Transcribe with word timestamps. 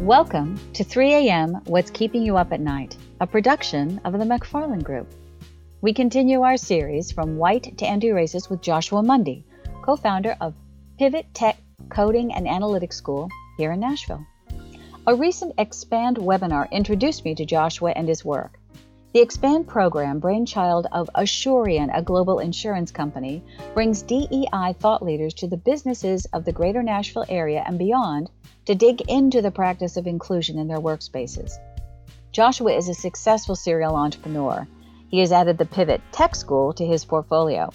Welcome 0.00 0.60
to 0.74 0.84
3 0.84 1.12
a.m. 1.12 1.60
What's 1.64 1.90
Keeping 1.90 2.22
You 2.22 2.36
Up 2.36 2.52
at 2.52 2.60
Night, 2.60 2.96
a 3.20 3.26
production 3.26 4.00
of 4.04 4.12
the 4.12 4.24
McFarland 4.24 4.84
Group. 4.84 5.08
We 5.80 5.92
continue 5.92 6.42
our 6.42 6.56
series 6.56 7.10
from 7.10 7.36
white 7.36 7.76
to 7.78 7.84
anti 7.84 8.10
racist 8.10 8.48
with 8.48 8.62
Joshua 8.62 9.02
Mundy, 9.02 9.44
co 9.82 9.96
founder 9.96 10.36
of 10.40 10.54
Pivot 10.98 11.26
Tech 11.34 11.56
Coding 11.88 12.32
and 12.32 12.46
Analytics 12.46 12.92
School 12.92 13.28
here 13.56 13.72
in 13.72 13.80
Nashville. 13.80 14.24
A 15.08 15.16
recent 15.16 15.54
Expand 15.58 16.16
webinar 16.16 16.70
introduced 16.70 17.24
me 17.24 17.34
to 17.34 17.44
Joshua 17.44 17.90
and 17.90 18.08
his 18.08 18.24
work. 18.24 18.57
The 19.14 19.20
Expand 19.20 19.66
program, 19.66 20.18
brainchild 20.18 20.86
of 20.92 21.08
Asurion, 21.14 21.88
a 21.94 22.02
global 22.02 22.40
insurance 22.40 22.90
company, 22.90 23.42
brings 23.72 24.02
DEI 24.02 24.74
thought 24.78 25.02
leaders 25.02 25.32
to 25.34 25.46
the 25.46 25.56
businesses 25.56 26.26
of 26.34 26.44
the 26.44 26.52
greater 26.52 26.82
Nashville 26.82 27.24
area 27.26 27.64
and 27.66 27.78
beyond 27.78 28.28
to 28.66 28.74
dig 28.74 29.00
into 29.08 29.40
the 29.40 29.50
practice 29.50 29.96
of 29.96 30.06
inclusion 30.06 30.58
in 30.58 30.68
their 30.68 30.78
workspaces. 30.80 31.52
Joshua 32.32 32.76
is 32.76 32.90
a 32.90 32.94
successful 32.94 33.56
serial 33.56 33.96
entrepreneur. 33.96 34.68
He 35.08 35.20
has 35.20 35.32
added 35.32 35.56
the 35.56 35.64
Pivot 35.64 36.02
Tech 36.12 36.34
School 36.34 36.74
to 36.74 36.84
his 36.84 37.06
portfolio. 37.06 37.70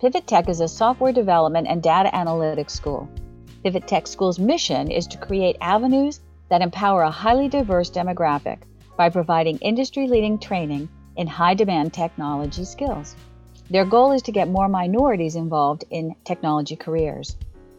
Pivot 0.00 0.28
Tech 0.28 0.48
is 0.48 0.60
a 0.60 0.68
software 0.68 1.12
development 1.12 1.66
and 1.66 1.82
data 1.82 2.08
analytics 2.14 2.70
school. 2.70 3.08
Pivot 3.64 3.88
Tech 3.88 4.06
School's 4.06 4.38
mission 4.38 4.92
is 4.92 5.08
to 5.08 5.18
create 5.18 5.56
avenues 5.60 6.20
that 6.50 6.62
empower 6.62 7.02
a 7.02 7.10
highly 7.10 7.48
diverse 7.48 7.90
demographic 7.90 8.58
by 8.98 9.08
providing 9.08 9.56
industry 9.58 10.08
leading 10.08 10.38
training 10.38 10.90
in 11.16 11.26
high 11.26 11.54
demand 11.54 11.94
technology 11.94 12.64
skills. 12.64 13.16
Their 13.70 13.84
goal 13.84 14.12
is 14.12 14.22
to 14.22 14.32
get 14.32 14.48
more 14.48 14.68
minorities 14.68 15.36
involved 15.36 15.84
in 15.88 16.16
technology 16.24 16.76
careers. 16.76 17.36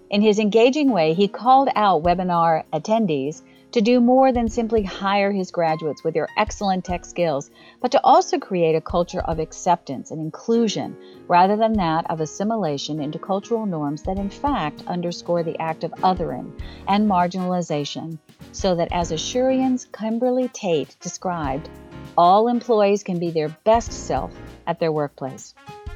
In 0.09 0.21
his 0.21 0.39
engaging 0.39 0.91
way, 0.91 1.13
he 1.13 1.27
called 1.27 1.69
out 1.75 2.03
webinar 2.03 2.63
attendees 2.73 3.43
to 3.71 3.81
do 3.81 3.99
more 3.99 4.31
than 4.31 4.49
simply 4.49 4.81
hire 4.81 5.31
his 5.31 5.51
graduates 5.51 6.03
with 6.03 6.15
their 6.15 6.27
excellent 6.37 6.85
tech 6.85 7.05
skills, 7.05 7.51
but 7.81 7.91
to 7.91 8.03
also 8.03 8.39
create 8.39 8.75
a 8.75 8.81
culture 8.81 9.19
of 9.19 9.39
acceptance 9.39 10.09
and 10.09 10.19
inclusion 10.19 10.95
rather 11.27 11.55
than 11.55 11.73
that 11.73 12.09
of 12.09 12.21
assimilation 12.21 12.99
into 12.99 13.19
cultural 13.19 13.65
norms 13.65 14.01
that 14.03 14.17
in 14.17 14.29
fact 14.29 14.83
underscore 14.87 15.43
the 15.43 15.59
act 15.61 15.83
of 15.83 15.91
othering 16.01 16.51
and 16.87 17.07
marginalization, 17.07 18.17
so 18.51 18.75
that 18.75 18.91
as 18.91 19.11
Asurion's 19.11 19.85
Kimberly 19.85 20.47
Tate 20.49 20.95
described, 20.99 21.69
all 22.17 22.47
employees 22.47 23.03
can 23.03 23.19
be 23.19 23.31
their 23.31 23.49
best 23.63 23.91
self 23.91 24.33
at 24.67 24.79
their 24.79 24.91
workplace. 24.91 25.53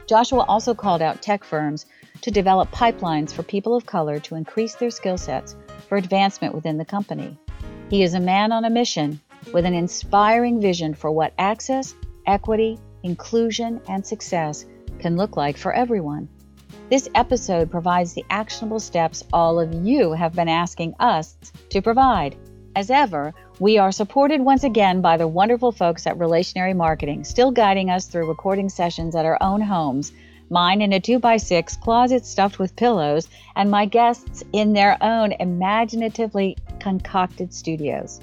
Joshua 0.07 0.43
also 0.47 0.73
called 0.73 1.01
out 1.01 1.21
tech 1.21 1.43
firms 1.43 1.85
to 2.21 2.31
develop 2.31 2.71
pipelines 2.71 3.31
for 3.31 3.43
people 3.43 3.75
of 3.75 3.85
color 3.85 4.19
to 4.19 4.35
increase 4.35 4.75
their 4.75 4.89
skill 4.89 5.17
sets 5.17 5.55
for 5.87 5.97
advancement 5.97 6.53
within 6.53 6.77
the 6.77 6.85
company. 6.85 7.37
He 7.89 8.03
is 8.03 8.13
a 8.13 8.19
man 8.19 8.51
on 8.51 8.65
a 8.65 8.69
mission 8.69 9.19
with 9.53 9.65
an 9.65 9.73
inspiring 9.73 10.61
vision 10.61 10.93
for 10.93 11.11
what 11.11 11.33
access, 11.37 11.93
equity, 12.25 12.79
inclusion, 13.03 13.81
and 13.87 14.05
success 14.05 14.65
can 14.99 15.17
look 15.17 15.35
like 15.35 15.57
for 15.57 15.73
everyone. 15.73 16.29
This 16.93 17.09
episode 17.15 17.71
provides 17.71 18.13
the 18.13 18.23
actionable 18.29 18.79
steps 18.79 19.23
all 19.33 19.59
of 19.59 19.73
you 19.73 20.11
have 20.11 20.35
been 20.35 20.47
asking 20.47 20.93
us 20.99 21.35
to 21.69 21.81
provide. 21.81 22.35
As 22.75 22.91
ever, 22.91 23.33
we 23.59 23.79
are 23.79 23.91
supported 23.91 24.41
once 24.41 24.63
again 24.63 25.01
by 25.01 25.17
the 25.17 25.27
wonderful 25.27 25.71
folks 25.71 26.05
at 26.05 26.19
Relationary 26.19 26.75
Marketing, 26.75 27.23
still 27.23 27.49
guiding 27.49 27.89
us 27.89 28.05
through 28.05 28.27
recording 28.27 28.69
sessions 28.69 29.15
at 29.15 29.25
our 29.25 29.41
own 29.41 29.59
homes 29.59 30.11
mine 30.51 30.83
in 30.83 30.93
a 30.93 30.99
2x6 30.99 31.81
closet 31.81 32.27
stuffed 32.27 32.59
with 32.59 32.75
pillows, 32.75 33.27
and 33.55 33.71
my 33.71 33.87
guests 33.87 34.43
in 34.53 34.73
their 34.73 34.95
own 35.01 35.31
imaginatively 35.39 36.55
concocted 36.79 37.51
studios. 37.51 38.21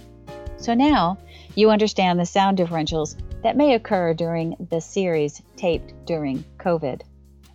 So 0.58 0.74
now 0.74 1.18
you 1.56 1.70
understand 1.70 2.20
the 2.20 2.24
sound 2.24 2.58
differentials 2.58 3.16
that 3.42 3.56
may 3.56 3.74
occur 3.74 4.14
during 4.14 4.54
the 4.70 4.80
series 4.80 5.42
taped 5.56 5.92
during 6.06 6.44
COVID. 6.58 7.00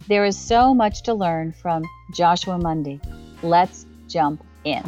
There 0.08 0.24
is 0.24 0.38
so 0.38 0.76
much 0.76 1.04
to 1.04 1.16
learn 1.16 1.52
from 1.52 1.84
Joshua 2.14 2.60
Mundy. 2.60 3.02
Let's 3.42 3.88
jump 4.08 4.44
in. 4.64 4.84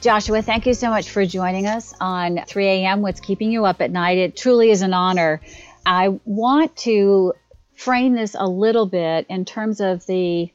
Joshua, 0.00 0.42
thank 0.42 0.66
you 0.66 0.74
so 0.74 0.90
much 0.90 1.10
for 1.10 1.26
joining 1.26 1.66
us 1.66 1.92
on 2.00 2.44
3 2.46 2.66
a.m. 2.66 3.02
What's 3.02 3.18
Keeping 3.18 3.50
You 3.50 3.64
Up 3.64 3.80
at 3.80 3.90
Night? 3.90 4.16
It 4.16 4.36
truly 4.36 4.70
is 4.70 4.82
an 4.82 4.94
honor. 4.94 5.40
I 5.84 6.20
want 6.24 6.76
to 6.76 7.32
frame 7.74 8.14
this 8.14 8.36
a 8.38 8.46
little 8.46 8.86
bit 8.86 9.26
in 9.28 9.44
terms 9.44 9.80
of 9.80 10.06
the 10.06 10.52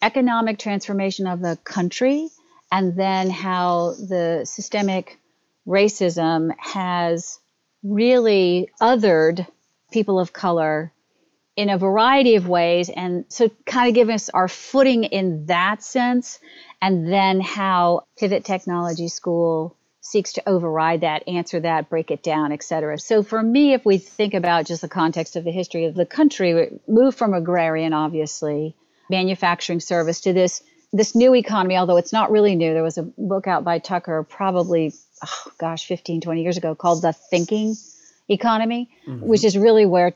economic 0.00 0.58
transformation 0.58 1.26
of 1.26 1.40
the 1.40 1.58
country 1.62 2.30
and 2.70 2.96
then 2.96 3.30
how 3.30 3.94
the 3.94 4.42
systemic 4.44 5.18
racism 5.66 6.50
has 6.58 7.38
really 7.82 8.70
othered 8.80 9.46
people 9.90 10.18
of 10.18 10.32
color 10.32 10.92
in 11.56 11.68
a 11.68 11.78
variety 11.78 12.36
of 12.36 12.48
ways. 12.48 12.88
And 12.88 13.24
so, 13.28 13.50
kind 13.66 13.88
of 13.88 13.94
give 13.94 14.08
us 14.08 14.28
our 14.30 14.48
footing 14.48 15.04
in 15.04 15.46
that 15.46 15.82
sense 15.82 16.38
and 16.80 17.10
then 17.10 17.40
how 17.40 18.06
Pivot 18.18 18.44
Technology 18.44 19.08
School 19.08 19.76
seeks 20.00 20.32
to 20.34 20.48
override 20.48 21.02
that, 21.02 21.28
answer 21.28 21.60
that, 21.60 21.90
break 21.90 22.10
it 22.10 22.22
down, 22.22 22.52
et 22.52 22.62
cetera. 22.62 22.98
So 22.98 23.22
for 23.22 23.42
me, 23.42 23.74
if 23.74 23.84
we 23.84 23.98
think 23.98 24.34
about 24.34 24.66
just 24.66 24.80
the 24.80 24.88
context 24.88 25.36
of 25.36 25.44
the 25.44 25.52
history 25.52 25.84
of 25.84 25.94
the 25.94 26.06
country, 26.06 26.54
we 26.54 26.80
moved 26.88 27.18
from 27.18 27.34
agrarian, 27.34 27.92
obviously, 27.92 28.74
manufacturing 29.10 29.80
service 29.80 30.22
to 30.22 30.32
this 30.32 30.62
this 30.92 31.14
new 31.14 31.34
economy, 31.34 31.76
although 31.76 31.96
it's 31.96 32.12
not 32.12 32.30
really 32.30 32.56
new. 32.56 32.74
There 32.74 32.82
was 32.82 32.98
a 32.98 33.02
book 33.02 33.46
out 33.46 33.64
by 33.64 33.78
Tucker 33.78 34.22
probably, 34.24 34.92
oh 35.24 35.52
gosh, 35.58 35.86
15, 35.86 36.20
20 36.20 36.42
years 36.42 36.56
ago 36.56 36.74
called 36.74 37.02
The 37.02 37.12
Thinking 37.12 37.76
Economy, 38.28 38.90
mm-hmm. 39.06 39.26
which 39.26 39.44
is 39.44 39.56
really 39.56 39.86
where 39.86 40.14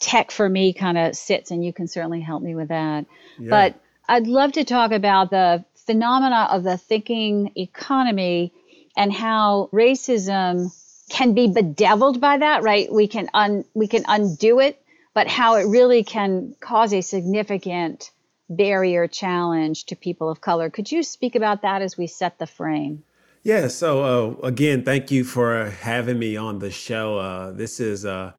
tech 0.00 0.30
for 0.30 0.48
me 0.48 0.72
kind 0.72 0.96
of 0.96 1.16
sits, 1.16 1.50
and 1.50 1.64
you 1.64 1.72
can 1.72 1.88
certainly 1.88 2.20
help 2.20 2.42
me 2.42 2.54
with 2.54 2.68
that. 2.68 3.06
Yeah. 3.38 3.50
But 3.50 3.74
I'd 4.08 4.26
love 4.26 4.52
to 4.52 4.64
talk 4.64 4.92
about 4.92 5.30
the 5.30 5.64
phenomena 5.86 6.48
of 6.50 6.62
the 6.62 6.76
thinking 6.76 7.52
economy 7.56 8.52
and 8.96 9.12
how 9.12 9.68
racism 9.72 10.72
can 11.08 11.34
be 11.34 11.48
bedeviled 11.48 12.20
by 12.20 12.38
that, 12.38 12.62
right? 12.62 12.92
We 12.92 13.08
can 13.08 13.28
un, 13.34 13.64
we 13.74 13.88
can 13.88 14.04
undo 14.06 14.60
it, 14.60 14.80
but 15.14 15.26
how 15.26 15.56
it 15.56 15.66
really 15.66 16.04
can 16.04 16.54
cause 16.60 16.92
a 16.92 17.00
significant 17.00 18.10
barrier 18.48 19.06
challenge 19.06 19.84
to 19.84 19.96
people 19.96 20.28
of 20.28 20.40
color. 20.40 20.70
Could 20.70 20.90
you 20.90 21.02
speak 21.02 21.34
about 21.34 21.62
that 21.62 21.82
as 21.82 21.96
we 21.96 22.06
set 22.06 22.38
the 22.38 22.46
frame? 22.46 23.02
Yeah. 23.42 23.68
So 23.68 24.02
uh, 24.42 24.46
again, 24.46 24.84
thank 24.84 25.10
you 25.10 25.24
for 25.24 25.70
having 25.70 26.18
me 26.18 26.36
on 26.36 26.58
the 26.58 26.70
show. 26.70 27.18
Uh, 27.18 27.52
this 27.52 27.80
is 27.80 28.04
a 28.04 28.34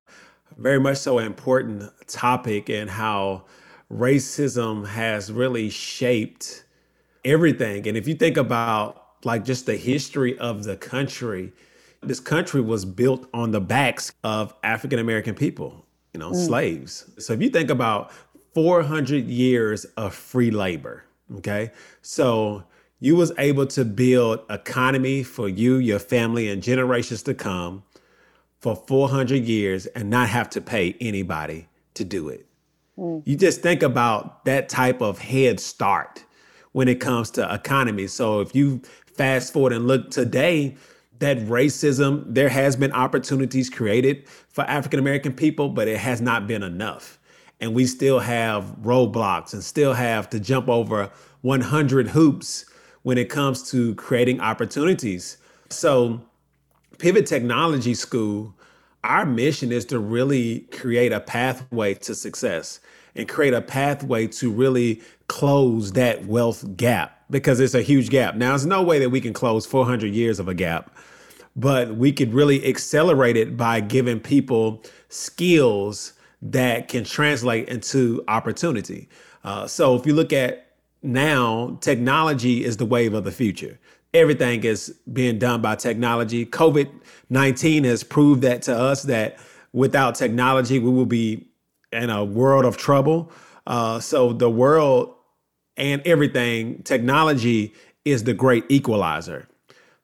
very 0.58 0.80
much 0.80 0.98
so 0.98 1.20
important 1.20 1.90
topic 2.08 2.70
and 2.70 2.90
how 2.90 3.46
racism 3.92 4.88
has 4.88 5.32
really 5.32 5.70
shaped 5.70 6.66
everything. 7.26 7.88
And 7.88 7.98
if 7.98 8.08
you 8.08 8.16
think 8.16 8.38
about 8.38 9.06
like 9.24 9.44
just 9.46 9.66
the 9.66 9.76
history 9.76 10.38
of 10.38 10.64
the 10.64 10.78
country, 10.78 11.52
this 12.02 12.20
country 12.20 12.62
was 12.62 12.86
built 12.86 13.28
on 13.34 13.52
the 13.52 13.62
backs 13.62 14.12
of 14.24 14.54
African 14.64 15.00
American 15.00 15.36
people, 15.36 15.86
you 16.14 16.20
know, 16.20 16.32
mm. 16.32 16.46
slaves. 16.46 17.10
So 17.18 17.34
if 17.34 17.42
you 17.42 17.50
think 17.50 17.70
about 17.70 18.12
400 18.60 19.28
years 19.28 19.86
of 19.96 20.14
free 20.14 20.52
labor, 20.52 21.06
okay? 21.38 21.72
So 22.02 22.66
you 23.00 23.16
was 23.16 23.32
able 23.38 23.66
to 23.68 23.86
build 23.86 24.42
economy 24.50 25.24
for 25.24 25.48
you, 25.48 25.78
your 25.78 25.98
family 25.98 26.50
and 26.50 26.62
generations 26.62 27.24
to 27.24 27.34
come 27.34 27.84
for 28.60 28.76
400 28.76 29.46
years 29.46 29.86
and 29.86 30.10
not 30.10 30.28
have 30.28 30.50
to 30.50 30.60
pay 30.60 30.98
anybody 31.00 31.70
to 31.94 32.04
do 32.04 32.28
it. 32.28 32.48
Mm. 32.98 33.24
You 33.26 33.38
just 33.38 33.62
think 33.62 33.82
about 33.82 34.44
that 34.44 34.68
type 34.68 35.00
of 35.00 35.20
head 35.20 35.62
start 35.62 36.26
when 36.74 36.90
it 36.90 37.00
comes 37.00 37.32
to 37.32 37.54
economy. 37.54 38.08
So 38.08 38.42
if 38.42 38.54
you 38.54 38.82
fast 39.16 39.54
forward 39.54 39.72
and 39.72 39.88
look 39.88 40.12
today, 40.12 40.76
that 41.20 41.38
racism, 41.46 42.26
there 42.28 42.50
has 42.50 42.76
been 42.76 42.92
opportunities 42.92 43.70
created 43.70 44.28
for 44.50 44.66
African 44.66 45.00
American 45.00 45.32
people, 45.32 45.70
but 45.70 45.88
it 45.88 45.98
has 45.98 46.20
not 46.20 46.46
been 46.46 46.62
enough. 46.62 47.19
And 47.60 47.74
we 47.74 47.86
still 47.86 48.20
have 48.20 48.76
roadblocks 48.82 49.54
and 49.54 49.64
still 49.64 49.94
have 49.94 50.30
to 50.30 50.40
jump 50.40 50.70
over 50.70 51.12
100 51.42 52.08
hoops 52.10 52.66
when 53.04 53.18
it 53.18 53.30
comes 53.30 53.70
to 53.72 53.96
creating 53.96 54.40
opportunities. 54.40 55.38
So, 55.70 56.22
Pivot 56.98 57.26
Technology 57.26 57.94
School, 57.94 58.54
our 59.04 59.26
mission 59.26 59.72
is 59.72 59.86
to 59.86 60.00
really 60.00 60.62
create 60.72 61.14
a 61.14 61.20
pathway 61.20 61.94
to 61.96 62.14
success 62.14 62.80
and 63.16 63.28
create 63.28 63.54
a 63.54 63.62
pathway 63.62 64.28
to 64.28 64.52
really 64.52 65.02
close 65.28 65.94
that 65.94 66.26
wealth 66.26 66.66
gap 66.76 67.24
because 67.30 67.60
it's 67.60 67.74
a 67.74 67.82
huge 67.82 68.10
gap. 68.10 68.36
Now, 68.36 68.50
there's 68.50 68.66
no 68.66 68.82
way 68.82 69.00
that 69.00 69.10
we 69.10 69.22
can 69.22 69.34
close 69.34 69.66
400 69.66 70.14
years 70.14 70.40
of 70.40 70.48
a 70.48 70.54
gap, 70.54 70.96
but 71.56 71.96
we 71.96 72.12
could 72.12 72.34
really 72.34 72.66
accelerate 72.68 73.38
it 73.38 73.56
by 73.56 73.80
giving 73.80 74.20
people 74.20 74.84
skills 75.10 76.14
that 76.42 76.88
can 76.88 77.04
translate 77.04 77.68
into 77.68 78.24
opportunity. 78.28 79.10
Uh, 79.44 79.68
so 79.68 79.96
if 79.96 80.06
you 80.06 80.14
look 80.14 80.34
at 80.34 80.68
now, 81.02 81.78
technology 81.82 82.64
is 82.64 82.78
the 82.78 82.86
wave 82.86 83.14
of 83.14 83.24
the 83.24 83.32
future. 83.32 83.80
Everything 84.14 84.64
is 84.64 84.96
being 85.12 85.40
done 85.40 85.62
by 85.62 85.76
technology. 85.76 86.46
COVID 86.46 86.90
19 87.30 87.84
has 87.84 88.04
proved 88.04 88.42
that 88.42 88.64
to 88.64 88.76
us 88.76 89.04
that 89.04 89.38
without 89.72 90.16
technology, 90.16 90.80
we 90.80 90.90
will 90.90 91.06
be 91.06 91.48
in 91.92 92.10
a 92.10 92.24
world 92.24 92.66
of 92.66 92.78
trouble. 92.78 93.32
Uh, 93.68 94.00
so 94.00 94.34
the 94.34 94.50
world 94.50 95.14
and 95.78 96.02
everything, 96.06 96.82
technology 96.84 97.74
is 98.04 98.24
the 98.24 98.34
great 98.34 98.66
equalizer. 98.70 99.48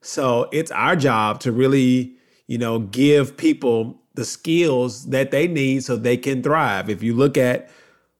So 0.00 0.48
it's 0.52 0.70
our 0.70 0.94
job 0.94 1.40
to 1.40 1.52
really, 1.52 2.16
you 2.46 2.58
know, 2.58 2.78
give 2.78 3.36
people 3.36 4.00
the 4.16 4.24
skills 4.24 5.06
that 5.10 5.30
they 5.30 5.46
need 5.46 5.84
so 5.84 5.94
they 5.94 6.16
can 6.16 6.42
thrive. 6.42 6.90
If 6.90 7.00
you 7.02 7.14
look 7.14 7.36
at 7.36 7.70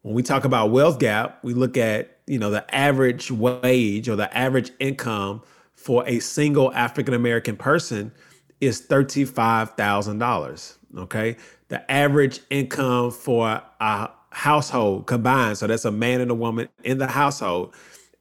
when 0.02 0.14
we 0.14 0.22
talk 0.22 0.44
about 0.44 0.70
wealth 0.70 1.00
gap, 1.00 1.43
we 1.43 1.52
look 1.52 1.76
at, 1.76 2.19
you 2.28 2.38
know, 2.38 2.50
the 2.50 2.72
average 2.72 3.32
wage 3.32 4.08
or 4.08 4.14
the 4.14 4.32
average 4.37 4.70
income 4.78 5.43
for 5.75 6.06
a 6.06 6.20
single 6.20 6.72
African 6.75 7.12
American 7.12 7.56
person 7.56 8.12
is 8.60 8.81
$35,000, 8.82 10.76
okay? 10.98 11.37
The 11.69 11.90
average 11.90 12.40
income 12.50 13.10
for 13.10 13.60
a 13.81 14.10
household 14.31 15.06
combined, 15.06 15.58
so 15.58 15.66
that's 15.66 15.84
a 15.84 15.90
man 15.90 16.20
and 16.20 16.31
a 16.31 16.34
woman 16.34 16.69
in 16.84 16.98
the 16.98 17.08
household, 17.08 17.75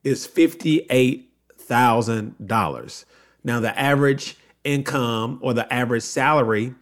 is 0.04 0.28
$58,000. 0.28 3.06
Now, 3.44 3.60
the 3.60 3.80
average 3.80 4.38
income 4.64 5.38
or 5.42 5.54
the 5.54 5.72
average 5.72 6.02
salary 6.04 6.74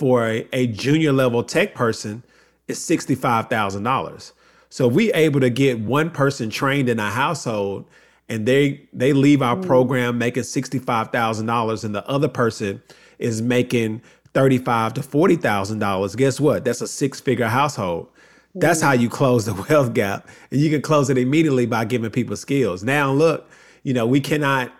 for 0.00 0.26
a, 0.26 0.48
a 0.54 0.66
junior 0.66 1.12
level 1.12 1.44
tech 1.44 1.74
person 1.74 2.22
is 2.68 2.78
$65,000. 2.78 4.32
So 4.70 4.88
we 4.88 5.12
able 5.12 5.40
to 5.40 5.50
get 5.50 5.78
one 5.78 6.08
person 6.08 6.48
trained 6.48 6.88
in 6.88 6.98
a 6.98 7.10
household 7.10 7.84
and 8.26 8.46
they 8.46 8.88
they 8.94 9.12
leave 9.12 9.42
our 9.42 9.56
mm. 9.56 9.66
program 9.66 10.16
making 10.16 10.44
$65,000 10.44 11.84
and 11.84 11.94
the 11.94 12.08
other 12.08 12.28
person 12.28 12.82
is 13.18 13.42
making 13.42 14.00
35 14.32 14.94
to 14.94 15.02
$40,000, 15.02 16.16
guess 16.16 16.40
what? 16.40 16.64
That's 16.64 16.80
a 16.80 16.88
six-figure 16.88 17.48
household. 17.48 18.08
That's 18.54 18.80
how 18.80 18.92
you 18.92 19.10
close 19.10 19.44
the 19.44 19.54
wealth 19.68 19.92
gap. 19.92 20.26
And 20.50 20.62
you 20.62 20.70
can 20.70 20.80
close 20.80 21.10
it 21.10 21.18
immediately 21.18 21.66
by 21.66 21.84
giving 21.84 22.10
people 22.10 22.36
skills. 22.36 22.82
Now, 22.82 23.12
look, 23.12 23.50
you 23.82 23.92
know, 23.92 24.06
we 24.06 24.20
cannot 24.20 24.72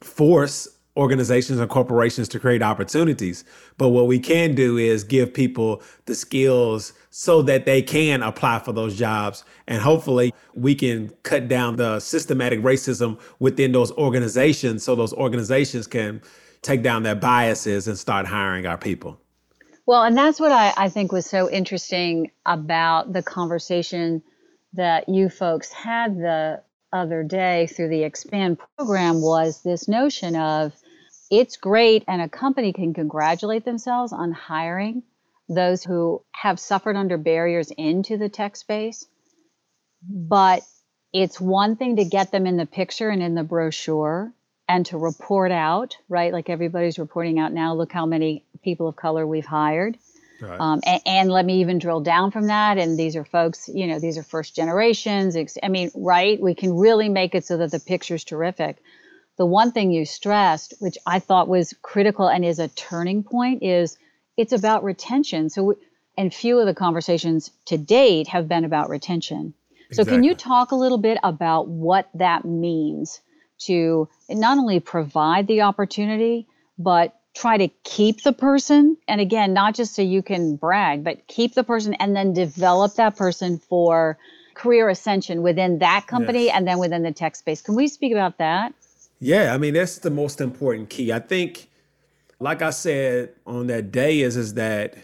force 0.00 0.68
organizations 0.98 1.60
and 1.60 1.70
corporations 1.70 2.28
to 2.28 2.40
create 2.40 2.60
opportunities. 2.60 3.44
But 3.78 3.90
what 3.90 4.08
we 4.08 4.18
can 4.18 4.54
do 4.54 4.76
is 4.76 5.04
give 5.04 5.32
people 5.32 5.80
the 6.06 6.14
skills 6.14 6.92
so 7.10 7.40
that 7.42 7.64
they 7.64 7.80
can 7.80 8.22
apply 8.22 8.58
for 8.58 8.72
those 8.72 8.96
jobs. 8.96 9.44
And 9.68 9.80
hopefully, 9.80 10.34
we 10.54 10.74
can 10.74 11.10
cut 11.22 11.48
down 11.48 11.76
the 11.76 12.00
systematic 12.00 12.60
racism 12.60 13.18
within 13.38 13.72
those 13.72 13.92
organizations 13.92 14.82
so 14.82 14.94
those 14.94 15.12
organizations 15.12 15.86
can 15.86 16.20
take 16.62 16.82
down 16.82 17.04
their 17.04 17.14
biases 17.14 17.86
and 17.86 17.96
start 17.96 18.26
hiring 18.26 18.66
our 18.66 18.76
people. 18.76 19.20
Well, 19.86 20.02
and 20.02 20.18
that's 20.18 20.40
what 20.40 20.52
I, 20.52 20.74
I 20.76 20.88
think 20.90 21.12
was 21.12 21.24
so 21.24 21.48
interesting 21.48 22.30
about 22.44 23.12
the 23.12 23.22
conversation 23.22 24.22
that 24.74 25.08
you 25.08 25.30
folks 25.30 25.72
had 25.72 26.16
the 26.16 26.62
other 26.92 27.22
day 27.22 27.66
through 27.68 27.88
the 27.88 28.02
expand 28.02 28.58
program 28.76 29.20
was 29.20 29.62
this 29.62 29.88
notion 29.88 30.36
of 30.36 30.72
it's 31.30 31.56
great 31.56 32.04
and 32.08 32.22
a 32.22 32.28
company 32.28 32.72
can 32.72 32.94
congratulate 32.94 33.64
themselves 33.64 34.12
on 34.12 34.32
hiring 34.32 35.02
those 35.48 35.82
who 35.82 36.22
have 36.32 36.60
suffered 36.60 36.96
under 36.96 37.16
barriers 37.16 37.70
into 37.76 38.16
the 38.16 38.28
tech 38.28 38.56
space 38.56 39.06
but 40.02 40.62
it's 41.12 41.40
one 41.40 41.76
thing 41.76 41.96
to 41.96 42.04
get 42.04 42.30
them 42.30 42.46
in 42.46 42.56
the 42.56 42.66
picture 42.66 43.08
and 43.08 43.22
in 43.22 43.34
the 43.34 43.42
brochure 43.42 44.32
and 44.68 44.84
to 44.86 44.98
report 44.98 45.50
out, 45.50 45.96
right? 46.08 46.32
Like 46.32 46.50
everybody's 46.50 46.98
reporting 46.98 47.38
out 47.38 47.52
now. 47.52 47.74
Look 47.74 47.92
how 47.92 48.06
many 48.06 48.44
people 48.62 48.88
of 48.88 48.96
color 48.96 49.26
we've 49.26 49.46
hired. 49.46 49.96
Right. 50.40 50.60
Um, 50.60 50.80
and, 50.86 51.02
and, 51.04 51.30
let 51.32 51.44
me 51.44 51.62
even 51.62 51.80
drill 51.80 52.00
down 52.00 52.30
from 52.30 52.46
that. 52.46 52.78
And 52.78 52.96
these 52.96 53.16
are 53.16 53.24
folks, 53.24 53.68
you 53.68 53.88
know, 53.88 53.98
these 53.98 54.18
are 54.18 54.22
first 54.22 54.54
generations. 54.54 55.36
I 55.60 55.66
mean, 55.66 55.90
right? 55.96 56.40
We 56.40 56.54
can 56.54 56.76
really 56.76 57.08
make 57.08 57.34
it 57.34 57.44
so 57.44 57.56
that 57.56 57.72
the 57.72 57.80
picture's 57.80 58.22
terrific. 58.22 58.76
The 59.38 59.46
one 59.46 59.72
thing 59.72 59.90
you 59.90 60.04
stressed, 60.04 60.74
which 60.80 60.98
I 61.06 61.20
thought 61.20 61.48
was 61.48 61.74
critical 61.82 62.28
and 62.28 62.44
is 62.44 62.58
a 62.58 62.68
turning 62.68 63.22
point, 63.22 63.62
is 63.62 63.96
it's 64.36 64.52
about 64.52 64.84
retention. 64.84 65.48
So, 65.48 65.76
and 66.16 66.34
few 66.34 66.58
of 66.58 66.66
the 66.66 66.74
conversations 66.74 67.50
to 67.66 67.78
date 67.78 68.28
have 68.28 68.48
been 68.48 68.64
about 68.64 68.90
retention. 68.90 69.54
So, 69.92 70.04
can 70.04 70.22
you 70.22 70.34
talk 70.34 70.72
a 70.72 70.76
little 70.76 70.98
bit 70.98 71.18
about 71.22 71.68
what 71.68 72.10
that 72.14 72.44
means 72.44 73.22
to 73.60 74.08
not 74.28 74.58
only 74.58 74.80
provide 74.80 75.46
the 75.46 75.62
opportunity, 75.62 76.46
but 76.78 77.18
try 77.34 77.56
to 77.56 77.68
keep 77.84 78.22
the 78.22 78.32
person. 78.32 78.96
And 79.06 79.20
again, 79.20 79.52
not 79.52 79.74
just 79.74 79.94
so 79.94 80.02
you 80.02 80.22
can 80.22 80.56
brag, 80.56 81.04
but 81.04 81.26
keep 81.26 81.54
the 81.54 81.64
person 81.64 81.94
and 81.94 82.14
then 82.14 82.32
develop 82.32 82.94
that 82.94 83.16
person 83.16 83.58
for 83.58 84.18
career 84.54 84.88
ascension 84.88 85.42
within 85.42 85.78
that 85.78 86.06
company 86.08 86.46
yes. 86.46 86.56
and 86.56 86.66
then 86.66 86.78
within 86.78 87.02
the 87.02 87.12
tech 87.12 87.36
space. 87.36 87.62
Can 87.62 87.76
we 87.76 87.86
speak 87.86 88.12
about 88.12 88.38
that? 88.38 88.74
Yeah, 89.20 89.54
I 89.54 89.58
mean 89.58 89.74
that's 89.74 89.98
the 89.98 90.10
most 90.10 90.40
important 90.40 90.90
key. 90.90 91.12
I 91.12 91.18
think 91.18 91.68
like 92.40 92.62
I 92.62 92.70
said 92.70 93.30
on 93.46 93.66
that 93.66 93.90
day 93.90 94.20
is 94.20 94.36
is 94.36 94.54
that 94.54 94.96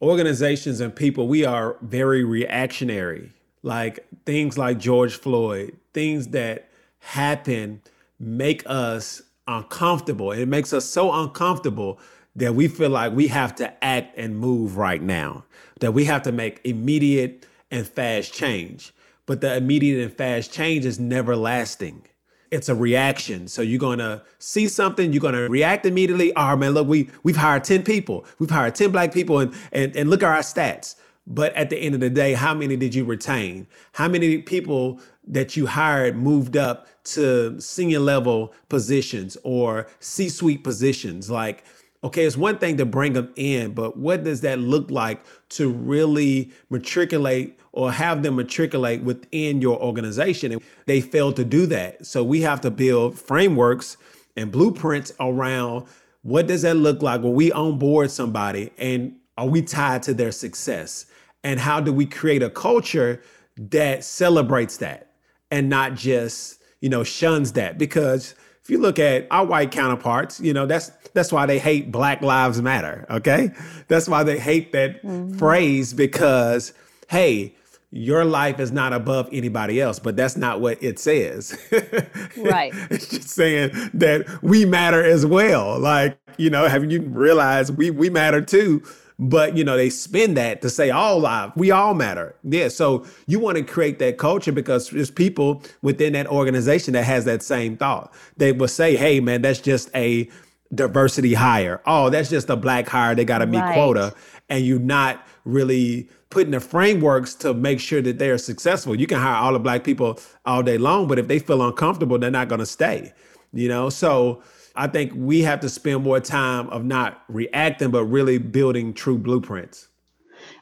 organizations 0.00 0.80
and 0.80 0.94
people 0.94 1.28
we 1.28 1.44
are 1.44 1.76
very 1.82 2.24
reactionary. 2.24 3.30
Like 3.62 4.06
things 4.26 4.58
like 4.58 4.78
George 4.78 5.14
Floyd, 5.14 5.76
things 5.92 6.28
that 6.28 6.68
happen 7.00 7.82
make 8.18 8.62
us 8.66 9.22
uncomfortable. 9.46 10.32
It 10.32 10.46
makes 10.46 10.72
us 10.72 10.84
so 10.84 11.12
uncomfortable 11.12 12.00
that 12.34 12.54
we 12.54 12.66
feel 12.66 12.90
like 12.90 13.12
we 13.12 13.28
have 13.28 13.54
to 13.56 13.84
act 13.84 14.16
and 14.16 14.38
move 14.38 14.76
right 14.78 15.02
now, 15.02 15.44
that 15.80 15.92
we 15.92 16.06
have 16.06 16.22
to 16.22 16.32
make 16.32 16.60
immediate 16.64 17.46
and 17.70 17.86
fast 17.86 18.32
change. 18.32 18.94
But 19.26 19.42
the 19.42 19.56
immediate 19.56 20.02
and 20.02 20.12
fast 20.12 20.52
change 20.52 20.84
is 20.84 20.98
never 20.98 21.36
lasting. 21.36 22.02
It's 22.52 22.68
a 22.68 22.74
reaction. 22.74 23.48
So 23.48 23.62
you're 23.62 23.80
gonna 23.80 24.22
see 24.38 24.68
something, 24.68 25.12
you're 25.12 25.22
gonna 25.22 25.48
react 25.48 25.86
immediately. 25.86 26.32
Oh 26.36 26.54
man, 26.54 26.72
look, 26.72 26.86
we 26.86 27.08
we've 27.22 27.36
hired 27.36 27.64
10 27.64 27.82
people. 27.82 28.26
We've 28.38 28.50
hired 28.50 28.74
10 28.74 28.92
black 28.92 29.12
people 29.12 29.38
and 29.40 29.54
and, 29.72 29.96
and 29.96 30.10
look 30.10 30.22
at 30.22 30.28
our 30.28 30.40
stats. 30.40 30.96
But 31.26 31.54
at 31.54 31.70
the 31.70 31.78
end 31.78 31.94
of 31.94 32.00
the 32.00 32.10
day, 32.10 32.34
how 32.34 32.52
many 32.52 32.76
did 32.76 32.94
you 32.94 33.04
retain? 33.04 33.66
How 33.92 34.08
many 34.08 34.38
people 34.38 35.00
that 35.26 35.56
you 35.56 35.66
hired 35.66 36.16
moved 36.16 36.56
up 36.56 36.88
to 37.04 37.60
senior 37.60 38.00
level 38.00 38.52
positions 38.68 39.36
or 39.44 39.86
C 40.00 40.28
suite 40.28 40.64
positions? 40.64 41.30
Like, 41.30 41.64
okay, 42.04 42.24
it's 42.24 42.36
one 42.36 42.58
thing 42.58 42.76
to 42.78 42.84
bring 42.84 43.12
them 43.12 43.32
in, 43.36 43.72
but 43.72 43.96
what 43.96 44.24
does 44.24 44.40
that 44.40 44.58
look 44.58 44.90
like 44.90 45.22
to 45.50 45.70
really 45.70 46.50
matriculate 46.68 47.58
or 47.72 47.92
have 47.92 48.22
them 48.22 48.36
matriculate 48.36 49.02
within 49.02 49.62
your 49.62 49.80
organization? 49.80 50.52
And 50.52 50.62
they 50.86 51.00
fail 51.00 51.32
to 51.32 51.44
do 51.44 51.66
that. 51.66 52.04
So 52.04 52.24
we 52.24 52.40
have 52.42 52.60
to 52.62 52.70
build 52.70 53.18
frameworks 53.18 53.96
and 54.36 54.50
blueprints 54.50 55.12
around 55.20 55.86
what 56.22 56.46
does 56.46 56.62
that 56.62 56.76
look 56.76 57.02
like 57.02 57.22
when 57.22 57.34
we 57.34 57.52
onboard 57.52 58.10
somebody 58.10 58.70
and 58.78 59.16
are 59.38 59.46
we 59.46 59.62
tied 59.62 60.02
to 60.04 60.14
their 60.14 60.32
success? 60.32 61.06
And 61.44 61.58
how 61.58 61.80
do 61.80 61.92
we 61.92 62.06
create 62.06 62.42
a 62.42 62.50
culture 62.50 63.22
that 63.56 64.04
celebrates 64.04 64.76
that 64.78 65.12
and 65.50 65.68
not 65.68 65.94
just, 65.94 66.62
you 66.80 66.88
know, 66.88 67.02
shuns 67.02 67.52
that? 67.52 67.78
Because 67.78 68.34
if 68.62 68.70
you 68.70 68.78
look 68.78 69.00
at 69.00 69.26
our 69.30 69.44
white 69.44 69.72
counterparts, 69.72 70.40
you 70.40 70.52
know, 70.52 70.66
that's 70.66 70.92
that's 71.14 71.32
why 71.32 71.46
they 71.46 71.58
hate 71.58 71.92
Black 71.92 72.22
Lives 72.22 72.60
Matter, 72.62 73.06
okay? 73.10 73.50
That's 73.88 74.08
why 74.08 74.22
they 74.24 74.38
hate 74.38 74.72
that 74.72 75.02
mm-hmm. 75.02 75.36
phrase 75.38 75.94
because 75.94 76.72
hey, 77.08 77.54
your 77.90 78.24
life 78.24 78.58
is 78.58 78.72
not 78.72 78.94
above 78.94 79.28
anybody 79.32 79.78
else, 79.78 79.98
but 79.98 80.16
that's 80.16 80.36
not 80.36 80.62
what 80.62 80.82
it 80.82 80.98
says. 80.98 81.58
right. 82.38 82.72
It's 82.90 83.06
just 83.06 83.28
saying 83.28 83.70
that 83.92 84.26
we 84.42 84.64
matter 84.64 85.04
as 85.04 85.26
well. 85.26 85.78
Like, 85.78 86.18
you 86.38 86.48
know, 86.48 86.66
have 86.68 86.90
you 86.90 87.02
realized 87.02 87.76
we 87.76 87.90
we 87.90 88.08
matter 88.08 88.40
too? 88.40 88.82
but 89.18 89.56
you 89.56 89.62
know 89.62 89.76
they 89.76 89.90
spin 89.90 90.34
that 90.34 90.62
to 90.62 90.70
say 90.70 90.90
all 90.90 91.20
lives, 91.20 91.52
we 91.54 91.70
all 91.70 91.94
matter 91.94 92.34
yeah 92.42 92.66
so 92.66 93.06
you 93.26 93.38
want 93.38 93.56
to 93.56 93.62
create 93.62 93.98
that 93.98 94.18
culture 94.18 94.50
because 94.50 94.90
there's 94.90 95.10
people 95.10 95.62
within 95.82 96.14
that 96.14 96.26
organization 96.26 96.94
that 96.94 97.04
has 97.04 97.24
that 97.24 97.42
same 97.42 97.76
thought 97.76 98.12
they 98.36 98.50
will 98.52 98.66
say 98.66 98.96
hey 98.96 99.20
man 99.20 99.42
that's 99.42 99.60
just 99.60 99.90
a 99.94 100.28
diversity 100.74 101.34
hire 101.34 101.80
oh 101.86 102.08
that's 102.10 102.30
just 102.30 102.48
a 102.48 102.56
black 102.56 102.88
hire 102.88 103.14
they 103.14 103.24
got 103.24 103.38
to 103.38 103.46
meet 103.46 103.58
right. 103.58 103.74
quota 103.74 104.14
and 104.48 104.64
you're 104.64 104.78
not 104.78 105.26
really 105.44 106.08
putting 106.30 106.52
the 106.52 106.60
frameworks 106.60 107.34
to 107.34 107.52
make 107.52 107.78
sure 107.78 108.00
that 108.00 108.18
they're 108.18 108.38
successful 108.38 108.94
you 108.94 109.06
can 109.06 109.18
hire 109.18 109.36
all 109.36 109.52
the 109.52 109.58
black 109.58 109.84
people 109.84 110.18
all 110.46 110.62
day 110.62 110.78
long 110.78 111.06
but 111.06 111.18
if 111.18 111.28
they 111.28 111.38
feel 111.38 111.66
uncomfortable 111.66 112.18
they're 112.18 112.30
not 112.30 112.48
going 112.48 112.58
to 112.58 112.66
stay 112.66 113.12
you 113.52 113.68
know 113.68 113.90
so 113.90 114.42
I 114.74 114.86
think 114.86 115.12
we 115.14 115.42
have 115.42 115.60
to 115.60 115.68
spend 115.68 116.02
more 116.02 116.20
time 116.20 116.68
of 116.70 116.84
not 116.84 117.22
reacting, 117.28 117.90
but 117.90 118.04
really 118.04 118.38
building 118.38 118.94
true 118.94 119.18
blueprints. 119.18 119.88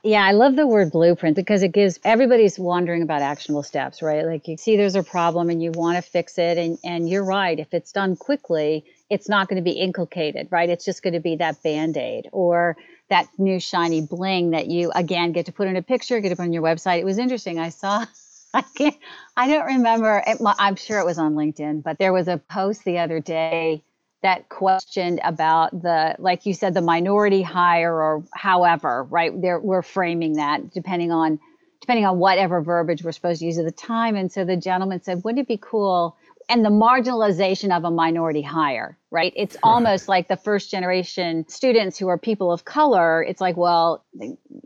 Yeah, 0.02 0.24
I 0.24 0.32
love 0.32 0.56
the 0.56 0.66
word 0.66 0.90
blueprint 0.90 1.36
because 1.36 1.62
it 1.62 1.72
gives 1.72 1.98
everybody's 2.04 2.58
wondering 2.58 3.02
about 3.02 3.22
actionable 3.22 3.62
steps, 3.62 4.02
right? 4.02 4.26
Like 4.26 4.46
you 4.46 4.56
see 4.56 4.76
there's 4.76 4.94
a 4.94 5.02
problem 5.02 5.48
and 5.48 5.62
you 5.62 5.70
want 5.72 5.96
to 5.96 6.02
fix 6.02 6.38
it 6.38 6.58
and 6.58 6.78
and 6.84 7.08
you're 7.08 7.24
right, 7.24 7.58
if 7.58 7.72
it's 7.72 7.92
done 7.92 8.16
quickly, 8.16 8.84
it's 9.10 9.28
not 9.28 9.48
going 9.48 9.56
to 9.56 9.62
be 9.62 9.72
inculcated, 9.72 10.48
right? 10.50 10.70
It's 10.70 10.84
just 10.84 11.02
going 11.02 11.14
to 11.14 11.20
be 11.20 11.36
that 11.36 11.62
band-aid 11.62 12.28
or 12.32 12.76
that 13.08 13.28
new 13.38 13.58
shiny 13.58 14.00
bling 14.00 14.50
that 14.50 14.68
you 14.68 14.92
again 14.94 15.32
get 15.32 15.46
to 15.46 15.52
put 15.52 15.66
in 15.68 15.76
a 15.76 15.82
picture, 15.82 16.20
get 16.20 16.30
to 16.30 16.36
put 16.36 16.44
on 16.44 16.52
your 16.52 16.62
website. 16.62 17.00
It 17.00 17.04
was 17.04 17.18
interesting. 17.18 17.58
I 17.58 17.70
saw 17.70 18.06
I 18.54 18.62
can't 18.76 18.96
I 19.36 19.48
don't 19.48 19.66
remember 19.66 20.24
I'm 20.58 20.76
sure 20.76 21.00
it 21.00 21.04
was 21.04 21.18
on 21.18 21.34
LinkedIn, 21.34 21.82
but 21.82 21.98
there 21.98 22.12
was 22.12 22.28
a 22.28 22.38
post 22.38 22.84
the 22.84 22.98
other 22.98 23.20
day 23.20 23.82
that 24.22 24.48
questioned 24.48 25.20
about 25.24 25.70
the 25.82 26.14
like 26.18 26.46
you 26.46 26.54
said 26.54 26.74
the 26.74 26.82
minority 26.82 27.42
hire 27.42 27.94
or 27.94 28.24
however 28.34 29.04
right 29.04 29.40
there 29.40 29.58
we're 29.58 29.82
framing 29.82 30.34
that 30.34 30.70
depending 30.72 31.10
on 31.10 31.38
depending 31.80 32.04
on 32.04 32.18
whatever 32.18 32.60
verbiage 32.60 33.02
we're 33.02 33.12
supposed 33.12 33.40
to 33.40 33.46
use 33.46 33.58
at 33.58 33.64
the 33.64 33.72
time 33.72 34.16
and 34.16 34.30
so 34.30 34.44
the 34.44 34.56
gentleman 34.56 35.02
said 35.02 35.22
wouldn't 35.24 35.40
it 35.40 35.48
be 35.48 35.58
cool 35.60 36.16
and 36.50 36.64
the 36.64 36.70
marginalization 36.70 37.74
of 37.74 37.84
a 37.84 37.92
minority 37.92 38.42
hire, 38.42 38.98
right? 39.12 39.32
It's 39.36 39.56
almost 39.62 40.08
like 40.08 40.26
the 40.26 40.36
first 40.36 40.68
generation 40.68 41.48
students 41.48 41.96
who 41.96 42.08
are 42.08 42.18
people 42.18 42.50
of 42.50 42.64
color. 42.64 43.22
It's 43.22 43.40
like, 43.40 43.56
well, 43.56 44.04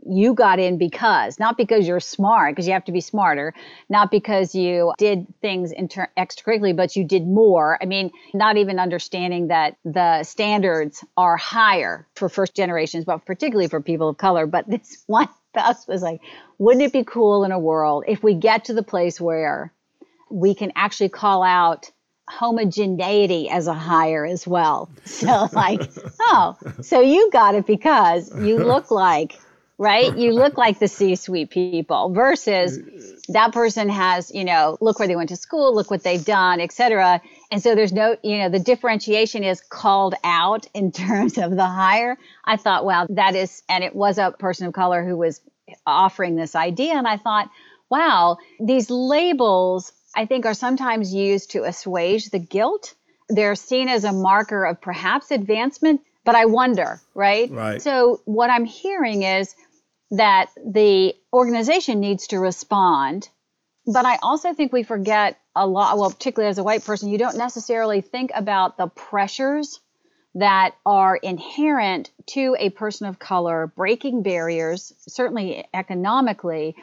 you 0.03 0.33
got 0.33 0.59
in 0.59 0.79
because, 0.79 1.39
not 1.39 1.57
because 1.57 1.87
you're 1.87 1.99
smart, 1.99 2.55
because 2.55 2.65
you 2.65 2.73
have 2.73 2.85
to 2.85 2.91
be 2.91 3.01
smarter, 3.01 3.53
not 3.87 4.09
because 4.09 4.55
you 4.55 4.93
did 4.97 5.27
things 5.41 5.71
inter- 5.71 6.09
extracurricularly, 6.17 6.75
but 6.75 6.95
you 6.95 7.03
did 7.03 7.27
more. 7.27 7.77
I 7.79 7.85
mean, 7.85 8.09
not 8.33 8.57
even 8.57 8.79
understanding 8.79 9.49
that 9.49 9.77
the 9.85 10.23
standards 10.23 11.05
are 11.15 11.37
higher 11.37 12.07
for 12.15 12.29
first 12.29 12.55
generations, 12.55 13.05
but 13.05 13.23
particularly 13.25 13.67
for 13.67 13.79
people 13.79 14.09
of 14.09 14.17
color. 14.17 14.47
But 14.47 14.67
this 14.69 15.03
one 15.05 15.29
us 15.57 15.87
was 15.87 16.01
like, 16.01 16.19
wouldn't 16.57 16.83
it 16.83 16.91
be 16.91 17.03
cool 17.03 17.45
in 17.45 17.51
a 17.53 17.59
world 17.59 18.03
if 18.07 18.21
we 18.21 18.33
get 18.33 18.65
to 18.65 18.73
the 18.73 18.83
place 18.83 19.21
where 19.21 19.71
we 20.29 20.55
can 20.55 20.71
actually 20.75 21.09
call 21.09 21.43
out 21.43 21.91
homogeneity 22.29 23.49
as 23.49 23.67
a 23.67 23.73
hire 23.73 24.25
as 24.25 24.47
well. 24.47 24.89
So, 25.05 25.47
like, 25.53 25.81
oh, 26.19 26.57
so 26.81 26.99
you 26.99 27.29
got 27.31 27.55
it 27.55 27.65
because 27.65 28.35
you 28.37 28.57
look 28.57 28.91
like, 28.91 29.39
right? 29.77 30.15
You 30.17 30.33
look 30.33 30.57
like 30.57 30.79
the 30.79 30.87
C 30.87 31.15
suite 31.15 31.49
people 31.49 32.09
versus 32.09 32.79
that 33.29 33.53
person 33.53 33.89
has, 33.89 34.31
you 34.33 34.43
know, 34.43 34.77
look 34.81 34.99
where 34.99 35.07
they 35.07 35.15
went 35.15 35.29
to 35.29 35.35
school, 35.35 35.73
look 35.73 35.89
what 35.89 36.03
they've 36.03 36.23
done, 36.23 36.59
etc. 36.59 37.21
And 37.51 37.61
so 37.61 37.75
there's 37.75 37.93
no, 37.93 38.17
you 38.23 38.39
know, 38.39 38.49
the 38.49 38.59
differentiation 38.59 39.43
is 39.43 39.61
called 39.61 40.15
out 40.23 40.67
in 40.73 40.91
terms 41.05 41.37
of 41.37 41.55
the 41.55 41.65
hire. 41.65 42.17
I 42.43 42.57
thought, 42.57 42.85
wow, 42.85 43.07
that 43.09 43.35
is, 43.35 43.63
and 43.69 43.83
it 43.83 43.95
was 43.95 44.17
a 44.17 44.31
person 44.31 44.67
of 44.67 44.73
color 44.73 45.03
who 45.03 45.17
was 45.17 45.41
offering 45.85 46.35
this 46.35 46.55
idea. 46.55 46.93
And 46.93 47.07
I 47.07 47.17
thought, 47.17 47.49
wow, 47.89 48.37
these 48.59 48.89
labels 48.89 49.91
I 50.15 50.25
think 50.25 50.45
are 50.45 50.53
sometimes 50.53 51.13
used 51.13 51.51
to 51.51 51.63
assuage 51.63 52.29
the 52.29 52.39
guilt. 52.39 52.95
They're 53.29 53.55
seen 53.55 53.89
as 53.89 54.03
a 54.03 54.11
marker 54.11 54.65
of 54.65 54.81
perhaps 54.81 55.31
advancement, 55.31 56.01
but 56.23 56.35
I 56.35 56.45
wonder, 56.45 57.01
right? 57.13 57.49
Right. 57.51 57.81
So 57.81 58.21
what 58.25 58.49
I'm 58.49 58.65
hearing 58.65 59.23
is 59.23 59.55
that 60.11 60.49
the 60.65 61.15
organization 61.33 61.99
needs 61.99 62.27
to 62.27 62.39
respond, 62.39 63.27
but 63.85 64.05
I 64.05 64.17
also 64.21 64.53
think 64.53 64.71
we 64.71 64.83
forget 64.83 65.37
a 65.55 65.67
lot, 65.67 65.97
well, 65.97 66.11
particularly 66.11 66.49
as 66.49 66.57
a 66.57 66.63
white 66.63 66.85
person, 66.85 67.09
you 67.09 67.17
don't 67.17 67.37
necessarily 67.37 68.01
think 68.01 68.31
about 68.33 68.77
the 68.77 68.87
pressures 68.87 69.79
that 70.35 70.75
are 70.85 71.15
inherent 71.15 72.11
to 72.27 72.55
a 72.59 72.69
person 72.69 73.07
of 73.07 73.17
color 73.17 73.71
breaking 73.75 74.21
barriers, 74.21 74.93
certainly 75.07 75.65
economically, 75.73 76.75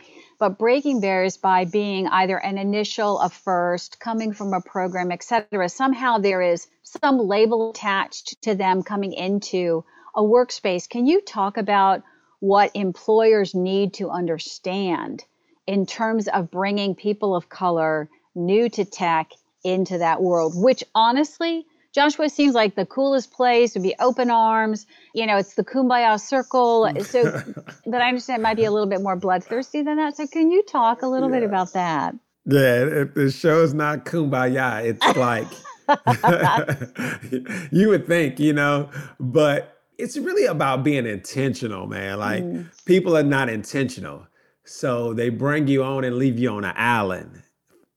but 0.42 0.58
breaking 0.58 0.98
barriers 0.98 1.36
by 1.36 1.64
being 1.64 2.08
either 2.08 2.36
an 2.36 2.58
initial, 2.58 3.20
a 3.20 3.28
first, 3.28 4.00
coming 4.00 4.32
from 4.32 4.52
a 4.52 4.60
program, 4.60 5.12
etc. 5.12 5.68
Somehow 5.68 6.18
there 6.18 6.42
is 6.42 6.66
some 6.82 7.16
label 7.16 7.70
attached 7.70 8.42
to 8.42 8.56
them 8.56 8.82
coming 8.82 9.12
into 9.12 9.84
a 10.16 10.20
workspace. 10.20 10.88
Can 10.88 11.06
you 11.06 11.20
talk 11.20 11.58
about 11.58 12.02
what 12.40 12.72
employers 12.74 13.54
need 13.54 13.94
to 13.94 14.10
understand 14.10 15.22
in 15.68 15.86
terms 15.86 16.26
of 16.26 16.50
bringing 16.50 16.96
people 16.96 17.36
of 17.36 17.48
color 17.48 18.08
new 18.34 18.68
to 18.70 18.84
tech 18.84 19.30
into 19.62 19.98
that 19.98 20.20
world, 20.20 20.54
which 20.56 20.82
honestly 20.92 21.66
Joshua 21.92 22.30
seems 22.30 22.54
like 22.54 22.74
the 22.74 22.86
coolest 22.86 23.32
place 23.32 23.74
would 23.74 23.82
be 23.82 23.94
open 24.00 24.30
arms. 24.30 24.86
You 25.14 25.26
know, 25.26 25.36
it's 25.36 25.54
the 25.54 25.64
kumbaya 25.64 26.18
circle. 26.18 26.90
So, 27.04 27.24
but 27.86 28.00
I 28.00 28.08
understand 28.08 28.40
it 28.40 28.42
might 28.42 28.56
be 28.56 28.64
a 28.64 28.70
little 28.70 28.88
bit 28.88 29.02
more 29.02 29.16
bloodthirsty 29.16 29.82
than 29.82 29.96
that. 29.96 30.16
So, 30.16 30.26
can 30.26 30.50
you 30.50 30.62
talk 30.62 31.02
a 31.02 31.06
little 31.06 31.28
yeah. 31.30 31.40
bit 31.40 31.42
about 31.44 31.72
that? 31.74 32.14
Yeah, 32.44 33.04
the 33.14 33.30
show's 33.30 33.74
not 33.74 34.04
kumbaya. 34.04 34.84
It's 34.84 35.16
like 35.16 35.46
you 37.72 37.88
would 37.88 38.06
think, 38.06 38.40
you 38.40 38.52
know, 38.52 38.90
but 39.20 39.82
it's 39.98 40.16
really 40.16 40.46
about 40.46 40.82
being 40.82 41.06
intentional, 41.06 41.86
man. 41.86 42.18
Like 42.18 42.42
mm. 42.42 42.84
people 42.84 43.16
are 43.16 43.22
not 43.22 43.48
intentional. 43.48 44.26
So 44.64 45.12
they 45.12 45.28
bring 45.28 45.68
you 45.68 45.84
on 45.84 46.04
and 46.04 46.16
leave 46.16 46.38
you 46.38 46.50
on 46.50 46.64
an 46.64 46.74
island 46.76 47.42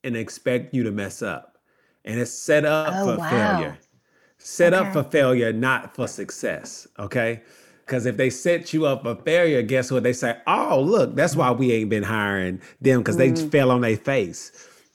and 0.03 0.15
expect 0.15 0.73
you 0.73 0.83
to 0.83 0.91
mess 0.91 1.21
up. 1.21 1.57
And 2.03 2.19
it's 2.19 2.31
set 2.31 2.65
up 2.65 2.93
oh, 2.93 3.15
for 3.15 3.19
wow. 3.19 3.29
failure 3.29 3.77
set 4.45 4.75
okay. 4.75 4.87
up 4.87 4.93
for 4.93 5.03
failure, 5.03 5.51
not 5.51 5.95
for 5.95 6.07
success. 6.07 6.87
Okay. 6.99 7.41
Because 7.83 8.05
if 8.05 8.15
they 8.15 8.29
set 8.29 8.73
you 8.73 8.85
up 8.85 9.01
for 9.01 9.15
failure, 9.15 9.63
guess 9.63 9.91
what? 9.91 10.03
They 10.03 10.13
say, 10.13 10.37
oh, 10.45 10.81
look, 10.81 11.15
that's 11.15 11.35
why 11.35 11.51
we 11.51 11.71
ain't 11.71 11.89
been 11.89 12.03
hiring 12.03 12.61
them 12.79 12.99
because 12.99 13.15
mm. 13.15 13.35
they 13.35 13.49
fell 13.49 13.71
on 13.71 13.81
their 13.81 13.97
face. 13.97 14.51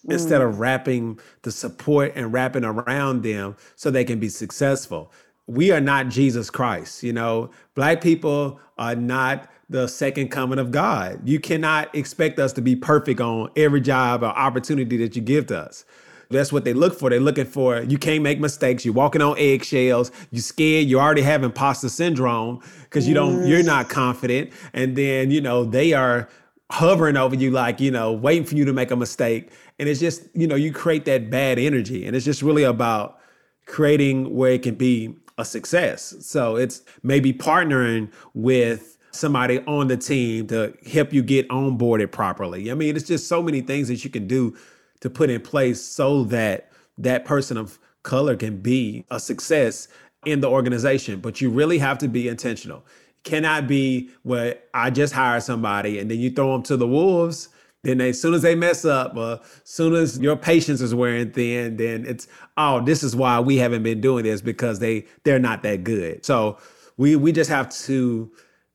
Mm. 0.06 0.12
Instead 0.12 0.40
of 0.40 0.60
wrapping 0.60 1.18
the 1.42 1.50
support 1.50 2.12
and 2.14 2.32
wrapping 2.32 2.64
around 2.64 3.22
them 3.22 3.56
so 3.74 3.90
they 3.90 4.04
can 4.04 4.20
be 4.20 4.28
successful. 4.28 5.12
We 5.48 5.72
are 5.72 5.80
not 5.80 6.08
Jesus 6.10 6.48
Christ. 6.48 7.02
You 7.02 7.12
know, 7.12 7.50
black 7.74 8.00
people 8.00 8.60
are 8.78 8.94
not 8.94 9.50
the 9.68 9.88
second 9.88 10.28
coming 10.28 10.60
of 10.60 10.70
God. 10.70 11.28
You 11.28 11.40
cannot 11.40 11.92
expect 11.94 12.38
us 12.38 12.52
to 12.52 12.62
be 12.62 12.76
perfect 12.76 13.20
on 13.20 13.50
every 13.56 13.80
job 13.80 14.22
or 14.22 14.26
opportunity 14.26 14.96
that 14.98 15.16
you 15.16 15.22
give 15.22 15.48
to 15.48 15.58
us. 15.58 15.84
That's 16.30 16.52
what 16.52 16.64
they 16.64 16.72
look 16.72 16.96
for. 16.96 17.10
They're 17.10 17.18
looking 17.18 17.44
for 17.44 17.82
you 17.82 17.98
can't 17.98 18.22
make 18.22 18.38
mistakes. 18.38 18.84
You're 18.84 18.94
walking 18.94 19.20
on 19.20 19.36
eggshells. 19.36 20.12
You're 20.30 20.42
scared. 20.42 20.86
You 20.86 21.00
already 21.00 21.22
have 21.22 21.42
imposter 21.42 21.88
syndrome 21.88 22.62
because 22.84 23.08
you 23.08 23.14
don't. 23.14 23.46
You're 23.46 23.64
not 23.64 23.88
confident. 23.88 24.52
And 24.72 24.96
then 24.96 25.32
you 25.32 25.40
know 25.40 25.64
they 25.64 25.92
are 25.92 26.28
hovering 26.70 27.16
over 27.16 27.34
you 27.34 27.50
like 27.50 27.80
you 27.80 27.90
know 27.90 28.12
waiting 28.12 28.44
for 28.44 28.54
you 28.54 28.64
to 28.64 28.72
make 28.72 28.92
a 28.92 28.96
mistake. 28.96 29.50
And 29.80 29.88
it's 29.88 29.98
just 29.98 30.22
you 30.34 30.46
know 30.46 30.54
you 30.54 30.72
create 30.72 31.04
that 31.06 31.30
bad 31.30 31.58
energy. 31.58 32.06
And 32.06 32.14
it's 32.14 32.24
just 32.24 32.42
really 32.42 32.62
about 32.62 33.18
creating 33.66 34.34
where 34.34 34.52
it 34.52 34.62
can 34.62 34.76
be 34.76 35.16
a 35.36 35.44
success. 35.44 36.14
So 36.20 36.56
it's 36.56 36.82
maybe 37.02 37.32
partnering 37.32 38.12
with 38.34 38.98
somebody 39.10 39.58
on 39.66 39.88
the 39.88 39.96
team 39.96 40.46
to 40.46 40.74
help 40.86 41.12
you 41.12 41.22
get 41.22 41.48
onboarded 41.48 42.12
properly. 42.12 42.70
I 42.70 42.74
mean, 42.74 42.94
it's 42.94 43.08
just 43.08 43.26
so 43.26 43.42
many 43.42 43.60
things 43.60 43.88
that 43.88 44.04
you 44.04 44.10
can 44.10 44.28
do 44.28 44.56
to 45.00 45.10
put 45.10 45.30
in 45.30 45.40
place 45.40 45.82
so 45.82 46.24
that 46.24 46.70
that 46.98 47.24
person 47.24 47.56
of 47.56 47.78
color 48.02 48.36
can 48.36 48.58
be 48.58 49.04
a 49.10 49.20
success 49.20 49.88
in 50.24 50.40
the 50.40 50.48
organization. 50.48 51.20
But 51.20 51.40
you 51.40 51.50
really 51.50 51.78
have 51.78 51.98
to 51.98 52.08
be 52.08 52.28
intentional. 52.28 52.84
cannot 53.22 53.66
be 53.66 54.08
where 54.22 54.58
I 54.72 54.90
just 54.90 55.12
hire 55.12 55.40
somebody 55.40 55.98
and 55.98 56.10
then 56.10 56.18
you 56.18 56.30
throw 56.30 56.52
them 56.52 56.62
to 56.64 56.76
the 56.76 56.86
wolves. 56.86 57.48
Then 57.82 57.98
they, 57.98 58.10
as 58.10 58.20
soon 58.20 58.34
as 58.34 58.42
they 58.42 58.54
mess 58.54 58.84
up, 58.84 59.16
or 59.16 59.40
as 59.42 59.60
soon 59.64 59.94
as 59.94 60.18
your 60.18 60.36
patience 60.36 60.82
is 60.82 60.94
wearing 60.94 61.30
thin, 61.30 61.76
then 61.76 62.04
it's 62.04 62.28
oh, 62.58 62.82
this 62.84 63.02
is 63.02 63.16
why 63.16 63.40
we 63.40 63.56
haven't 63.56 63.82
been 63.82 64.02
doing 64.02 64.24
this 64.24 64.42
because 64.42 64.80
they 64.80 65.06
they're 65.24 65.38
not 65.38 65.62
that 65.62 65.82
good. 65.84 66.24
So 66.24 66.58
we 66.98 67.16
we 67.16 67.32
just 67.32 67.48
have 67.48 67.70
to 67.86 68.30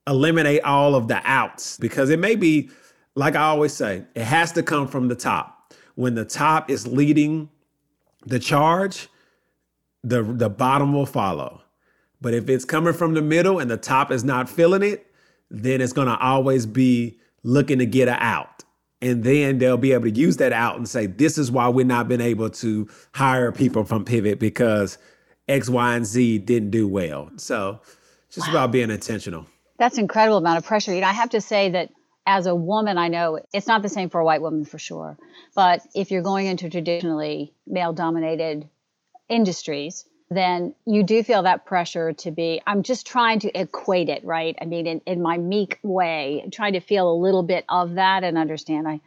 eliminate 0.08 0.62
all 0.62 0.96
of 0.96 1.06
the 1.06 1.20
outs 1.24 1.78
because 1.78 2.10
it 2.10 2.18
may 2.18 2.34
be 2.34 2.70
like 3.14 3.36
I 3.36 3.42
always 3.42 3.72
say, 3.72 4.04
it 4.14 4.24
has 4.24 4.52
to 4.52 4.62
come 4.62 4.88
from 4.88 5.08
the 5.08 5.14
top 5.14 5.55
when 5.96 6.14
the 6.14 6.24
top 6.24 6.70
is 6.70 6.86
leading 6.86 7.50
the 8.24 8.38
charge, 8.38 9.08
the 10.04 10.22
the 10.22 10.48
bottom 10.48 10.92
will 10.92 11.06
follow. 11.06 11.62
But 12.20 12.32
if 12.32 12.48
it's 12.48 12.64
coming 12.64 12.94
from 12.94 13.14
the 13.14 13.22
middle 13.22 13.58
and 13.58 13.70
the 13.70 13.76
top 13.76 14.10
is 14.10 14.24
not 14.24 14.48
feeling 14.48 14.82
it, 14.82 15.06
then 15.50 15.80
it's 15.80 15.92
going 15.92 16.08
to 16.08 16.18
always 16.18 16.64
be 16.64 17.18
looking 17.42 17.78
to 17.78 17.86
get 17.86 18.08
an 18.08 18.16
out. 18.20 18.64
And 19.02 19.22
then 19.22 19.58
they'll 19.58 19.76
be 19.76 19.92
able 19.92 20.04
to 20.04 20.10
use 20.10 20.38
that 20.38 20.52
out 20.52 20.76
and 20.76 20.88
say, 20.88 21.06
this 21.06 21.36
is 21.36 21.50
why 21.50 21.68
we're 21.68 21.84
not 21.84 22.08
been 22.08 22.22
able 22.22 22.48
to 22.50 22.88
hire 23.14 23.52
people 23.52 23.84
from 23.84 24.04
Pivot 24.04 24.38
because 24.38 24.96
X, 25.46 25.68
Y, 25.68 25.94
and 25.94 26.06
Z 26.06 26.38
didn't 26.38 26.70
do 26.70 26.88
well. 26.88 27.30
So 27.36 27.80
just 28.30 28.48
wow. 28.48 28.54
about 28.54 28.72
being 28.72 28.90
intentional. 28.90 29.46
That's 29.78 29.98
incredible 29.98 30.38
amount 30.38 30.58
of 30.58 30.64
pressure. 30.64 30.94
You 30.94 31.02
know, 31.02 31.08
I 31.08 31.12
have 31.12 31.30
to 31.30 31.40
say 31.40 31.68
that 31.70 31.90
as 32.26 32.46
a 32.46 32.54
woman, 32.54 32.98
I 32.98 33.08
know 33.08 33.40
it's 33.54 33.68
not 33.68 33.82
the 33.82 33.88
same 33.88 34.10
for 34.10 34.20
a 34.20 34.24
white 34.24 34.42
woman 34.42 34.64
for 34.64 34.78
sure. 34.78 35.16
But 35.54 35.80
if 35.94 36.10
you're 36.10 36.22
going 36.22 36.46
into 36.46 36.68
traditionally 36.68 37.54
male 37.66 37.92
dominated 37.92 38.68
industries, 39.28 40.04
then 40.30 40.74
you 40.84 41.04
do 41.04 41.22
feel 41.22 41.44
that 41.44 41.64
pressure 41.64 42.12
to 42.12 42.30
be 42.30 42.60
i'm 42.66 42.82
just 42.82 43.06
trying 43.06 43.38
to 43.38 43.60
equate 43.60 44.08
it 44.08 44.24
right 44.24 44.56
i 44.60 44.64
mean 44.64 44.86
in, 44.86 45.00
in 45.06 45.22
my 45.22 45.38
meek 45.38 45.78
way 45.82 46.44
trying 46.52 46.72
to 46.72 46.80
feel 46.80 47.10
a 47.10 47.14
little 47.14 47.42
bit 47.42 47.64
of 47.68 47.94
that 47.94 48.24
and 48.24 48.36
understand 48.36 48.88
i 48.88 49.00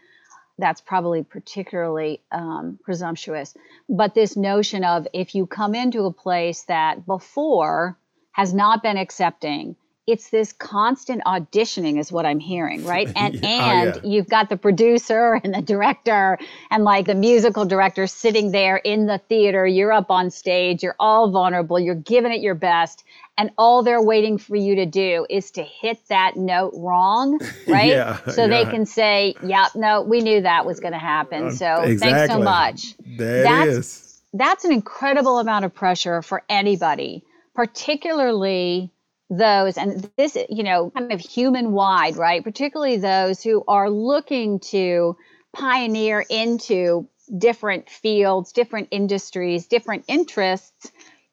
that's 0.57 0.81
probably 0.81 1.23
particularly 1.23 2.21
um, 2.31 2.79
presumptuous 2.83 3.53
but 3.89 4.13
this 4.13 4.37
notion 4.37 4.83
of 4.83 5.07
if 5.13 5.35
you 5.35 5.45
come 5.45 5.75
into 5.75 6.05
a 6.05 6.13
place 6.13 6.63
that 6.63 7.05
before 7.05 7.97
has 8.31 8.53
not 8.53 8.81
been 8.81 8.97
accepting 8.97 9.75
it's 10.11 10.29
this 10.29 10.51
constant 10.53 11.23
auditioning 11.25 11.99
is 11.99 12.11
what 12.11 12.25
i'm 12.25 12.39
hearing 12.39 12.79
right? 12.89 13.11
And 13.19 13.35
yeah. 13.35 13.49
and 13.49 13.93
oh, 13.95 14.01
yeah. 14.03 14.09
you've 14.09 14.29
got 14.29 14.49
the 14.49 14.57
producer 14.57 15.39
and 15.43 15.53
the 15.53 15.61
director 15.61 16.37
and 16.71 16.83
like 16.83 17.05
the 17.05 17.15
musical 17.15 17.65
director 17.65 18.07
sitting 18.07 18.51
there 18.51 18.77
in 18.77 19.07
the 19.07 19.17
theater. 19.17 19.65
You're 19.65 19.91
up 19.91 20.09
on 20.09 20.31
stage. 20.31 20.83
You're 20.83 20.95
all 20.99 21.29
vulnerable. 21.29 21.79
You're 21.79 21.95
giving 21.95 22.31
it 22.31 22.41
your 22.41 22.55
best. 22.55 23.03
And 23.37 23.51
all 23.57 23.83
they're 23.83 24.01
waiting 24.01 24.37
for 24.37 24.57
you 24.57 24.75
to 24.75 24.85
do 24.85 25.25
is 25.29 25.51
to 25.51 25.63
hit 25.63 26.05
that 26.09 26.35
note 26.35 26.73
wrong 26.75 27.39
right? 27.67 27.87
Yeah, 27.87 28.19
so 28.25 28.47
they 28.47 28.65
can 28.65 28.85
say 28.85 29.33
yeah 29.43 29.67
no 29.75 30.01
we 30.01 30.19
knew 30.21 30.41
that 30.41 30.65
was 30.65 30.79
going 30.79 30.93
to 30.93 30.99
happen. 30.99 31.47
Uh, 31.47 31.51
so 31.51 31.81
exactly. 31.81 31.97
thanks 31.97 32.33
so 32.33 32.39
much. 32.39 32.97
That 33.17 33.43
that's, 33.43 33.71
is. 33.71 34.21
that's 34.33 34.65
an 34.65 34.71
incredible 34.73 35.39
amount 35.39 35.65
of 35.65 35.73
pressure 35.73 36.21
for 36.21 36.43
anybody 36.49 37.23
particularly 37.55 38.91
those 39.29 39.77
and 39.77 40.09
this 40.17 40.37
you 40.49 40.63
know 40.63 40.91
kind 40.91 41.11
of 41.11 41.19
human 41.19 41.71
wide 41.71 42.17
right? 42.17 42.43
Particularly 42.43 42.97
those 42.97 43.43
who 43.43 43.63
are 43.67 43.89
looking 43.89 44.59
to 44.59 45.15
pioneer 45.53 46.25
into 46.29 47.07
different 47.37 47.89
fields 47.89 48.51
different 48.51 48.87
industries 48.91 49.67
different 49.67 50.05
interests. 50.07 50.91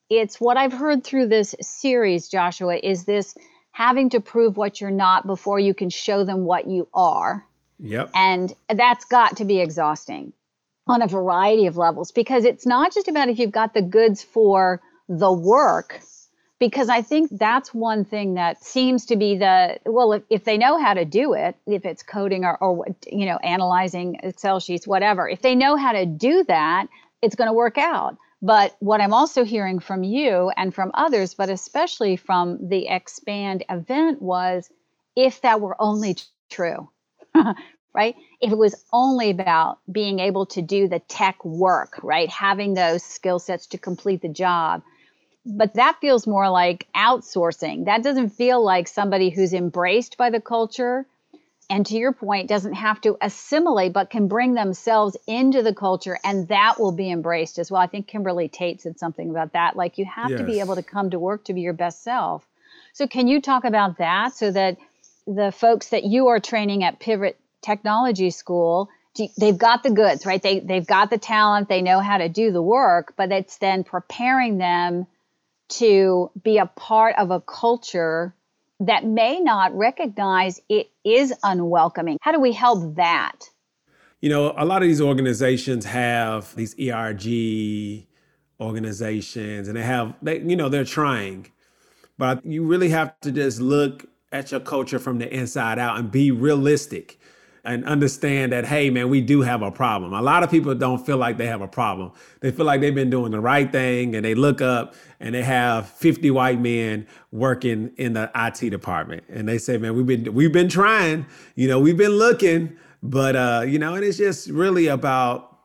It's 0.09 0.41
what 0.41 0.57
i've 0.57 0.73
heard 0.73 1.03
through 1.05 1.29
this 1.29 1.55
series 1.61 2.29
joshua 2.29 2.77
is 2.77 3.05
this 3.05 3.35
having 3.77 4.09
to 4.09 4.21
prove 4.21 4.57
what 4.57 4.81
you're 4.81 4.91
not 4.91 5.27
before 5.27 5.61
you 5.61 5.75
can 5.75 5.91
show 5.91 6.25
them 6.25 6.47
what 6.47 6.67
you 6.67 6.89
are. 6.95 7.47
Yep. 7.79 8.11
And 8.15 8.55
that's 8.75 9.05
got 9.05 9.37
to 9.37 9.45
be 9.45 9.61
exhausting 9.61 10.33
on 10.87 11.03
a 11.03 11.07
variety 11.07 11.67
of 11.67 11.77
levels 11.77 12.11
because 12.11 12.47
it's 12.47 12.65
not 12.65 12.95
just 12.95 13.07
about 13.07 13.29
if 13.29 13.39
you've 13.39 13.53
got 13.53 13.75
the 13.75 13.83
goods 13.83 14.23
for 14.23 14.81
the 15.11 15.31
work 15.31 16.01
because 16.59 16.89
I 16.89 17.03
think 17.03 17.31
that's 17.33 17.75
one 17.75 18.05
thing 18.05 18.35
that 18.35 18.65
seems 18.65 19.07
to 19.07 19.17
be 19.17 19.37
the 19.37 19.79
well, 19.85 20.13
if, 20.13 20.23
if 20.31 20.45
they 20.45 20.57
know 20.57 20.79
how 20.79 20.95
to 20.95 21.05
do 21.05 21.35
it, 21.35 21.57
if 21.67 21.85
it's 21.85 22.03
coding 22.03 22.45
or, 22.45 22.57
or 22.59 22.87
you 23.11 23.27
know 23.27 23.37
analyzing 23.39 24.19
Excel 24.23 24.61
sheets, 24.61 24.87
whatever, 24.87 25.29
if 25.29 25.43
they 25.43 25.55
know 25.55 25.77
how 25.77 25.93
to 25.93 26.07
do 26.07 26.45
that, 26.49 26.87
it's 27.23 27.35
going 27.35 27.49
to 27.49 27.53
work 27.53 27.79
out. 27.79 28.17
But 28.43 28.77
what 28.81 29.01
I'm 29.01 29.15
also 29.15 29.45
hearing 29.45 29.81
from 29.81 30.03
you 30.03 30.51
and 30.57 30.75
from 30.75 30.91
others, 30.95 31.35
but 31.35 31.49
especially 31.49 32.17
from 32.17 32.69
the 32.69 32.87
Expand 32.87 33.65
event, 33.69 34.21
was 34.21 34.71
if 35.15 35.41
that 35.41 35.61
were 35.61 35.77
only 35.81 36.17
true, 36.51 36.89
right? 37.95 38.15
If 38.41 38.53
it 38.53 38.59
was 38.59 38.85
only 38.93 39.31
about 39.31 39.79
being 39.91 40.21
able 40.21 40.47
to 40.47 40.61
do 40.63 40.87
the 40.87 41.01
tech 41.01 41.43
work, 41.45 41.99
right? 42.03 42.29
Having 42.29 42.75
those 42.75 43.03
skill 43.03 43.39
sets 43.39 43.67
to 43.69 43.79
complete 43.79 44.21
the 44.21 44.29
job 44.29 44.83
but 45.47 45.75
that 45.75 45.99
feels 46.01 46.27
more 46.27 46.51
like 46.51 46.89
outsourcing. 46.95 47.85
That 47.85 48.03
doesn't 48.03 48.31
feel 48.31 48.63
like 48.63 48.89
somebody 48.89 49.31
who's 49.31 49.55
embraced 49.55 50.17
by 50.17 50.31
the 50.31 50.41
culture 50.41 51.07
and 51.71 51.87
to 51.87 51.97
your 51.97 52.13
point 52.13 52.49
doesn't 52.49 52.75
have 52.75 53.01
to 53.03 53.17
assimilate 53.21 53.93
but 53.93 54.11
can 54.11 54.29
bring 54.29 54.55
themselves 54.55 55.17
into 55.27 55.63
the 55.63 55.75
culture 55.75 56.19
and 56.25 56.49
that 56.49 56.79
will 56.79 56.93
be 56.93 57.11
embraced 57.11 57.59
as 57.59 57.71
well. 57.71 57.81
I 57.81 57.87
think 57.87 58.09
Kimberly 58.09 58.49
Tate 58.49 58.81
said 58.81 58.99
something 58.99 59.31
about 59.31 59.53
that 59.53 59.77
like 59.77 59.99
you 59.99 60.05
have 60.05 60.31
yes. 60.31 60.41
to 60.41 60.47
be 60.47 60.61
able 60.61 60.75
to 60.75 60.83
come 60.83 61.11
to 61.11 61.19
work 61.19 61.45
to 61.45 61.55
be 61.55 61.61
your 61.61 61.73
best 61.73 62.03
self. 62.03 62.45
So 62.93 63.07
can 63.07 63.29
you 63.29 63.41
talk 63.41 63.65
about 63.65 63.99
that 63.99 64.35
so 64.35 64.51
that 64.51 64.79
the 65.27 65.53
folks 65.53 65.91
that 65.91 66.05
you 66.05 66.29
are 66.29 66.41
training 66.41 66.83
at 66.83 66.99
Pivot 66.99 67.39
Technology 67.63 68.31
School 68.31 68.89
they've 69.39 69.57
got 69.57 69.83
the 69.83 69.91
goods, 69.91 70.27
right? 70.27 70.43
They 70.43 70.61
they've 70.61 70.87
got 70.87 71.09
the 71.09 71.19
talent, 71.19 71.69
they 71.69 71.81
know 71.81 72.01
how 72.01 72.19
to 72.19 72.29
do 72.29 72.53
the 72.53 72.61
work, 72.61 73.15
but 73.17 73.33
it's 73.33 73.57
then 73.57 73.83
preparing 73.83 74.59
them 74.59 75.07
to 75.69 76.31
be 76.43 76.59
a 76.59 76.67
part 76.67 77.17
of 77.19 77.31
a 77.31 77.41
culture 77.41 78.35
that 78.81 79.05
may 79.05 79.41
not 79.41 79.77
recognize 79.77 80.61
it 80.69 80.91
is 81.05 81.33
unwelcoming. 81.43 82.19
How 82.21 82.33
do 82.33 82.41
we 82.41 82.53
help 82.53 82.97
that? 82.97 83.51
You 84.21 84.29
know, 84.29 84.55
a 84.57 84.65
lot 84.65 84.83
of 84.83 84.89
these 84.89 85.01
organizations 85.01 85.85
have 85.85 86.55
these 86.57 86.75
ERG 86.79 88.07
organizations 88.61 89.69
and 89.69 89.77
they 89.77 89.83
have 89.83 90.15
they 90.23 90.41
you 90.41 90.57
know, 90.57 90.69
they're 90.69 90.85
trying. 90.85 91.51
But 92.19 92.45
you 92.45 92.65
really 92.65 92.89
have 92.91 93.19
to 93.21 93.31
just 93.31 93.61
look 93.61 94.07
at 94.33 94.51
your 94.51 94.61
culture 94.61 94.99
from 94.99 95.19
the 95.19 95.33
inside 95.33 95.79
out 95.79 95.99
and 95.99 96.11
be 96.11 96.31
realistic 96.31 97.19
and 97.67 97.85
understand 97.85 98.53
that, 98.53 98.65
hey, 98.65 98.91
man, 98.91 99.11
we 99.11 99.21
do 99.21 99.43
have 99.43 99.61
a 99.61 99.71
problem. 99.71 100.13
A 100.13 100.23
lot 100.23 100.43
of 100.43 100.51
people 100.51 100.75
don't 100.75 101.05
feel 101.05 101.17
like 101.17 101.37
they 101.37 101.47
have 101.47 101.61
a 101.61 101.69
problem. 101.69 102.13
They 102.41 102.53
feel 102.53 102.65
like 102.65 102.81
they've 102.81 102.95
been 102.95 103.11
doing 103.11 103.33
the 103.33 103.41
right 103.41 103.71
thing 103.71 104.15
and 104.15 104.25
they 104.25 104.35
look 104.35 104.63
up 104.63 104.95
and 105.19 105.35
they 105.35 105.43
have 105.43 105.89
50 105.89 106.31
white 106.31 106.61
men 106.61 107.07
working 107.33 107.93
in 107.97 108.13
the 108.13 108.31
IT 108.35 108.71
department. 108.71 109.25
And 109.29 109.49
they 109.49 109.59
say, 109.59 109.77
man, 109.79 109.97
we've 109.97 110.07
been 110.07 110.33
we've 110.33 110.53
been 110.53 110.69
trying, 110.69 111.27
you 111.57 111.67
know, 111.67 111.81
we've 111.81 111.97
been 111.97 112.13
looking, 112.13 112.77
but 113.03 113.35
uh, 113.35 113.65
you 113.67 113.79
know, 113.79 113.95
and 113.95 114.05
it's 114.05 114.19
just 114.19 114.49
really 114.49 114.87
about 114.87 115.59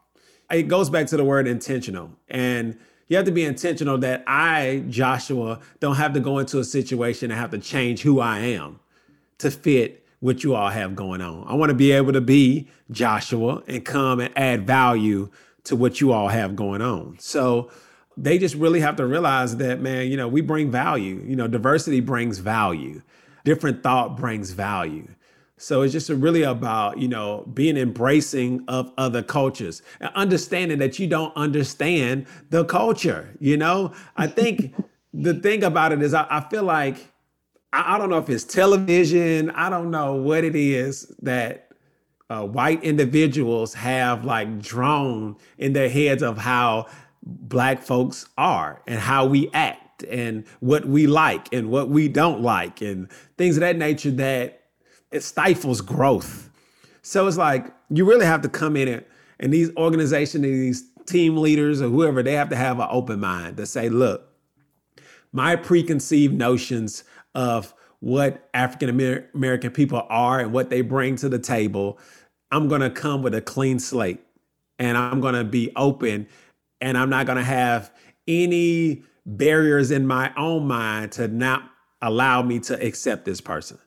it 0.49 0.63
goes 0.63 0.89
back 0.89 1.07
to 1.07 1.17
the 1.17 1.23
word 1.23 1.47
intentional. 1.47 2.11
And 2.29 2.77
you 3.07 3.17
have 3.17 3.25
to 3.25 3.31
be 3.31 3.43
intentional 3.43 3.97
that 3.99 4.23
I, 4.25 4.83
Joshua, 4.89 5.59
don't 5.79 5.95
have 5.95 6.13
to 6.13 6.19
go 6.19 6.39
into 6.39 6.59
a 6.59 6.63
situation 6.63 7.29
and 7.29 7.39
have 7.39 7.51
to 7.51 7.59
change 7.59 8.01
who 8.01 8.19
I 8.19 8.39
am 8.39 8.79
to 9.37 9.51
fit 9.51 10.00
what 10.21 10.43
you 10.43 10.55
all 10.55 10.69
have 10.69 10.95
going 10.95 11.19
on. 11.19 11.45
I 11.47 11.55
want 11.55 11.71
to 11.71 11.75
be 11.75 11.91
able 11.91 12.13
to 12.13 12.21
be 12.21 12.67
Joshua 12.91 13.63
and 13.67 13.83
come 13.83 14.19
and 14.19 14.31
add 14.37 14.65
value 14.65 15.29
to 15.65 15.75
what 15.75 15.99
you 15.99 16.13
all 16.13 16.29
have 16.29 16.55
going 16.55 16.81
on. 16.81 17.17
So 17.19 17.69
they 18.15 18.37
just 18.37 18.55
really 18.55 18.79
have 18.79 18.95
to 18.97 19.05
realize 19.05 19.57
that, 19.57 19.81
man, 19.81 20.07
you 20.07 20.17
know, 20.17 20.27
we 20.27 20.41
bring 20.41 20.71
value. 20.71 21.23
You 21.25 21.35
know, 21.35 21.47
diversity 21.47 22.01
brings 22.01 22.37
value, 22.37 23.01
different 23.43 23.81
thought 23.83 24.15
brings 24.15 24.51
value. 24.51 25.07
So 25.57 25.81
it's 25.81 25.93
just 25.93 26.09
really 26.09 26.43
about, 26.43 26.99
you 26.99 27.07
know, 27.07 27.43
being 27.53 27.77
embracing 27.77 28.63
of 28.67 28.91
other 28.97 29.21
cultures 29.21 29.81
and 29.99 30.11
understanding 30.13 30.79
that 30.79 30.97
you 30.99 31.07
don't 31.07 31.35
understand 31.35 32.25
the 32.49 32.65
culture. 32.65 33.35
You 33.39 33.57
know, 33.57 33.93
I 34.17 34.27
think 34.27 34.75
the 35.13 35.33
thing 35.35 35.63
about 35.63 35.91
it 35.93 36.01
is, 36.01 36.13
I, 36.13 36.27
I 36.29 36.41
feel 36.49 36.63
like 36.63 37.11
I, 37.73 37.95
I 37.95 37.97
don't 37.97 38.09
know 38.09 38.17
if 38.17 38.29
it's 38.29 38.43
television. 38.43 39.49
I 39.51 39.69
don't 39.69 39.91
know 39.91 40.15
what 40.15 40.43
it 40.43 40.55
is 40.55 41.13
that 41.21 41.71
uh, 42.29 42.45
white 42.45 42.83
individuals 42.83 43.73
have 43.73 44.23
like 44.23 44.59
drawn 44.59 45.35
in 45.57 45.73
their 45.73 45.89
heads 45.89 46.23
of 46.23 46.37
how 46.37 46.87
black 47.23 47.81
folks 47.81 48.27
are 48.37 48.81
and 48.87 48.99
how 48.99 49.25
we 49.25 49.49
act 49.53 50.03
and 50.03 50.45
what 50.59 50.85
we 50.85 51.07
like 51.07 51.53
and 51.53 51.69
what 51.69 51.89
we 51.89 52.07
don't 52.07 52.41
like 52.41 52.81
and 52.81 53.11
things 53.37 53.57
of 53.57 53.61
that 53.61 53.77
nature 53.77 54.11
that 54.11 54.63
it 55.11 55.21
stifles 55.21 55.81
growth. 55.81 56.49
So 57.01 57.27
it's 57.27 57.37
like 57.37 57.73
you 57.89 58.05
really 58.05 58.25
have 58.25 58.41
to 58.43 58.49
come 58.49 58.75
in 58.75 58.87
it 58.87 59.09
and 59.39 59.53
these 59.53 59.75
organizations, 59.75 60.43
these 60.43 60.83
team 61.05 61.37
leaders 61.37 61.81
or 61.81 61.89
whoever, 61.89 62.23
they 62.23 62.33
have 62.33 62.49
to 62.49 62.55
have 62.55 62.79
an 62.79 62.87
open 62.89 63.19
mind 63.19 63.57
to 63.57 63.65
say, 63.65 63.89
look, 63.89 64.29
my 65.33 65.55
preconceived 65.55 66.33
notions 66.33 67.03
of 67.35 67.73
what 67.99 68.49
African 68.53 68.89
American 69.33 69.71
people 69.71 70.05
are 70.09 70.39
and 70.39 70.51
what 70.51 70.69
they 70.69 70.81
bring 70.81 71.15
to 71.17 71.29
the 71.29 71.39
table, 71.39 71.99
I'm 72.51 72.67
going 72.67 72.81
to 72.81 72.89
come 72.89 73.21
with 73.21 73.35
a 73.35 73.41
clean 73.41 73.79
slate 73.79 74.19
and 74.79 74.97
I'm 74.97 75.21
going 75.21 75.35
to 75.35 75.43
be 75.43 75.71
open 75.75 76.27
and 76.81 76.97
I'm 76.97 77.09
not 77.09 77.25
going 77.25 77.37
to 77.37 77.43
have 77.43 77.93
any 78.27 79.03
barriers 79.25 79.91
in 79.91 80.07
my 80.07 80.33
own 80.35 80.67
mind 80.67 81.11
to 81.13 81.27
not 81.27 81.69
allow 82.01 82.41
me 82.41 82.59
to 82.59 82.83
accept 82.83 83.25
this 83.25 83.39
person 83.39 83.77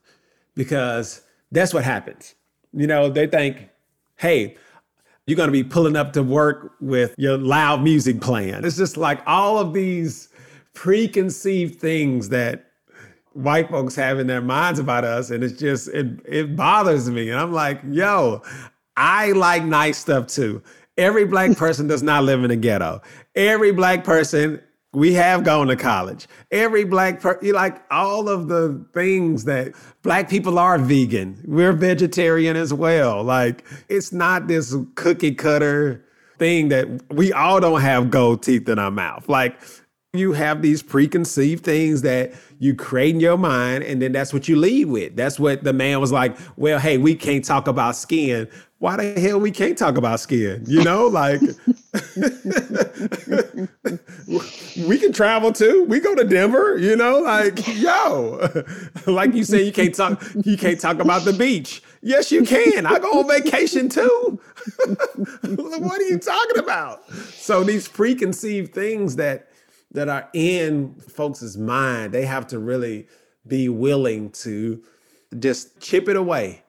because 0.55 1.23
that's 1.51 1.75
what 1.75 1.85
happens. 1.85 2.35
You 2.73 2.87
know, 2.87 3.09
they 3.11 3.27
think, 3.27 3.69
hey, 4.17 4.57
you're 5.27 5.37
going 5.37 5.49
to 5.49 5.53
be 5.53 5.65
pulling 5.65 5.97
up 5.97 6.13
to 6.13 6.23
work 6.23 6.75
with 6.81 7.15
your 7.19 7.39
loud 7.39 7.83
music 7.83 8.21
playing. 8.21 8.65
It's 8.65 8.77
just 8.77 8.97
like 8.97 9.21
all 9.27 9.59
of 9.59 9.73
these 9.73 10.29
preconceived 10.75 11.81
things 11.81 12.29
that 12.29 12.64
white 13.35 13.69
folks 13.69 13.95
have 13.95 14.19
in 14.19 14.27
their 14.27 14.41
minds 14.41 14.79
about 14.79 15.05
us 15.05 15.31
and 15.31 15.45
it's 15.45 15.59
just 15.59 15.89
it 15.89 16.21
it 16.25 16.57
bothers 16.57 17.11
me. 17.11 17.31
And 17.31 17.39
i'm 17.39 17.53
like 17.53 17.81
yo 17.89 18.43
i 18.97 19.33
like 19.33 19.65
nice 19.65 19.99
stuff 19.99 20.27
too. 20.27 20.63
Every 20.97 21.25
black 21.25 21.57
person 21.57 21.87
does 21.87 22.03
not 22.03 22.25
live 22.25 22.45
in 22.45 22.51
a 22.51 22.57
ghetto. 22.57 23.03
Every 23.35 23.73
black 23.73 24.05
person 24.05 24.61
we 24.95 25.13
have 25.15 25.43
gone 25.43 25.67
to 25.67 25.77
college. 25.77 26.27
Every 26.51 26.85
black 26.85 27.21
person 27.21 27.45
you 27.45 27.53
like 27.53 27.83
all 27.91 28.29
of 28.29 28.49
the 28.49 28.87
things 28.95 29.45
that 29.45 29.73
black 30.03 30.31
people 30.31 30.59
are 30.59 30.79
vegan. 30.79 31.43
We're 31.47 31.73
vegetarian 31.73 32.57
as 32.57 32.73
well. 32.73 33.23
Like 33.23 33.65
it's 33.89 34.13
not 34.13 34.47
this 34.47 34.75
cookie 34.95 35.35
cutter 35.35 36.05
thing 36.39 36.69
that 36.69 36.89
we 37.13 37.33
all 37.33 37.61
don't 37.61 37.81
have 37.81 38.11
gold 38.11 38.43
teeth 38.43 38.69
in 38.69 38.79
our 38.79 38.91
mouth. 38.91 39.29
Like 39.29 39.59
you 40.15 40.33
have 40.33 40.63
these 40.63 40.83
preconceived 40.83 41.65
things 41.65 42.03
that 42.03 42.33
you 42.59 42.75
create 42.75 43.15
in 43.15 43.21
your 43.21 43.37
mind 43.37 43.85
and 43.85 44.01
then 44.01 44.13
that's 44.13 44.33
what 44.33 44.49
you 44.49 44.57
lead 44.57 44.87
with. 44.87 45.17
That's 45.17 45.39
what 45.39 45.65
the 45.65 45.73
man 45.73 46.01
was 46.01 46.13
like 46.13 46.37
well 46.57 46.79
hey 46.79 46.99
we 46.99 47.15
can't 47.15 47.45
talk 47.45 47.67
about 47.67 47.97
skin. 47.97 48.49
Why 48.79 48.97
the 48.97 49.21
hell 49.21 49.41
we 49.41 49.51
can't 49.51 49.79
talk 49.79 49.97
about 49.97 50.21
skin? 50.21 50.65
You 50.67 50.85
know 50.85 51.07
like 51.09 51.41
we 54.87 54.99
can 54.99 55.13
travel 55.13 55.53
too. 55.53 55.85
We 55.89 56.01
go 56.01 56.15
to 56.15 56.25
denver 56.25 56.79
you 56.79 56.97
know 56.97 57.21
like 57.21 57.67
yo 57.77 58.49
like 59.07 59.35
you 59.35 59.45
say 59.45 59.63
you 59.63 59.73
can't 59.73 59.95
talk 59.95 60.23
you 60.45 60.57
can't 60.57 60.81
talk 60.81 61.01
about 61.01 61.25
the 61.25 61.33
beach. 61.33 61.83
Yes 62.03 62.31
you 62.31 62.45
can. 62.45 62.87
I 62.87 62.99
go 62.99 63.21
on 63.21 63.29
vacation 63.29 63.89
too. 63.89 64.41
What 65.43 66.01
are 66.01 66.05
you 66.05 66.19
talking 66.19 66.59
about? 66.59 67.11
So 67.13 67.65
these 67.65 67.89
preconceived 67.89 68.75
things 68.75 69.17
that 69.17 69.49
that 69.95 70.09
are 70.09 70.29
in 70.35 70.95
folks' 70.95 71.57
mind, 71.57 72.13
they 72.13 72.27
have 72.27 72.47
to 72.49 72.59
really 72.59 73.09
be 73.47 73.69
willing 73.69 74.31
to 74.31 74.83
just 75.39 75.81
chip 75.81 76.09
it 76.09 76.17
away. 76.17 76.63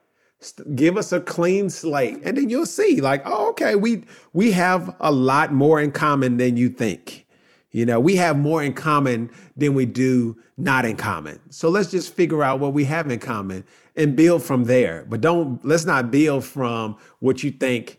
Give 0.74 0.96
us 0.96 1.12
a 1.12 1.20
clean 1.20 1.70
slate, 1.70 2.20
and 2.22 2.36
then 2.36 2.50
you'll 2.50 2.66
see, 2.66 3.00
like, 3.00 3.22
oh, 3.24 3.50
okay, 3.50 3.74
we 3.74 4.04
we 4.32 4.52
have 4.52 4.94
a 5.00 5.10
lot 5.10 5.52
more 5.52 5.80
in 5.80 5.92
common 5.92 6.36
than 6.36 6.56
you 6.56 6.68
think. 6.68 7.26
You 7.72 7.84
know, 7.84 7.98
we 7.98 8.16
have 8.16 8.38
more 8.38 8.62
in 8.62 8.72
common 8.72 9.30
than 9.56 9.74
we 9.74 9.86
do 9.86 10.36
not 10.56 10.84
in 10.84 10.96
common. 10.96 11.40
So 11.50 11.68
let's 11.68 11.90
just 11.90 12.14
figure 12.14 12.42
out 12.42 12.60
what 12.60 12.72
we 12.72 12.84
have 12.84 13.10
in 13.10 13.18
common 13.18 13.64
and 13.96 14.14
build 14.14 14.42
from 14.42 14.64
there. 14.64 15.04
But 15.08 15.20
don't 15.20 15.64
let's 15.64 15.84
not 15.84 16.10
build 16.10 16.44
from 16.44 16.96
what 17.18 17.42
you 17.42 17.50
think 17.50 17.98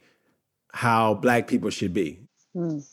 how 0.71 1.15
black 1.15 1.47
people 1.47 1.69
should 1.69 1.93
be. 1.93 2.21
Mm. 2.55 2.87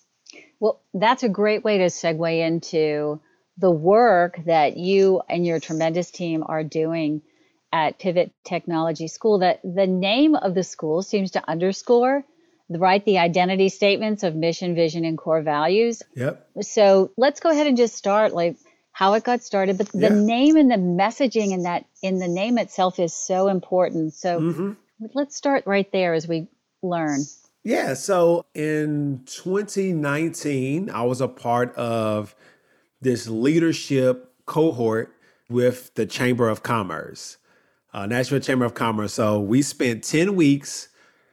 Well, 0.64 0.80
that's 0.94 1.22
a 1.22 1.28
great 1.28 1.62
way 1.62 1.76
to 1.76 1.88
segue 1.88 2.46
into 2.46 3.20
the 3.58 3.70
work 3.70 4.42
that 4.46 4.78
you 4.78 5.20
and 5.28 5.44
your 5.44 5.60
tremendous 5.60 6.10
team 6.10 6.42
are 6.46 6.64
doing 6.64 7.20
at 7.70 7.98
Pivot 7.98 8.32
Technology 8.44 9.08
School. 9.08 9.40
That 9.40 9.60
the 9.62 9.86
name 9.86 10.34
of 10.34 10.54
the 10.54 10.62
school 10.62 11.02
seems 11.02 11.32
to 11.32 11.46
underscore 11.46 12.24
the 12.70 12.78
right 12.78 13.04
the 13.04 13.18
identity 13.18 13.68
statements 13.68 14.22
of 14.22 14.34
mission, 14.34 14.74
vision, 14.74 15.04
and 15.04 15.18
core 15.18 15.42
values. 15.42 16.02
Yep. 16.16 16.48
So 16.62 17.10
let's 17.18 17.40
go 17.40 17.50
ahead 17.50 17.66
and 17.66 17.76
just 17.76 17.94
start 17.94 18.32
like 18.32 18.56
how 18.90 19.12
it 19.12 19.22
got 19.22 19.42
started. 19.42 19.76
But 19.76 19.92
the 19.92 19.98
yeah. 19.98 20.08
name 20.14 20.56
and 20.56 20.70
the 20.70 20.76
messaging 20.76 21.52
in 21.52 21.64
that 21.64 21.84
in 22.02 22.18
the 22.18 22.28
name 22.28 22.56
itself 22.56 22.98
is 22.98 23.12
so 23.12 23.48
important. 23.48 24.14
So 24.14 24.40
mm-hmm. 24.40 24.72
let's 25.12 25.36
start 25.36 25.64
right 25.66 25.92
there 25.92 26.14
as 26.14 26.26
we 26.26 26.48
learn. 26.82 27.20
Yeah. 27.64 27.94
So 27.94 28.44
in 28.54 29.22
2019, 29.24 30.90
I 30.90 31.02
was 31.02 31.22
a 31.22 31.28
part 31.28 31.74
of 31.76 32.34
this 33.00 33.26
leadership 33.26 34.32
cohort 34.44 35.14
with 35.48 35.94
the 35.94 36.04
Chamber 36.04 36.48
of 36.50 36.62
Commerce, 36.62 37.38
uh, 37.94 38.04
Nashville 38.04 38.40
Chamber 38.40 38.66
of 38.66 38.74
Commerce. 38.74 39.14
So 39.14 39.40
we 39.40 39.62
spent 39.62 40.04
10 40.04 40.36
weeks 40.36 40.88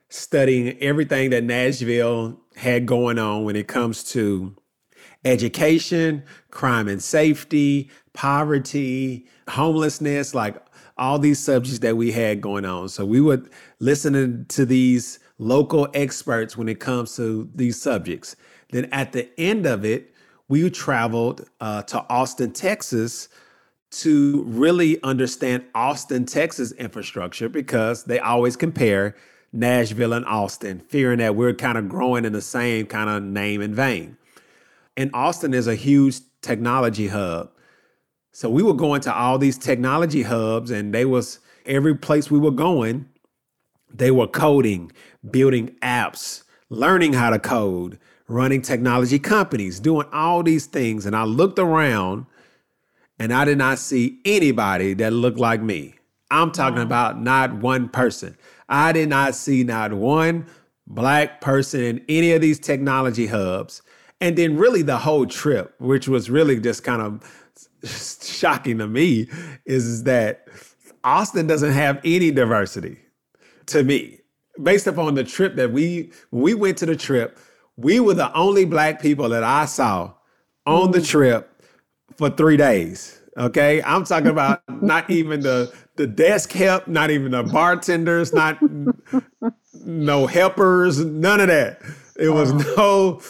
studying 0.07 0.77
everything 0.79 1.31
that 1.31 1.43
Nashville 1.43 2.39
had 2.55 2.85
going 2.85 3.19
on 3.19 3.43
when 3.43 3.57
it 3.57 3.67
comes 3.67 4.03
to 4.11 4.55
education, 5.25 6.23
crime 6.49 6.87
and 6.87 7.03
safety, 7.03 7.89
poverty, 8.13 9.27
homelessness, 9.49 10.33
like 10.33 10.61
all 10.97 11.19
these 11.19 11.39
subjects 11.39 11.79
that 11.79 11.97
we 11.97 12.11
had 12.11 12.39
going 12.39 12.63
on. 12.63 12.87
So 12.87 13.05
we 13.05 13.19
would 13.19 13.49
listen 13.79 14.45
to 14.47 14.65
these 14.65 15.19
local 15.41 15.87
experts 15.95 16.55
when 16.55 16.69
it 16.69 16.79
comes 16.79 17.15
to 17.15 17.49
these 17.55 17.81
subjects. 17.81 18.35
Then 18.69 18.85
at 18.91 19.11
the 19.11 19.27
end 19.39 19.65
of 19.65 19.83
it, 19.83 20.13
we 20.47 20.69
traveled 20.69 21.49
uh, 21.59 21.81
to 21.83 22.05
Austin, 22.09 22.51
Texas 22.51 23.27
to 23.89 24.43
really 24.43 25.01
understand 25.03 25.65
Austin, 25.73 26.25
Texas 26.25 26.71
infrastructure 26.73 27.49
because 27.49 28.03
they 28.03 28.19
always 28.19 28.55
compare 28.55 29.15
Nashville 29.51 30.13
and 30.13 30.25
Austin, 30.25 30.79
fearing 30.79 31.17
that 31.17 31.35
we're 31.35 31.53
kind 31.53 31.77
of 31.77 31.89
growing 31.89 32.23
in 32.23 32.33
the 32.33 32.41
same 32.41 32.85
kind 32.85 33.09
of 33.09 33.23
name 33.23 33.61
and 33.61 33.75
vein. 33.75 34.17
And 34.95 35.09
Austin 35.13 35.53
is 35.53 35.67
a 35.67 35.75
huge 35.75 36.19
technology 36.41 37.07
hub. 37.07 37.49
So 38.31 38.49
we 38.49 38.61
were 38.61 38.73
going 38.73 39.01
to 39.01 39.13
all 39.13 39.39
these 39.39 39.57
technology 39.57 40.21
hubs 40.21 40.69
and 40.69 40.93
they 40.93 41.03
was 41.03 41.39
every 41.65 41.95
place 41.95 42.29
we 42.29 42.39
were 42.39 42.51
going, 42.51 43.09
they 43.93 44.11
were 44.11 44.27
coding, 44.27 44.91
building 45.29 45.75
apps, 45.81 46.43
learning 46.69 47.13
how 47.13 47.29
to 47.29 47.39
code, 47.39 47.99
running 48.27 48.61
technology 48.61 49.19
companies, 49.19 49.79
doing 49.79 50.07
all 50.11 50.41
these 50.43 50.65
things. 50.65 51.05
And 51.05 51.15
I 51.15 51.23
looked 51.23 51.59
around 51.59 52.25
and 53.19 53.33
I 53.33 53.45
did 53.45 53.57
not 53.57 53.77
see 53.77 54.19
anybody 54.25 54.93
that 54.95 55.13
looked 55.13 55.37
like 55.37 55.61
me. 55.61 55.95
I'm 56.31 56.51
talking 56.51 56.81
about 56.81 57.21
not 57.21 57.53
one 57.55 57.89
person. 57.89 58.37
I 58.69 58.93
did 58.93 59.09
not 59.09 59.35
see 59.35 59.63
not 59.63 59.93
one 59.93 60.47
black 60.87 61.41
person 61.41 61.81
in 61.81 62.05
any 62.07 62.31
of 62.31 62.41
these 62.41 62.57
technology 62.57 63.27
hubs. 63.27 63.81
And 64.21 64.37
then, 64.37 64.55
really, 64.55 64.81
the 64.81 64.97
whole 64.97 65.25
trip, 65.25 65.75
which 65.79 66.07
was 66.07 66.29
really 66.29 66.59
just 66.59 66.83
kind 66.83 67.01
of 67.01 67.51
shocking 68.23 68.77
to 68.77 68.87
me, 68.87 69.27
is 69.65 70.03
that 70.03 70.47
Austin 71.03 71.47
doesn't 71.47 71.71
have 71.73 71.99
any 72.05 72.31
diversity 72.31 73.00
to 73.71 73.83
me 73.83 74.21
based 74.61 74.87
upon 74.87 75.15
the 75.15 75.23
trip 75.23 75.55
that 75.55 75.71
we 75.71 76.11
we 76.31 76.53
went 76.53 76.77
to 76.79 76.85
the 76.85 76.95
trip, 76.95 77.37
we 77.77 77.99
were 77.99 78.13
the 78.13 78.33
only 78.33 78.65
black 78.65 79.01
people 79.01 79.29
that 79.29 79.43
I 79.43 79.65
saw 79.65 80.13
on 80.65 80.91
the 80.91 80.99
mm. 80.99 81.07
trip 81.07 81.63
for 82.15 82.29
three 82.29 82.57
days. 82.57 83.19
Okay, 83.37 83.81
I'm 83.83 84.03
talking 84.03 84.27
about 84.27 84.61
not 84.81 85.09
even 85.09 85.41
the 85.41 85.73
the 85.95 86.07
desk 86.07 86.51
help, 86.51 86.87
not 86.87 87.11
even 87.11 87.31
the 87.31 87.43
bartenders, 87.43 88.33
not 88.33 88.59
no 89.73 90.27
helpers, 90.27 91.03
none 91.03 91.39
of 91.39 91.47
that. 91.47 91.81
It 92.17 92.29
was 92.29 92.53
no 92.77 93.21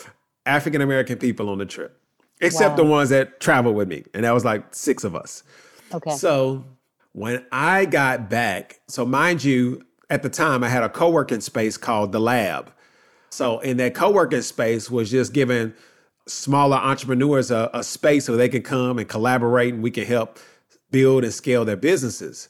African 0.45 0.81
American 0.81 1.17
people 1.17 1.49
on 1.49 1.57
the 1.59 1.65
trip, 1.65 1.99
except 2.41 2.71
wow. 2.71 2.75
the 2.77 2.85
ones 2.85 3.09
that 3.09 3.39
traveled 3.39 3.75
with 3.75 3.87
me, 3.87 4.03
and 4.13 4.25
that 4.25 4.31
was 4.31 4.45
like 4.45 4.73
six 4.73 5.03
of 5.03 5.15
us. 5.15 5.43
Okay. 5.93 6.11
So 6.11 6.63
when 7.13 7.45
I 7.51 7.85
got 7.85 8.29
back, 8.29 8.79
so 8.87 9.05
mind 9.05 9.43
you, 9.43 9.85
at 10.11 10.23
the 10.23 10.29
time 10.29 10.61
I 10.61 10.67
had 10.67 10.83
a 10.83 10.89
co-working 10.89 11.39
space 11.39 11.77
called 11.77 12.11
the 12.11 12.19
lab. 12.19 12.71
So 13.29 13.59
in 13.59 13.77
that 13.77 13.95
co-working 13.95 14.41
space 14.41 14.91
was 14.91 15.09
just 15.09 15.31
giving 15.31 15.73
smaller 16.27 16.75
entrepreneurs 16.75 17.49
a, 17.49 17.69
a 17.73 17.81
space 17.81 18.25
so 18.25 18.35
they 18.35 18.49
could 18.49 18.65
come 18.65 18.99
and 18.99 19.07
collaborate 19.07 19.73
and 19.73 19.81
we 19.81 19.89
can 19.89 20.05
help 20.05 20.37
build 20.91 21.23
and 21.23 21.33
scale 21.33 21.63
their 21.63 21.77
businesses. 21.77 22.49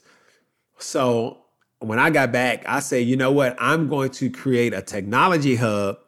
So 0.78 1.38
when 1.78 2.00
I 2.00 2.10
got 2.10 2.32
back, 2.32 2.64
I 2.68 2.80
said, 2.80 3.06
you 3.06 3.16
know 3.16 3.30
what? 3.30 3.56
I'm 3.60 3.88
going 3.88 4.10
to 4.10 4.28
create 4.28 4.74
a 4.74 4.82
technology 4.82 5.54
hub 5.54 5.98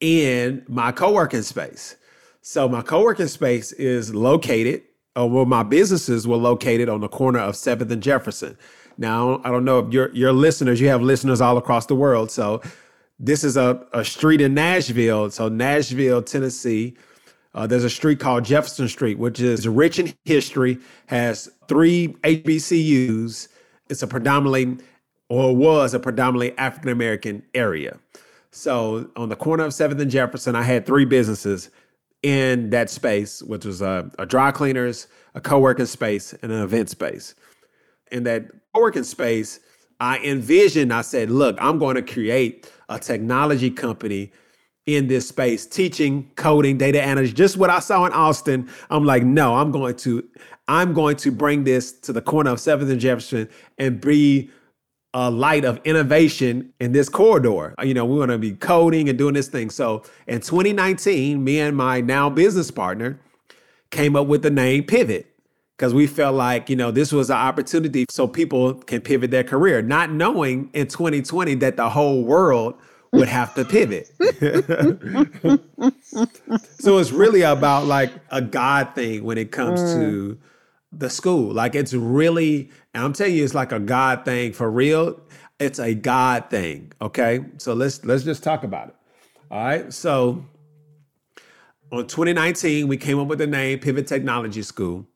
in 0.00 0.64
my 0.68 0.92
co-working 0.92 1.42
space. 1.42 1.96
So 2.40 2.68
my 2.68 2.82
co-working 2.82 3.26
space 3.26 3.72
is 3.72 4.14
located, 4.14 4.82
or 5.16 5.28
well, 5.28 5.44
my 5.44 5.64
businesses 5.64 6.28
were 6.28 6.36
located 6.36 6.88
on 6.88 7.00
the 7.00 7.08
corner 7.08 7.40
of 7.40 7.56
7th 7.56 7.90
and 7.90 8.02
Jefferson. 8.02 8.56
Now, 8.96 9.40
I 9.44 9.50
don't 9.50 9.64
know 9.64 9.80
if 9.80 9.92
your 9.92 10.10
your 10.14 10.32
listeners, 10.32 10.80
you 10.80 10.88
have 10.88 11.02
listeners 11.02 11.40
all 11.40 11.56
across 11.56 11.86
the 11.86 11.94
world. 11.94 12.30
So 12.30 12.62
this 13.18 13.44
is 13.44 13.56
a, 13.56 13.84
a 13.92 14.04
street 14.04 14.40
in 14.40 14.54
Nashville. 14.54 15.30
So 15.30 15.48
Nashville, 15.48 16.22
Tennessee. 16.22 16.96
Uh, 17.54 17.68
there's 17.68 17.84
a 17.84 17.90
street 17.90 18.18
called 18.18 18.44
Jefferson 18.44 18.88
Street, 18.88 19.16
which 19.16 19.38
is 19.38 19.68
rich 19.68 20.00
in 20.00 20.12
history, 20.24 20.78
has 21.06 21.48
three 21.68 22.08
HBCUs. 22.24 23.48
It's 23.88 24.02
a 24.02 24.08
predominantly, 24.08 24.84
or 25.28 25.54
was 25.54 25.94
a 25.94 26.00
predominantly 26.00 26.56
African 26.58 26.90
American 26.90 27.44
area. 27.54 27.98
So 28.50 29.10
on 29.14 29.28
the 29.28 29.36
corner 29.36 29.64
of 29.64 29.72
7th 29.72 30.00
and 30.00 30.10
Jefferson, 30.10 30.56
I 30.56 30.62
had 30.62 30.84
three 30.84 31.04
businesses 31.04 31.70
in 32.22 32.70
that 32.70 32.90
space, 32.90 33.42
which 33.42 33.64
was 33.64 33.82
a, 33.82 34.10
a 34.18 34.26
dry 34.26 34.50
cleaners, 34.50 35.06
a 35.34 35.40
co-working 35.40 35.86
space, 35.86 36.32
and 36.42 36.50
an 36.50 36.62
event 36.62 36.90
space 36.90 37.34
in 38.10 38.24
that 38.24 38.46
working 38.74 39.04
space, 39.04 39.60
I 40.00 40.18
envisioned, 40.18 40.92
I 40.92 41.02
said, 41.02 41.30
look, 41.30 41.56
I'm 41.60 41.78
going 41.78 41.96
to 41.96 42.02
create 42.02 42.70
a 42.88 42.98
technology 42.98 43.70
company 43.70 44.32
in 44.86 45.06
this 45.06 45.28
space, 45.28 45.66
teaching 45.66 46.30
coding, 46.36 46.76
data 46.76 47.02
analysis, 47.02 47.32
just 47.32 47.56
what 47.56 47.70
I 47.70 47.78
saw 47.80 48.04
in 48.04 48.12
Austin. 48.12 48.68
I'm 48.90 49.04
like, 49.04 49.22
no, 49.22 49.54
I'm 49.54 49.70
going 49.70 49.96
to, 49.96 50.28
I'm 50.68 50.92
going 50.92 51.16
to 51.16 51.32
bring 51.32 51.64
this 51.64 51.92
to 52.00 52.12
the 52.12 52.20
corner 52.20 52.50
of 52.50 52.58
7th 52.58 52.90
and 52.90 53.00
Jefferson 53.00 53.48
and 53.78 54.00
be 54.00 54.50
a 55.14 55.30
light 55.30 55.64
of 55.64 55.80
innovation 55.84 56.72
in 56.80 56.92
this 56.92 57.08
corridor. 57.08 57.74
You 57.82 57.94
know, 57.94 58.04
we're 58.04 58.16
going 58.16 58.30
to 58.30 58.38
be 58.38 58.52
coding 58.52 59.08
and 59.08 59.16
doing 59.16 59.34
this 59.34 59.48
thing. 59.48 59.70
So 59.70 60.02
in 60.26 60.40
2019, 60.40 61.42
me 61.42 61.60
and 61.60 61.76
my 61.76 62.00
now 62.00 62.28
business 62.28 62.70
partner 62.70 63.20
came 63.90 64.16
up 64.16 64.26
with 64.26 64.42
the 64.42 64.50
name 64.50 64.84
Pivot 64.84 65.33
because 65.76 65.92
we 65.92 66.06
felt 66.06 66.34
like 66.34 66.70
you 66.70 66.76
know 66.76 66.90
this 66.90 67.12
was 67.12 67.30
an 67.30 67.36
opportunity 67.36 68.06
so 68.10 68.28
people 68.28 68.74
can 68.74 69.00
pivot 69.00 69.30
their 69.30 69.44
career 69.44 69.82
not 69.82 70.10
knowing 70.10 70.70
in 70.72 70.86
2020 70.86 71.54
that 71.56 71.76
the 71.76 71.90
whole 71.90 72.24
world 72.24 72.74
would 73.14 73.28
have 73.28 73.54
to 73.54 73.64
pivot. 73.64 74.10
so 76.78 76.98
it's 76.98 77.12
really 77.12 77.42
about 77.42 77.86
like 77.86 78.12
a 78.30 78.42
God 78.42 78.94
thing 78.94 79.24
when 79.24 79.38
it 79.38 79.52
comes 79.52 79.80
mm. 79.80 79.94
to 79.94 80.38
the 80.92 81.10
school. 81.10 81.52
Like 81.52 81.74
it's 81.74 81.94
really, 81.94 82.70
I'm 82.94 83.12
telling 83.12 83.34
you, 83.34 83.44
it's 83.44 83.54
like 83.54 83.72
a 83.72 83.80
God 83.80 84.24
thing 84.24 84.52
for 84.52 84.70
real. 84.70 85.20
It's 85.58 85.78
a 85.78 85.94
God 85.94 86.50
thing. 86.50 86.92
Okay. 87.00 87.44
So 87.58 87.74
let's 87.74 88.04
let's 88.04 88.24
just 88.24 88.42
talk 88.42 88.64
about 88.64 88.88
it. 88.88 88.96
All 89.50 89.64
right. 89.64 89.92
So 89.92 90.44
on 91.92 92.06
2019, 92.06 92.88
we 92.88 92.96
came 92.96 93.20
up 93.20 93.28
with 93.28 93.38
the 93.38 93.46
name 93.46 93.78
Pivot 93.78 94.06
Technology 94.06 94.62
School. 94.62 95.06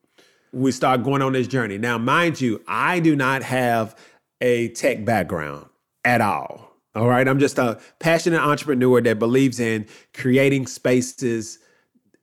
We 0.51 0.71
start 0.71 1.03
going 1.03 1.21
on 1.21 1.33
this 1.33 1.47
journey. 1.47 1.77
Now, 1.77 1.97
mind 1.97 2.41
you, 2.41 2.61
I 2.67 2.99
do 2.99 3.15
not 3.15 3.43
have 3.43 3.95
a 4.41 4.69
tech 4.69 5.05
background 5.05 5.67
at 6.03 6.21
all. 6.21 6.69
All 6.95 7.07
right. 7.07 7.27
I'm 7.27 7.39
just 7.39 7.59
a 7.59 7.79
passionate 7.99 8.41
entrepreneur 8.41 9.01
that 9.01 9.19
believes 9.19 9.59
in 9.59 9.87
creating 10.13 10.67
spaces 10.67 11.59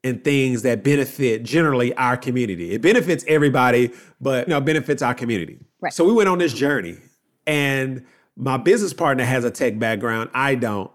and 0.02 0.22
things 0.22 0.62
that 0.62 0.82
benefit 0.82 1.42
generally 1.44 1.94
our 1.94 2.16
community. 2.16 2.72
It 2.72 2.82
benefits 2.82 3.24
everybody, 3.28 3.92
but 4.20 4.48
you 4.48 4.54
know, 4.54 4.60
benefits 4.60 5.02
our 5.02 5.14
community. 5.14 5.58
Right. 5.80 5.92
So 5.92 6.04
we 6.04 6.12
went 6.12 6.28
on 6.28 6.38
this 6.38 6.52
journey. 6.52 6.98
And 7.46 8.04
my 8.36 8.56
business 8.56 8.92
partner 8.92 9.24
has 9.24 9.44
a 9.44 9.50
tech 9.50 9.78
background. 9.78 10.30
I 10.34 10.56
don't. 10.56 10.90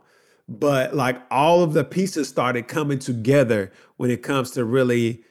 But 0.47 0.93
like 0.93 1.21
all 1.31 1.63
of 1.63 1.73
the 1.73 1.83
pieces 1.83 2.27
started 2.27 2.67
coming 2.67 2.99
together 2.99 3.71
when 3.97 4.11
it 4.11 4.21
comes 4.21 4.51
to 4.51 4.65
really 4.65 5.23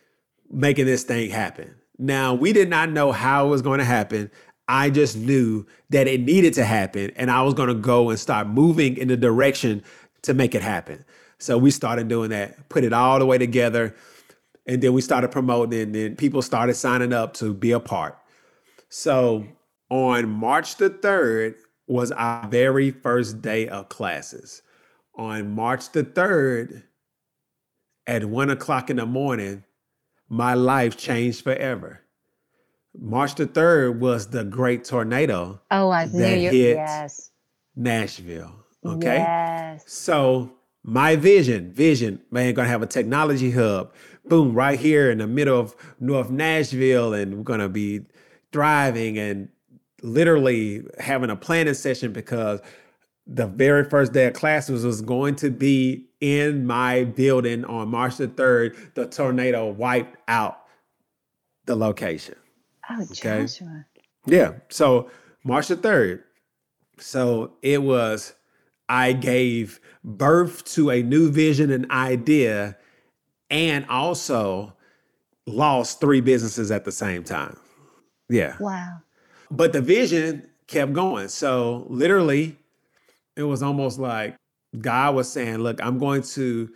making 0.51 0.87
this 0.87 1.05
thing 1.05 1.31
happen. 1.31 1.75
Now, 2.01 2.33
we 2.33 2.55
did 2.55 2.71
not 2.71 2.91
know 2.91 3.13
how 3.13 3.47
it 3.47 3.51
was 3.51 3.61
going 3.61 3.79
to 3.79 3.85
happen. 3.85 4.31
I 4.67 4.89
just 4.89 5.19
knew 5.19 5.67
that 5.91 6.09
it 6.09 6.23
needed 6.23 6.55
to 6.55 6.65
happen 6.65 7.11
and 7.17 7.31
I 7.31 7.43
was 7.43 7.53
going 7.53 7.69
to 7.69 7.75
go 7.75 8.09
and 8.09 8.19
start 8.19 8.47
moving 8.47 8.97
in 8.97 9.09
the 9.09 9.19
direction 9.19 9.83
to 10.23 10.33
make 10.33 10.55
it 10.55 10.63
happen. 10.63 11.05
So 11.39 11.59
we 11.59 11.71
started 11.71 12.09
doing 12.09 12.31
that, 12.31 12.69
put 12.71 12.85
it 12.85 12.95
all 12.95 13.19
the 13.19 13.27
way 13.27 13.37
together. 13.37 13.95
And 14.67 14.81
then 14.81 14.95
we 14.95 15.03
started 15.03 15.31
promoting 15.31 15.81
and 15.81 15.95
then 15.95 16.17
people 16.17 16.41
started 16.41 16.75
signing 16.75 17.13
up 17.13 17.35
to 17.35 17.53
be 17.53 17.73
a 17.73 17.81
part. 17.81 18.17
So 18.89 19.47
on 19.91 20.31
March 20.31 20.77
the 20.77 20.89
3rd 20.89 21.57
was 21.87 22.13
our 22.13 22.49
very 22.49 22.93
first 22.93 23.43
day 23.43 23.69
of 23.69 23.91
classes. 23.91 24.63
On 25.17 25.51
March 25.51 25.91
the 25.93 26.05
3rd 26.05 26.85
at 28.07 28.25
one 28.25 28.49
o'clock 28.49 28.89
in 28.89 28.97
the 28.97 29.07
morning, 29.07 29.65
my 30.31 30.55
life 30.55 30.97
changed 30.97 31.43
forever. 31.43 32.01
March 32.99 33.35
the 33.35 33.47
3rd 33.47 33.99
was 33.99 34.29
the 34.29 34.45
great 34.45 34.85
tornado. 34.85 35.61
Oh, 35.71 35.91
I 35.91 36.07
knew 36.07 36.25
you. 36.25 36.51
Hit 36.51 36.77
yes. 36.77 37.31
Nashville. 37.77 38.55
Okay. 38.85 39.19
Yes. 39.19 39.85
So 39.87 40.53
my 40.83 41.17
vision, 41.17 41.73
vision, 41.73 42.23
man, 42.31 42.55
gonna 42.55 42.69
have 42.69 42.83
a 42.83 42.87
technology 42.87 43.51
hub. 43.51 43.93
Boom, 44.25 44.55
right 44.55 44.79
here 44.79 45.11
in 45.11 45.19
the 45.19 45.27
middle 45.27 45.59
of 45.59 45.75
North 45.99 46.31
Nashville, 46.31 47.13
and 47.13 47.37
we're 47.37 47.43
gonna 47.43 47.69
be 47.69 48.03
thriving 48.53 49.19
and 49.19 49.49
literally 50.03 50.85
having 50.99 51.31
a 51.31 51.37
planning 51.37 51.75
session 51.75 52.13
because 52.13 52.61
the 53.33 53.47
very 53.47 53.85
first 53.85 54.13
day 54.13 54.27
of 54.27 54.35
classes 54.35 54.85
was 54.85 55.01
going 55.01 55.37
to 55.37 55.51
be 55.51 56.05
in 56.21 56.67
my 56.67 57.05
building 57.05 57.65
on 57.65 57.89
March 57.89 58.17
the 58.17 58.27
3rd. 58.27 58.95
The 58.95 59.07
tornado 59.07 59.69
wiped 59.69 60.17
out 60.27 60.59
the 61.67 61.77
location. 61.77 62.35
Oh, 62.91 63.03
okay? 63.03 63.43
Joshua. 63.43 63.87
Yeah. 64.27 64.55
So 64.69 65.11
March 65.45 65.69
the 65.69 65.77
3rd. 65.77 66.25
So 66.99 67.53
it 67.63 67.83
was, 67.85 68.35
I 68.89 69.13
gave 69.13 69.81
birth 70.03 70.65
to 70.75 70.91
a 70.91 71.03
new 71.03 71.31
vision 71.31 71.71
and 71.71 71.89
idea 71.93 72.77
and 73.49 73.87
also 73.89 74.75
lost 75.47 76.01
three 76.01 76.21
businesses 76.21 76.73
at 76.73 76.85
the 76.85 76.93
same 76.93 77.23
time. 77.23 77.57
Yeah. 78.29 78.57
Wow. 78.59 78.99
But 79.53 79.73
the 79.73 79.81
vision 79.81 80.49
kept 80.67 80.93
going. 80.93 81.29
So 81.29 81.87
literally, 81.89 82.57
it 83.41 83.49
was 83.49 83.63
almost 83.63 83.99
like 83.99 84.37
God 84.79 85.15
was 85.15 85.31
saying, 85.31 85.59
Look, 85.59 85.83
I'm 85.83 85.99
going 85.99 86.23
to 86.23 86.71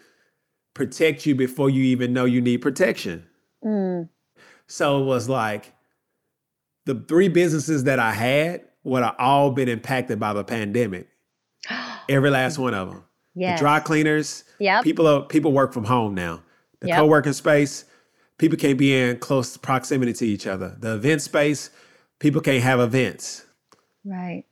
protect 0.75 1.27
you 1.27 1.35
before 1.35 1.71
you 1.71 1.85
even 1.85 2.13
know 2.13 2.25
you 2.25 2.41
need 2.41 2.59
protection. 2.59 3.27
Mm. 3.65 4.09
So 4.67 5.03
it 5.03 5.05
was 5.05 5.29
like 5.29 5.73
the 6.87 6.95
three 6.95 7.29
businesses 7.29 7.85
that 7.85 7.99
I 7.99 8.13
had 8.13 8.63
would 8.83 9.03
have 9.03 9.15
all 9.19 9.51
been 9.51 9.69
impacted 9.69 10.19
by 10.19 10.33
the 10.33 10.45
pandemic. 10.45 11.09
Every 12.09 12.31
last 12.31 12.59
one 12.59 12.75
of 12.75 12.91
them. 12.91 13.05
Yes. 13.35 13.59
The 13.59 13.63
dry 13.63 13.81
cleaners. 13.81 14.45
Yeah. 14.59 14.83
People 14.83 15.07
are, 15.07 15.23
people 15.23 15.53
work 15.53 15.73
from 15.73 15.85
home 15.85 16.15
now. 16.15 16.43
The 16.81 16.89
yep. 16.89 16.99
co-working 16.99 17.33
space, 17.33 17.85
people 18.39 18.59
can't 18.59 18.79
be 18.79 18.95
in 18.95 19.19
close 19.19 19.57
proximity 19.57 20.13
to 20.13 20.27
each 20.27 20.47
other. 20.47 20.77
The 20.79 20.95
event 20.95 21.23
space, 21.23 21.71
people 22.21 22.41
can't 22.41 22.63
have 22.63 22.81
events. 22.81 23.45
Right. 24.05 24.45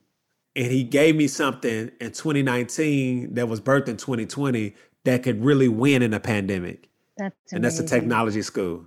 And 0.55 0.71
he 0.71 0.83
gave 0.83 1.15
me 1.15 1.27
something 1.27 1.91
in 1.99 2.11
2019 2.11 3.33
that 3.33 3.47
was 3.47 3.59
birthed 3.59 3.87
in 3.87 3.97
2020 3.97 4.75
that 5.03 5.23
could 5.23 5.43
really 5.43 5.67
win 5.67 6.01
in 6.01 6.13
a 6.13 6.19
pandemic. 6.19 6.89
That's 7.17 7.35
amazing. 7.51 7.55
And 7.55 7.65
that's 7.65 7.79
a 7.79 7.85
technology 7.85 8.41
school. 8.41 8.85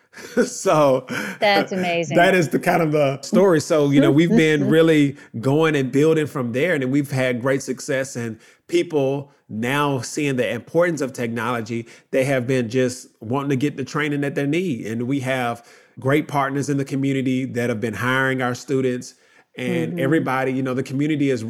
so 0.46 1.06
that's 1.40 1.72
amazing. 1.72 2.16
That 2.16 2.34
is 2.34 2.48
the 2.48 2.58
kind 2.58 2.82
of 2.82 2.92
the 2.92 3.20
story. 3.22 3.60
So, 3.60 3.90
you 3.90 4.00
know, 4.00 4.10
we've 4.10 4.30
been 4.30 4.68
really 4.70 5.16
going 5.40 5.76
and 5.76 5.92
building 5.92 6.26
from 6.26 6.52
there 6.52 6.74
and 6.74 6.90
we've 6.90 7.10
had 7.10 7.40
great 7.40 7.62
success 7.62 8.16
and 8.16 8.38
people 8.68 9.32
now 9.48 10.00
seeing 10.00 10.36
the 10.36 10.48
importance 10.48 11.00
of 11.00 11.12
technology, 11.12 11.86
they 12.10 12.24
have 12.24 12.46
been 12.46 12.68
just 12.68 13.08
wanting 13.20 13.50
to 13.50 13.56
get 13.56 13.76
the 13.76 13.84
training 13.84 14.20
that 14.20 14.34
they 14.34 14.46
need. 14.46 14.86
And 14.86 15.04
we 15.04 15.20
have 15.20 15.66
great 15.98 16.28
partners 16.28 16.68
in 16.68 16.76
the 16.76 16.84
community 16.84 17.44
that 17.44 17.70
have 17.70 17.80
been 17.80 17.94
hiring 17.94 18.42
our 18.42 18.54
students 18.54 19.14
and 19.58 19.92
mm-hmm. 19.92 19.98
everybody, 19.98 20.52
you 20.52 20.62
know, 20.62 20.74
the 20.74 20.82
community 20.82 21.30
is 21.30 21.44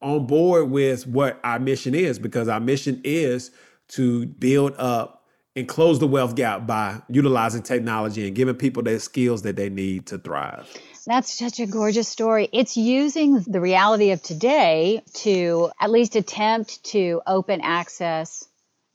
on 0.00 0.26
board 0.26 0.70
with 0.70 1.06
what 1.06 1.38
our 1.44 1.58
mission 1.58 1.94
is 1.94 2.18
because 2.18 2.48
our 2.48 2.60
mission 2.60 3.00
is 3.04 3.50
to 3.88 4.26
build 4.26 4.74
up 4.78 5.24
and 5.56 5.68
close 5.68 5.98
the 5.98 6.06
wealth 6.06 6.36
gap 6.36 6.66
by 6.66 7.02
utilizing 7.08 7.62
technology 7.62 8.26
and 8.26 8.36
giving 8.36 8.54
people 8.54 8.82
the 8.82 8.98
skills 9.00 9.42
that 9.42 9.56
they 9.56 9.68
need 9.68 10.06
to 10.06 10.16
thrive. 10.18 10.68
That's 11.06 11.36
such 11.36 11.58
a 11.58 11.66
gorgeous 11.66 12.08
story. 12.08 12.48
It's 12.52 12.76
using 12.76 13.40
the 13.40 13.60
reality 13.60 14.12
of 14.12 14.22
today 14.22 15.02
to 15.14 15.70
at 15.80 15.90
least 15.90 16.14
attempt 16.14 16.84
to 16.84 17.20
open 17.26 17.60
access 17.62 18.46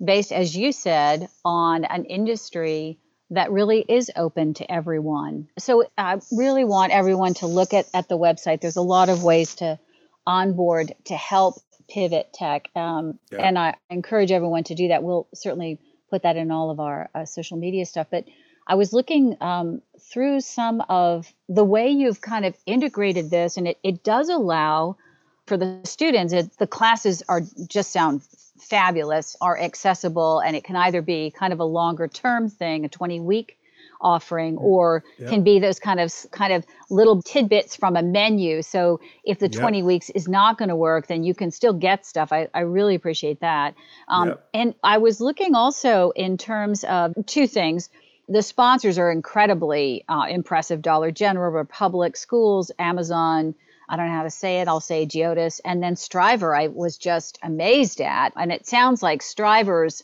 based, 0.03 0.31
as 0.31 0.55
you 0.55 0.71
said, 0.71 1.27
on 1.43 1.83
an 1.83 2.05
industry 2.05 2.99
that 3.31 3.51
really 3.51 3.83
is 3.88 4.11
open 4.15 4.53
to 4.55 4.71
everyone. 4.71 5.47
So 5.57 5.85
I 5.97 6.19
really 6.31 6.63
want 6.63 6.91
everyone 6.91 7.33
to 7.35 7.47
look 7.47 7.73
at, 7.73 7.88
at 7.93 8.07
the 8.07 8.17
website. 8.17 8.61
There's 8.61 8.75
a 8.75 8.81
lot 8.81 9.09
of 9.09 9.23
ways 9.23 9.55
to 9.55 9.79
onboard 10.27 10.93
to 11.05 11.15
help 11.15 11.55
pivot 11.89 12.33
tech. 12.33 12.69
Um, 12.75 13.19
yeah. 13.31 13.47
And 13.47 13.57
I 13.57 13.75
encourage 13.89 14.31
everyone 14.31 14.63
to 14.65 14.75
do 14.75 14.89
that. 14.89 15.03
We'll 15.03 15.27
certainly 15.33 15.79
put 16.09 16.23
that 16.23 16.38
in 16.38 16.51
all 16.51 16.69
of 16.69 16.79
our 16.79 17.09
uh, 17.13 17.25
social 17.25 17.57
media 17.57 17.85
stuff. 17.85 18.07
But 18.11 18.25
I 18.67 18.75
was 18.75 18.93
looking 18.93 19.38
um, 19.41 19.81
through 19.99 20.41
some 20.41 20.81
of 20.89 21.31
the 21.47 21.63
way 21.63 21.89
you've 21.89 22.21
kind 22.21 22.45
of 22.45 22.55
integrated 22.65 23.29
this, 23.29 23.57
and 23.57 23.67
it, 23.67 23.77
it 23.83 24.03
does 24.03 24.29
allow 24.29 24.97
for 25.45 25.57
the 25.57 25.81
students, 25.83 26.33
it, 26.33 26.57
the 26.57 26.67
classes 26.67 27.21
are 27.29 27.41
just 27.67 27.91
sound 27.91 28.23
fabulous, 28.57 29.35
are 29.41 29.59
accessible, 29.59 30.39
and 30.39 30.55
it 30.55 30.63
can 30.63 30.75
either 30.75 31.01
be 31.01 31.31
kind 31.31 31.53
of 31.53 31.59
a 31.59 31.65
longer 31.65 32.07
term 32.07 32.49
thing, 32.49 32.85
a 32.85 32.89
20 32.89 33.19
week 33.19 33.57
offering 34.01 34.57
or 34.57 35.03
yep. 35.17 35.29
can 35.29 35.43
be 35.43 35.59
those 35.59 35.79
kind 35.79 35.99
of 35.99 36.13
kind 36.31 36.53
of 36.53 36.65
little 36.89 37.21
tidbits 37.21 37.75
from 37.75 37.95
a 37.95 38.03
menu 38.03 38.61
so 38.61 38.99
if 39.23 39.39
the 39.39 39.47
yep. 39.47 39.61
20 39.61 39.83
weeks 39.83 40.09
is 40.11 40.27
not 40.27 40.57
going 40.57 40.69
to 40.69 40.75
work 40.75 41.07
then 41.07 41.23
you 41.23 41.33
can 41.33 41.49
still 41.49 41.73
get 41.73 42.05
stuff 42.05 42.31
i, 42.31 42.47
I 42.53 42.61
really 42.61 42.95
appreciate 42.95 43.39
that 43.39 43.73
um, 44.07 44.29
yep. 44.29 44.49
and 44.53 44.75
i 44.83 44.97
was 44.97 45.21
looking 45.21 45.55
also 45.55 46.11
in 46.15 46.37
terms 46.37 46.83
of 46.83 47.13
two 47.25 47.47
things 47.47 47.89
the 48.27 48.41
sponsors 48.41 48.97
are 48.97 49.11
incredibly 49.11 50.03
uh, 50.09 50.25
impressive 50.29 50.81
dollar 50.81 51.11
general 51.11 51.51
republic 51.51 52.17
schools 52.17 52.71
amazon 52.77 53.55
I 53.88 53.98
don't 53.98 54.08
know 54.08 54.15
how 54.15 54.24
to 54.24 54.30
say 54.30 54.60
it. 54.62 54.67
I'll 54.67 54.80
say 54.80 55.06
Geodis. 55.06 55.62
And 55.63 55.82
then 55.82 55.95
Strivr, 55.95 56.58
I 56.58 56.67
was 56.67 56.98
just 56.98 57.38
amazed 57.43 58.02
at. 58.02 58.34
And 58.36 58.52
it 58.52 58.65
sounds 58.65 59.04
like 59.04 59.21
Strivr's 59.21 60.04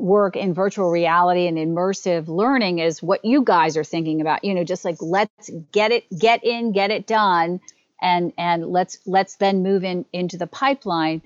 work 0.00 0.36
in 0.36 0.54
virtual 0.54 0.90
reality 0.90 1.46
and 1.46 1.58
immersive 1.58 2.26
learning 2.26 2.78
is 2.78 3.02
what 3.02 3.24
you 3.24 3.42
guys 3.42 3.76
are 3.76 3.84
thinking 3.84 4.20
about 4.20 4.42
you 4.44 4.54
know 4.54 4.64
just 4.64 4.84
like 4.84 4.96
let's 5.00 5.50
get 5.72 5.92
it 5.92 6.04
get 6.18 6.42
in 6.42 6.72
get 6.72 6.90
it 6.90 7.06
done 7.06 7.60
and 8.00 8.32
and 8.38 8.66
let's 8.66 8.98
let's 9.06 9.36
then 9.36 9.62
move 9.62 9.84
in 9.84 10.06
into 10.12 10.38
the 10.38 10.46
pipeline 10.46 11.20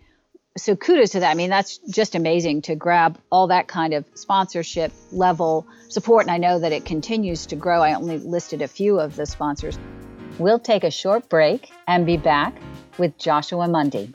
so 0.56 0.74
kudos 0.74 1.10
to 1.10 1.20
that 1.20 1.30
i 1.30 1.34
mean 1.34 1.50
that's 1.50 1.78
just 1.88 2.16
amazing 2.16 2.62
to 2.62 2.74
grab 2.74 3.16
all 3.30 3.46
that 3.46 3.68
kind 3.68 3.94
of 3.94 4.04
sponsorship 4.14 4.92
level 5.12 5.66
support 5.88 6.24
and 6.24 6.32
i 6.32 6.38
know 6.38 6.58
that 6.58 6.72
it 6.72 6.84
continues 6.84 7.46
to 7.46 7.56
grow 7.56 7.80
i 7.80 7.94
only 7.94 8.18
listed 8.18 8.60
a 8.60 8.68
few 8.68 8.98
of 8.98 9.14
the 9.14 9.24
sponsors 9.24 9.78
we'll 10.38 10.58
take 10.58 10.84
a 10.84 10.90
short 10.90 11.28
break 11.28 11.70
and 11.86 12.06
be 12.06 12.16
back 12.16 12.56
with 12.98 13.16
joshua 13.18 13.68
mundy 13.68 14.12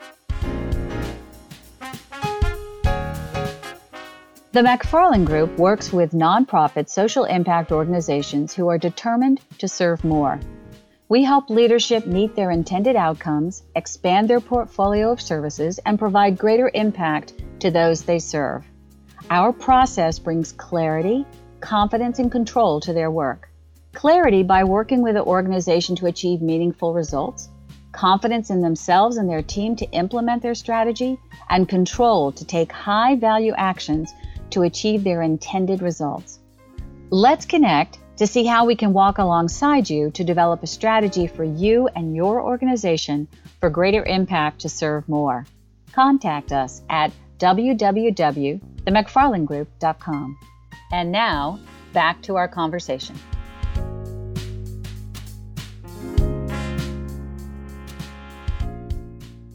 The 4.52 4.62
McFarland 4.62 5.26
Group 5.26 5.56
works 5.58 5.92
with 5.92 6.10
nonprofit 6.10 6.88
social 6.88 7.22
impact 7.22 7.70
organizations 7.70 8.52
who 8.52 8.66
are 8.66 8.78
determined 8.78 9.40
to 9.58 9.68
serve 9.68 10.02
more. 10.02 10.40
We 11.08 11.22
help 11.22 11.50
leadership 11.50 12.04
meet 12.04 12.34
their 12.34 12.50
intended 12.50 12.96
outcomes, 12.96 13.62
expand 13.76 14.28
their 14.28 14.40
portfolio 14.40 15.12
of 15.12 15.20
services, 15.20 15.78
and 15.86 16.00
provide 16.00 16.36
greater 16.36 16.68
impact 16.74 17.34
to 17.60 17.70
those 17.70 18.02
they 18.02 18.18
serve. 18.18 18.64
Our 19.30 19.52
process 19.52 20.18
brings 20.18 20.50
clarity, 20.50 21.24
confidence, 21.60 22.18
and 22.18 22.32
control 22.32 22.80
to 22.80 22.92
their 22.92 23.12
work. 23.12 23.49
Clarity 23.92 24.44
by 24.44 24.64
working 24.64 25.02
with 25.02 25.14
the 25.14 25.24
organization 25.24 25.96
to 25.96 26.06
achieve 26.06 26.40
meaningful 26.40 26.94
results, 26.94 27.50
confidence 27.92 28.50
in 28.50 28.60
themselves 28.60 29.16
and 29.16 29.28
their 29.28 29.42
team 29.42 29.74
to 29.76 29.90
implement 29.90 30.42
their 30.42 30.54
strategy, 30.54 31.18
and 31.48 31.68
control 31.68 32.30
to 32.32 32.44
take 32.44 32.70
high 32.70 33.16
value 33.16 33.52
actions 33.56 34.12
to 34.50 34.62
achieve 34.62 35.02
their 35.02 35.22
intended 35.22 35.82
results. 35.82 36.38
Let's 37.10 37.44
connect 37.44 37.98
to 38.18 38.26
see 38.26 38.44
how 38.44 38.64
we 38.64 38.76
can 38.76 38.92
walk 38.92 39.18
alongside 39.18 39.90
you 39.90 40.12
to 40.12 40.22
develop 40.22 40.62
a 40.62 40.68
strategy 40.68 41.26
for 41.26 41.42
you 41.42 41.88
and 41.96 42.14
your 42.14 42.40
organization 42.42 43.26
for 43.58 43.70
greater 43.70 44.04
impact 44.04 44.60
to 44.60 44.68
serve 44.68 45.08
more. 45.08 45.46
Contact 45.92 46.52
us 46.52 46.82
at 46.88 47.10
www.themcfarlandgroup.com. 47.38 50.38
And 50.92 51.10
now, 51.10 51.58
back 51.92 52.22
to 52.22 52.36
our 52.36 52.46
conversation. 52.46 53.16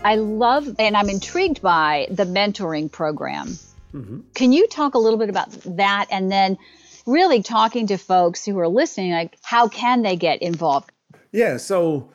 I 0.06 0.18
love 0.18 0.76
and 0.78 0.96
I'm 0.96 1.10
intrigued 1.10 1.64
by 1.64 2.08
the 2.12 2.26
mentoring 2.26 2.92
program. 2.92 3.58
Mm-hmm. 3.92 4.20
Can 4.36 4.54
you 4.54 4.68
talk 4.68 4.94
a 4.94 5.00
little 5.00 5.18
bit 5.18 5.30
about 5.30 5.50
that 5.66 6.06
and 6.12 6.32
then 6.32 6.60
really 7.08 7.42
talking 7.42 7.88
to 7.88 7.98
folks 7.98 8.46
who 8.46 8.60
are 8.60 8.68
listening 8.68 9.14
like 9.14 9.36
how 9.42 9.68
can 9.68 10.04
they 10.04 10.16
get 10.16 10.44
involved? 10.44 10.92
Yeah, 11.32 11.58
so 11.58 12.12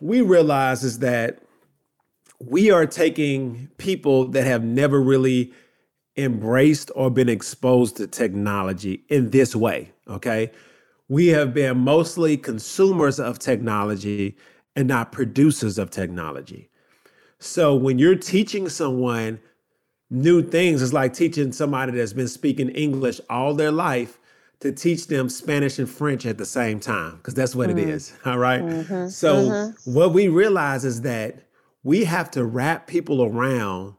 we 0.00 0.22
realize 0.22 0.82
is 0.82 1.00
that 1.00 1.42
we 2.40 2.70
are 2.70 2.86
taking 2.86 3.68
people 3.76 4.28
that 4.28 4.46
have 4.46 4.64
never 4.64 4.98
really 4.98 5.52
embraced 6.16 6.90
or 6.94 7.10
been 7.10 7.28
exposed 7.28 7.98
to 7.98 8.06
technology 8.06 9.04
in 9.10 9.30
this 9.30 9.54
way, 9.54 9.92
okay? 10.08 10.50
We 11.08 11.26
have 11.28 11.52
been 11.52 11.78
mostly 11.78 12.38
consumers 12.38 13.20
of 13.20 13.38
technology 13.38 14.34
and 14.74 14.88
not 14.88 15.12
producers 15.12 15.76
of 15.76 15.90
technology. 15.90 16.70
So 17.38 17.74
when 17.74 17.98
you're 17.98 18.16
teaching 18.16 18.68
someone 18.68 19.40
new 20.10 20.42
things, 20.42 20.82
it's 20.82 20.92
like 20.92 21.14
teaching 21.14 21.52
somebody 21.52 21.92
that's 21.92 22.12
been 22.12 22.28
speaking 22.28 22.70
English 22.70 23.20
all 23.30 23.54
their 23.54 23.70
life 23.70 24.18
to 24.60 24.72
teach 24.72 25.06
them 25.06 25.28
Spanish 25.28 25.78
and 25.78 25.88
French 25.88 26.26
at 26.26 26.36
the 26.36 26.44
same 26.44 26.80
time, 26.80 27.16
because 27.16 27.34
that's 27.34 27.54
what 27.54 27.68
mm. 27.68 27.78
it 27.78 27.88
is. 27.88 28.12
All 28.24 28.38
right? 28.38 28.60
mm-hmm. 28.60 29.08
So 29.08 29.36
mm-hmm. 29.36 29.94
what 29.94 30.12
we 30.12 30.26
realize 30.26 30.84
is 30.84 31.02
that 31.02 31.44
we 31.84 32.04
have 32.04 32.28
to 32.32 32.44
wrap 32.44 32.88
people 32.88 33.22
around 33.22 33.94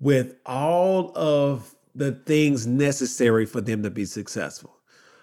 with 0.00 0.36
all 0.44 1.12
of 1.16 1.74
the 1.94 2.12
things 2.12 2.66
necessary 2.66 3.46
for 3.46 3.60
them 3.60 3.82
to 3.82 3.90
be 3.90 4.04
successful. 4.04 4.76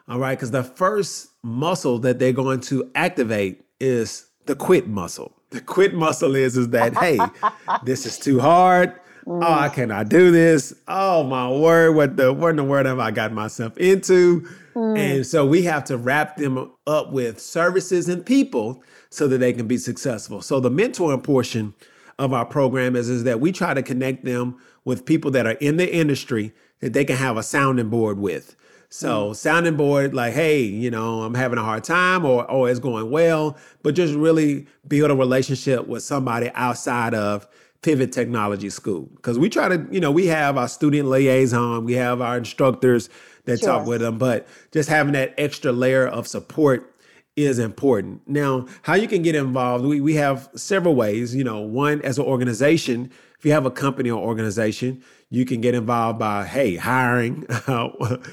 All 0.07 0.19
right, 0.19 0.37
because 0.37 0.51
the 0.51 0.63
first 0.63 1.29
muscle 1.43 1.99
that 1.99 2.19
they're 2.19 2.33
going 2.33 2.61
to 2.61 2.91
activate 2.93 3.63
is 3.79 4.25
the 4.45 4.55
quit 4.55 4.87
muscle. 4.87 5.33
The 5.55 5.61
quit 5.61 5.93
muscle 5.93 6.35
is 6.35 6.57
is 6.57 6.69
that 6.71 6.93
hey, 6.97 7.17
this 7.83 8.05
is 8.05 8.19
too 8.19 8.41
hard. 8.41 8.93
Mm. 9.25 9.41
Oh, 9.41 9.53
I 9.53 9.69
cannot 9.69 10.09
do 10.09 10.29
this. 10.29 10.73
Oh 10.85 11.23
my 11.23 11.49
word, 11.49 11.95
what 11.95 12.17
the 12.17 12.33
what 12.33 12.49
in 12.49 12.55
the 12.57 12.63
world 12.65 12.87
have 12.87 12.99
I 12.99 13.11
got 13.11 13.31
myself 13.31 13.77
into? 13.77 14.41
Mm. 14.75 14.99
And 14.99 15.25
so 15.25 15.45
we 15.45 15.61
have 15.63 15.85
to 15.85 15.95
wrap 15.95 16.35
them 16.35 16.73
up 16.85 17.13
with 17.13 17.39
services 17.39 18.09
and 18.09 18.25
people 18.25 18.83
so 19.09 19.29
that 19.29 19.37
they 19.37 19.53
can 19.53 19.65
be 19.65 19.77
successful. 19.77 20.41
So 20.41 20.59
the 20.59 20.69
mentoring 20.69 21.23
portion 21.23 21.73
of 22.19 22.33
our 22.33 22.45
program 22.45 22.97
is, 22.97 23.07
is 23.07 23.23
that 23.23 23.39
we 23.39 23.53
try 23.53 23.73
to 23.73 23.81
connect 23.81 24.25
them 24.25 24.57
with 24.83 25.05
people 25.05 25.31
that 25.31 25.47
are 25.47 25.51
in 25.61 25.77
the 25.77 25.89
industry 25.89 26.51
that 26.81 26.91
they 26.91 27.05
can 27.05 27.15
have 27.15 27.37
a 27.37 27.43
sounding 27.43 27.89
board 27.89 28.19
with. 28.19 28.57
So 28.95 29.31
mm. 29.31 29.35
sounding 29.35 29.75
board, 29.75 30.13
like, 30.13 30.33
hey, 30.33 30.61
you 30.61 30.89
know, 30.89 31.23
I'm 31.23 31.33
having 31.33 31.59
a 31.59 31.63
hard 31.63 31.83
time 31.83 32.23
or 32.23 32.49
oh, 32.49 32.63
it's 32.63 32.79
going 32.79 33.11
well, 33.11 33.57
but 33.83 33.93
just 33.93 34.15
really 34.15 34.67
build 34.87 35.11
a 35.11 35.15
relationship 35.15 35.85
with 35.85 36.01
somebody 36.01 36.49
outside 36.53 37.13
of 37.13 37.45
Pivot 37.81 38.13
Technology 38.13 38.69
School. 38.69 39.09
Because 39.17 39.37
we 39.37 39.49
try 39.49 39.67
to, 39.67 39.85
you 39.91 39.99
know, 39.99 40.11
we 40.11 40.27
have 40.27 40.57
our 40.57 40.69
student 40.69 41.09
liaison, 41.09 41.83
we 41.83 41.91
have 41.95 42.21
our 42.21 42.37
instructors 42.37 43.09
that 43.43 43.59
sure. 43.59 43.67
talk 43.67 43.85
with 43.85 43.99
them, 43.99 44.17
but 44.17 44.47
just 44.71 44.87
having 44.87 45.11
that 45.11 45.33
extra 45.37 45.73
layer 45.73 46.07
of 46.07 46.25
support 46.25 46.95
is 47.35 47.59
important. 47.59 48.21
Now, 48.29 48.65
how 48.83 48.93
you 48.93 49.09
can 49.09 49.23
get 49.23 49.35
involved, 49.35 49.83
we, 49.83 49.99
we 49.99 50.15
have 50.15 50.47
several 50.55 50.95
ways. 50.95 51.35
You 51.35 51.43
know, 51.43 51.59
one, 51.59 52.01
as 52.03 52.17
an 52.17 52.23
organization, 52.23 53.11
if 53.37 53.43
you 53.43 53.51
have 53.51 53.65
a 53.65 53.71
company 53.71 54.09
or 54.09 54.23
organization, 54.23 55.03
you 55.29 55.45
can 55.45 55.59
get 55.59 55.73
involved 55.73 56.19
by 56.19 56.45
hey 56.45 56.75
hiring 56.75 57.45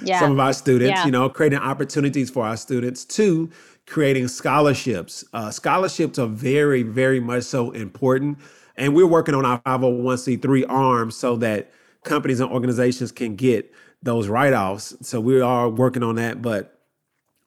yeah. 0.03 0.21
some 0.21 0.33
of 0.33 0.39
our 0.39 0.53
students 0.53 0.91
yeah. 0.91 1.05
you 1.05 1.11
know 1.11 1.29
creating 1.29 1.59
opportunities 1.59 2.31
for 2.31 2.45
our 2.45 2.57
students 2.57 3.05
two 3.05 3.51
creating 3.87 4.29
scholarships. 4.29 5.25
Uh, 5.33 5.51
scholarships 5.51 6.19
are 6.19 6.27
very 6.27 6.83
very 6.83 7.21
much 7.21 7.45
so 7.45 7.71
important. 7.73 8.39
And 8.77 8.95
we're 8.95 9.07
working 9.07 9.35
on 9.35 9.45
our 9.45 9.61
501c3 9.61 10.65
arm 10.69 11.11
so 11.11 11.37
that 11.37 11.71
companies 12.05 12.41
and 12.41 12.51
organizations 12.51 13.13
can 13.13 13.37
get 13.37 13.71
those 14.03 14.29
write-offs. 14.29 14.97
So 15.03 15.21
we 15.21 15.41
are 15.41 15.69
working 15.69 16.03
on 16.03 16.15
that. 16.15 16.41
But 16.41 16.81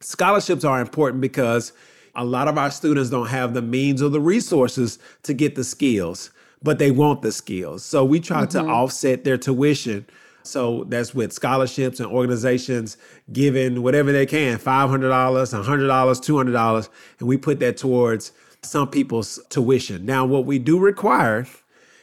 scholarships 0.02 0.64
are 0.64 0.80
important 0.80 1.22
because 1.22 1.74
a 2.14 2.24
lot 2.24 2.48
of 2.48 2.58
our 2.60 2.70
students 2.70 3.10
don't 3.10 3.28
have 3.28 3.56
the 3.56 3.62
means 3.62 4.04
or 4.04 4.10
the 4.10 4.22
resources 4.22 5.00
to 5.24 5.34
get 5.34 5.56
the 5.56 5.64
skills 5.64 6.30
but 6.66 6.80
they 6.80 6.90
want 6.90 7.22
the 7.22 7.32
skills. 7.32 7.86
So 7.86 8.04
we 8.04 8.20
try 8.20 8.46
mm-hmm. 8.46 8.66
to 8.66 8.72
offset 8.74 9.24
their 9.24 9.38
tuition. 9.38 10.08
So 10.42 10.84
that's 10.86 11.14
with 11.14 11.32
scholarships 11.32 12.00
and 12.00 12.12
organizations 12.12 12.98
giving 13.32 13.84
whatever 13.84 14.12
they 14.12 14.26
can 14.26 14.58
$500, 14.58 15.00
$100, 15.00 15.64
$200, 15.64 16.90
and 17.20 17.28
we 17.28 17.38
put 17.38 17.60
that 17.60 17.78
towards 17.78 18.32
some 18.64 18.90
people's 18.90 19.40
tuition. 19.50 20.06
Now, 20.06 20.26
what 20.26 20.46
we 20.46 20.58
do 20.58 20.80
require 20.80 21.48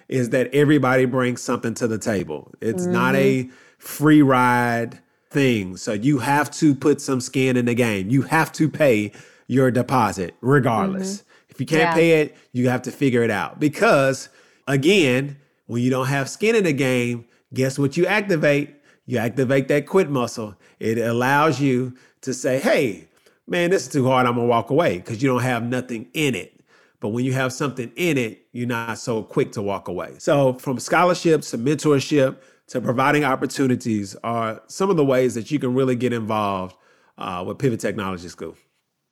is 0.09 0.31
that 0.31 0.55
everybody 0.55 1.07
brings 1.07 1.42
something 1.42 1.75
to 1.75 1.88
the 1.88 1.98
table. 1.98 2.55
It's 2.61 2.85
mm-hmm. 2.85 2.92
not 2.92 3.16
a 3.16 3.44
mm-hmm. 3.44 3.53
free 3.79 4.22
ride 4.22 5.01
thing. 5.31 5.77
So 5.77 5.92
you 5.92 6.20
have 6.20 6.51
to 6.53 6.75
put 6.75 7.01
some 7.01 7.20
skin 7.20 7.57
in 7.57 7.64
the 7.64 7.75
game. 7.75 8.11
You 8.11 8.22
have 8.22 8.53
to 8.53 8.68
pay 8.68 9.12
your 9.48 9.72
deposit 9.72 10.37
regardless. 10.40 11.18
Mm-hmm. 11.18 11.29
If 11.48 11.61
you 11.61 11.66
can't 11.66 11.81
yeah. 11.81 11.94
pay 11.94 12.11
it, 12.22 12.37
you 12.53 12.68
have 12.68 12.83
to 12.83 12.92
figure 12.92 13.22
it 13.22 13.31
out 13.31 13.59
because 13.59 14.29
Again, 14.66 15.38
when 15.66 15.83
you 15.83 15.90
don't 15.90 16.07
have 16.07 16.29
skin 16.29 16.55
in 16.55 16.64
the 16.64 16.72
game, 16.72 17.27
guess 17.53 17.79
what 17.79 17.96
you 17.96 18.07
activate? 18.07 18.75
You 19.07 19.18
activate 19.18 19.68
that 19.68 19.87
quit 19.87 20.11
muscle. 20.11 20.55
It 20.79 20.98
allows 20.98 21.61
you 21.61 21.94
to 22.22 22.33
say, 22.33 22.59
hey, 22.59 23.09
man, 23.46 23.70
this 23.70 23.87
is 23.87 23.92
too 23.92 24.07
hard. 24.07 24.27
I'm 24.27 24.35
going 24.35 24.46
to 24.46 24.51
walk 24.51 24.70
away 24.70 24.98
because 24.98 25.22
you 25.22 25.29
don't 25.29 25.42
have 25.42 25.64
nothing 25.64 26.09
in 26.14 26.35
it. 26.35 26.61
But 27.01 27.09
when 27.09 27.25
you 27.25 27.33
have 27.33 27.53
something 27.53 27.90
in 27.96 28.16
it, 28.16 28.46
you're 28.53 28.68
not 28.68 28.96
so 28.98 29.25
quick 29.25 29.53
to 29.53 29.62
walk 29.62 29.88
away. 29.88 30.14
So, 30.18 30.53
from 30.55 30.79
scholarships 30.79 31.51
to 31.51 31.59
mentorship 31.59 32.37
to 32.68 32.81
providing 32.81 33.25
opportunities 33.25 34.14
are 34.22 34.62
some 34.68 34.88
of 34.88 34.96
the 34.96 35.05
ways 35.05 35.35
that 35.35 35.51
you 35.51 35.59
can 35.59 35.75
really 35.75 35.96
get 35.96 36.12
involved 36.12 36.77
uh, 37.18 37.42
with 37.46 37.59
Pivot 37.59 37.81
Technology 37.81 38.29
School. 38.29 38.57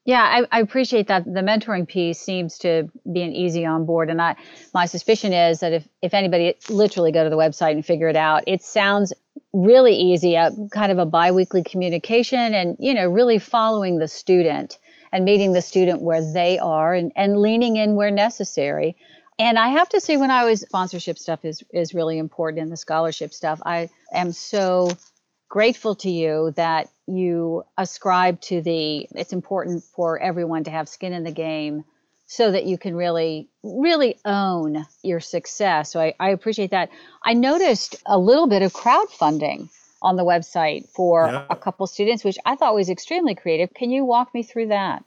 Yeah, 0.06 0.22
I, 0.22 0.56
I, 0.56 0.60
appreciate 0.60 1.08
that. 1.08 1.24
The 1.24 1.40
mentoring 1.40 1.86
piece 1.86 2.18
seems 2.18 2.56
to 2.58 2.90
be 3.12 3.20
an 3.20 3.32
easy 3.32 3.66
on 3.66 3.84
board, 3.84 4.08
and 4.08 4.20
I, 4.20 4.34
my 4.72 4.86
suspicion 4.86 5.34
is 5.34 5.60
that 5.60 5.72
if 5.72 5.86
if 6.00 6.14
anybody 6.14 6.54
literally 6.70 7.12
go 7.12 7.22
to 7.22 7.28
the 7.28 7.36
website 7.36 7.72
and 7.72 7.84
figure 7.84 8.08
it 8.08 8.16
out, 8.16 8.44
it 8.46 8.62
sounds 8.62 9.12
really 9.52 9.94
easy. 9.94 10.36
A 10.36 10.52
kind 10.70 10.90
of 10.90 10.98
a 10.98 11.04
biweekly 11.04 11.62
communication, 11.64 12.54
and 12.54 12.76
you 12.78 12.94
know, 12.94 13.08
really 13.08 13.38
following 13.38 13.98
the 13.98 14.08
student 14.08 14.78
and 15.12 15.24
meeting 15.24 15.52
the 15.52 15.62
student 15.62 16.00
where 16.00 16.32
they 16.32 16.58
are, 16.58 16.94
and 16.94 17.12
and 17.14 17.38
leaning 17.38 17.76
in 17.76 17.94
where 17.94 18.10
necessary. 18.10 18.96
And 19.38 19.58
I 19.58 19.68
have 19.68 19.88
to 19.90 20.00
say, 20.00 20.16
when 20.16 20.30
I 20.30 20.44
was 20.44 20.62
sponsorship 20.62 21.18
stuff 21.18 21.44
is 21.44 21.62
is 21.74 21.92
really 21.92 22.16
important, 22.16 22.62
and 22.62 22.72
the 22.72 22.76
scholarship 22.78 23.34
stuff, 23.34 23.60
I 23.66 23.90
am 24.14 24.32
so 24.32 24.92
grateful 25.50 25.96
to 25.96 26.08
you 26.08 26.52
that 26.56 26.88
you 27.06 27.64
ascribe 27.76 28.40
to 28.40 28.62
the 28.62 29.06
it's 29.16 29.32
important 29.34 29.82
for 29.82 30.18
everyone 30.18 30.64
to 30.64 30.70
have 30.70 30.88
skin 30.88 31.12
in 31.12 31.24
the 31.24 31.32
game 31.32 31.84
so 32.26 32.52
that 32.52 32.64
you 32.64 32.78
can 32.78 32.94
really 32.94 33.48
really 33.64 34.16
own 34.24 34.86
your 35.02 35.20
success. 35.20 35.92
So 35.92 36.00
i, 36.00 36.14
I 36.18 36.30
appreciate 36.30 36.70
that. 36.70 36.88
I 37.24 37.34
noticed 37.34 37.96
a 38.06 38.16
little 38.16 38.46
bit 38.46 38.62
of 38.62 38.72
crowdfunding 38.72 39.68
on 40.00 40.16
the 40.16 40.24
website 40.24 40.88
for 40.88 41.26
yeah. 41.26 41.44
a 41.50 41.56
couple 41.56 41.86
students 41.86 42.24
which 42.24 42.38
i 42.46 42.56
thought 42.56 42.74
was 42.74 42.88
extremely 42.88 43.34
creative. 43.34 43.74
Can 43.74 43.90
you 43.90 44.04
walk 44.04 44.32
me 44.32 44.44
through 44.44 44.68
that? 44.68 45.04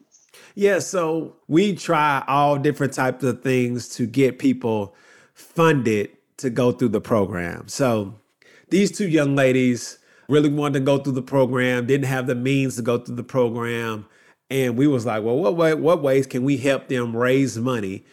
Yeah 0.55 0.79
so 0.79 1.37
we 1.47 1.73
try 1.73 2.21
all 2.27 2.57
different 2.57 2.91
types 2.91 3.23
of 3.23 3.41
things 3.41 3.87
to 3.95 4.05
get 4.05 4.39
people 4.39 4.93
funded 5.33 6.09
to 6.35 6.49
go 6.49 6.73
through 6.73 6.89
the 6.89 7.01
program. 7.01 7.69
So 7.69 8.19
these 8.67 8.91
two 8.91 9.07
young 9.07 9.35
ladies 9.35 9.99
really 10.27 10.49
wanted 10.49 10.79
to 10.79 10.85
go 10.85 10.97
through 10.97 11.13
the 11.13 11.21
program, 11.21 11.85
didn't 11.85 12.07
have 12.07 12.27
the 12.27 12.35
means 12.35 12.75
to 12.77 12.81
go 12.81 12.97
through 12.97 13.15
the 13.15 13.23
program. 13.23 14.05
And 14.49 14.77
we 14.77 14.87
was 14.87 15.05
like, 15.05 15.23
well, 15.23 15.37
what 15.37 15.55
way, 15.55 15.73
what 15.73 16.01
ways 16.01 16.27
can 16.27 16.43
we 16.43 16.57
help 16.57 16.87
them 16.87 17.15
raise 17.15 17.57
money 17.57 18.05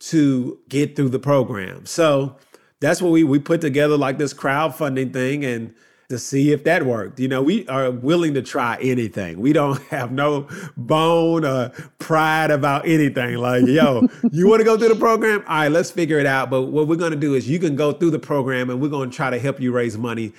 to 0.00 0.58
get 0.68 0.96
through 0.96 1.08
the 1.10 1.18
program? 1.18 1.86
So 1.86 2.36
that's 2.80 3.02
what 3.02 3.10
we 3.10 3.24
we 3.24 3.38
put 3.38 3.60
together 3.60 3.96
like 3.96 4.18
this 4.18 4.34
crowdfunding 4.34 5.12
thing 5.12 5.44
and 5.44 5.74
to 6.08 6.18
see 6.18 6.52
if 6.52 6.64
that 6.64 6.86
worked. 6.86 7.20
You 7.20 7.28
know, 7.28 7.42
we 7.42 7.68
are 7.68 7.90
willing 7.90 8.32
to 8.34 8.42
try 8.42 8.78
anything. 8.80 9.40
We 9.40 9.52
don't 9.52 9.80
have 9.90 10.10
no 10.10 10.48
bone 10.76 11.44
or 11.44 11.70
pride 11.98 12.50
about 12.50 12.86
anything. 12.86 13.36
Like, 13.36 13.66
yo, 13.66 14.08
you 14.32 14.48
want 14.48 14.60
to 14.60 14.64
go 14.64 14.78
through 14.78 14.88
the 14.88 14.96
program? 14.96 15.44
All 15.46 15.56
right, 15.56 15.68
let's 15.68 15.90
figure 15.90 16.18
it 16.18 16.26
out. 16.26 16.48
But 16.48 16.62
what 16.62 16.88
we're 16.88 16.96
going 16.96 17.12
to 17.12 17.18
do 17.18 17.34
is 17.34 17.48
you 17.48 17.58
can 17.58 17.76
go 17.76 17.92
through 17.92 18.10
the 18.10 18.18
program 18.18 18.70
and 18.70 18.80
we're 18.80 18.88
going 18.88 19.10
to 19.10 19.16
try 19.16 19.28
to 19.30 19.38
help 19.38 19.60
you 19.60 19.70
raise 19.72 19.98
money 19.98 20.32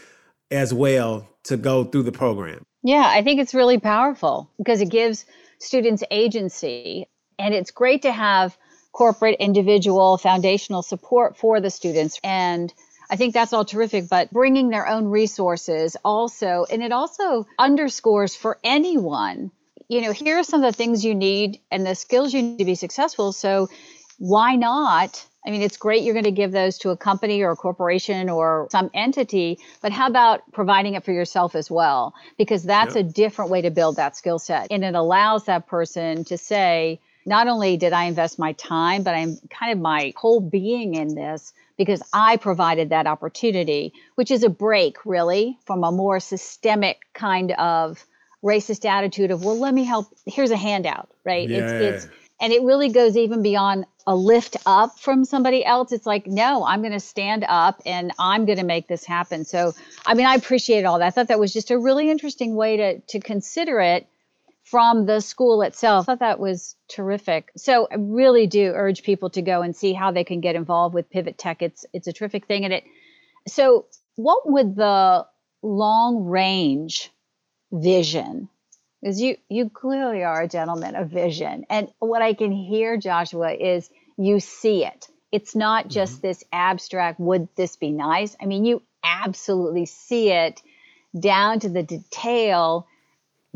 as 0.52 0.74
well 0.74 1.28
to 1.44 1.58
go 1.58 1.84
through 1.84 2.04
the 2.04 2.12
program. 2.12 2.64
Yeah, 2.84 3.06
I 3.06 3.24
think 3.24 3.40
it's 3.40 3.54
really 3.54 3.80
powerful 3.80 4.50
because 4.58 4.82
it 4.82 4.90
gives 4.90 5.26
students 5.60 6.04
agency. 6.10 7.08
And 7.38 7.54
it's 7.54 7.72
great 7.72 8.04
to 8.04 8.12
have 8.12 8.58
corporate, 8.92 9.38
individual, 9.40 10.18
foundational 10.18 10.82
support 10.82 11.38
for 11.38 11.62
the 11.62 11.70
students. 11.70 12.20
And 12.24 12.74
I 13.10 13.16
think 13.16 13.34
that's 13.34 13.54
all 13.54 13.66
terrific, 13.66 14.10
but 14.10 14.32
bringing 14.32 14.70
their 14.70 14.88
own 14.88 15.06
resources 15.06 15.98
also, 16.04 16.66
and 16.72 16.84
it 16.84 16.92
also 16.92 17.48
underscores 17.58 18.36
for 18.36 18.60
anyone, 18.64 19.52
you 19.88 20.02
know, 20.02 20.12
here 20.12 20.38
are 20.38 20.44
some 20.44 20.64
of 20.64 20.72
the 20.72 20.78
things 20.78 21.04
you 21.04 21.16
need 21.16 21.60
and 21.72 21.86
the 21.86 21.96
skills 21.96 22.34
you 22.34 22.42
need 22.42 22.60
to 22.60 22.66
be 22.66 22.76
successful. 22.76 23.32
So 23.32 23.70
why 24.20 24.56
not? 24.56 25.26
I 25.46 25.52
mean, 25.52 25.62
it's 25.62 25.78
great 25.78 26.04
you're 26.04 26.14
going 26.14 26.26
to 26.26 26.32
give 26.32 26.52
those 26.52 26.78
to 26.80 26.90
a 26.90 26.98
company 26.98 27.42
or 27.42 27.52
a 27.52 27.56
corporation 27.56 28.30
or 28.30 28.68
some 28.72 28.92
entity, 28.94 29.60
but 29.82 29.92
how 29.92 30.08
about 30.08 30.42
providing 30.52 30.96
it 30.96 31.06
for 31.06 31.14
yourself 31.14 31.56
as 31.56 31.72
well? 31.72 32.14
Because 32.38 32.64
that's 32.64 32.96
yep. 32.96 33.06
a 33.06 33.08
different 33.08 33.50
way 33.50 33.62
to 33.62 33.72
build 33.72 33.96
that 33.96 34.18
skill 34.18 34.38
set. 34.38 34.68
And 34.70 34.84
it 34.84 34.96
allows 34.96 35.46
that 35.46 35.68
person 35.68 36.26
to 36.26 36.38
say, 36.38 37.00
not 37.26 37.48
only 37.48 37.78
did 37.78 37.94
I 37.94 38.06
invest 38.06 38.40
my 38.40 38.54
time, 38.54 39.04
but 39.04 39.16
I'm 39.16 39.38
kind 39.50 39.72
of 39.72 39.80
my 39.80 40.14
whole 40.18 40.42
being 40.42 40.96
in 40.96 41.16
this 41.16 41.54
because 41.78 42.02
I 42.12 42.38
provided 42.38 42.90
that 42.90 43.08
opportunity, 43.08 43.94
which 44.16 44.32
is 44.32 44.44
a 44.44 44.50
break 44.50 45.06
really 45.06 45.58
from 45.66 45.84
a 45.84 45.92
more 45.92 46.20
systemic 46.20 47.00
kind 47.14 47.52
of 47.54 48.06
racist 48.44 48.84
attitude 48.84 49.32
of, 49.32 49.44
well, 49.44 49.58
let 49.58 49.74
me 49.74 49.84
help. 49.84 50.08
Here's 50.26 50.52
a 50.52 50.58
handout, 50.58 51.10
right? 51.24 51.48
Yeah. 51.48 51.70
It's, 51.70 52.06
it's, 52.06 52.14
and 52.40 52.54
it 52.54 52.62
really 52.64 52.90
goes 52.90 53.18
even 53.18 53.42
beyond 53.42 53.86
a 54.08 54.16
lift 54.16 54.58
up 54.66 54.98
from 55.00 55.26
somebody 55.26 55.64
else. 55.64 55.92
It's 55.92 56.06
like, 56.06 56.26
no, 56.26 56.66
I'm 56.66 56.82
going 56.82 56.94
to 56.94 57.00
stand 57.00 57.46
up 57.48 57.82
and 57.86 58.12
I'm 58.18 58.46
going 58.46 58.58
to 58.58 58.66
make 58.66 58.88
this 58.88 59.06
happen. 59.06 59.46
So, 59.46 59.74
I 60.06 60.14
mean, 60.14 60.26
I 60.26 60.36
appreciate 60.36 60.86
all 60.86 61.00
that. 61.00 61.08
I 61.08 61.10
thought 61.12 61.28
that 61.28 61.40
was 61.40 61.54
just 61.54 61.70
a 61.70 61.78
really 61.78 62.10
interesting 62.10 62.56
way 62.56 62.78
to, 62.78 63.00
to 63.00 63.20
consider 63.20 63.80
it 63.82 64.08
from 64.64 65.06
the 65.06 65.20
school 65.20 65.64
itself. 65.64 66.08
I 66.08 66.14
thought 66.14 66.20
that 66.20 66.40
was 66.40 66.76
terrific. 66.88 67.52
So 67.58 67.88
I 67.92 67.96
really 67.98 68.46
do 68.46 68.72
urge 68.76 69.04
people 69.04 69.30
to 69.32 69.42
go 69.42 69.62
and 69.62 69.76
see 69.76 69.94
how 69.94 70.12
they 70.12 70.24
can 70.24 70.42
get 70.42 70.56
involved 70.56 70.94
with 70.94 71.10
Pivot 71.10 71.38
Tech. 71.38 71.62
It's 71.62 71.86
it's 71.92 72.08
a 72.08 72.14
terrific 72.14 72.46
thing. 72.46 72.66
And 72.66 72.74
it 72.74 72.84
so 73.48 73.88
what 74.16 74.50
would 74.50 74.76
the 74.76 75.26
long 75.64 76.26
range 76.26 77.12
vision 77.72 78.48
because 79.02 79.22
you 79.22 79.38
you 79.50 79.70
clearly 79.70 80.24
are 80.24 80.42
a 80.42 80.48
gentleman 80.48 80.96
of 80.96 81.10
vision. 81.10 81.66
And 81.70 81.90
what 82.00 82.22
i 82.22 82.34
can 82.34 82.52
hear 82.52 82.98
joshua 82.98 83.54
is 83.54 83.90
you 84.18 84.40
see 84.40 84.86
it. 84.86 85.08
It's 85.32 85.56
not 85.56 85.88
just 85.88 86.18
mm-hmm. 86.18 86.28
this 86.28 86.44
abstract 86.52 87.20
would 87.20 87.48
this 87.56 87.76
be 87.76 87.92
nice? 87.92 88.36
I 88.42 88.46
mean 88.46 88.66
you 88.66 88.82
absolutely 89.04 89.86
see 89.86 90.32
it 90.32 90.62
down 91.18 91.60
to 91.62 91.70
the 91.70 91.84
detail 91.84 92.88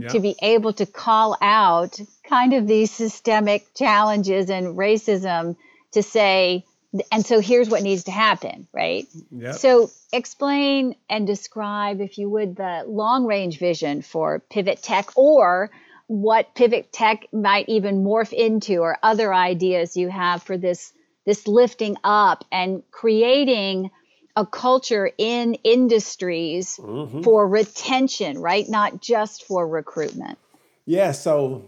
to 0.10 0.20
be 0.20 0.36
able 0.42 0.74
to 0.74 0.86
call 0.86 1.38
out 1.42 2.00
kind 2.28 2.54
of 2.54 2.68
these 2.68 2.92
systemic 2.92 3.74
challenges 3.76 4.50
and 4.50 4.76
racism 4.78 5.56
to 5.92 6.02
say, 6.02 6.66
and 7.12 7.26
so 7.26 7.40
here's 7.40 7.70
what 7.70 7.82
needs 7.82 8.04
to 8.04 8.12
happen, 8.12 8.68
right? 8.72 9.08
Yep. 9.32 9.56
So 9.56 9.90
explain 10.12 10.96
and 11.10 11.26
describe, 11.26 12.02
if 12.02 12.18
you 12.18 12.30
would, 12.30 12.56
the 12.56 12.84
long 12.88 13.26
range 13.26 13.58
vision 13.58 14.02
for 14.02 14.40
Pivot 14.40 14.82
Tech 14.84 15.10
or 15.16 15.72
what 16.08 16.54
Pivot 16.54 16.92
Tech 16.92 17.28
might 17.34 17.68
even 17.70 18.04
morph 18.04 18.34
into 18.34 18.78
or 18.78 18.98
other 19.02 19.34
ideas 19.34 19.98
you 19.98 20.10
have 20.10 20.44
for 20.44 20.58
this 20.58 20.94
this 21.26 21.48
lifting 21.48 21.96
up 22.04 22.44
and 22.52 22.84
creating 22.92 23.90
a 24.36 24.46
culture 24.46 25.10
in 25.18 25.54
industries 25.64 26.78
mm-hmm. 26.82 27.22
for 27.22 27.48
retention, 27.48 28.40
right? 28.40 28.68
Not 28.68 29.02
just 29.02 29.46
for 29.46 29.66
recruitment. 29.66 30.38
Yeah. 30.86 31.14
So 31.14 31.64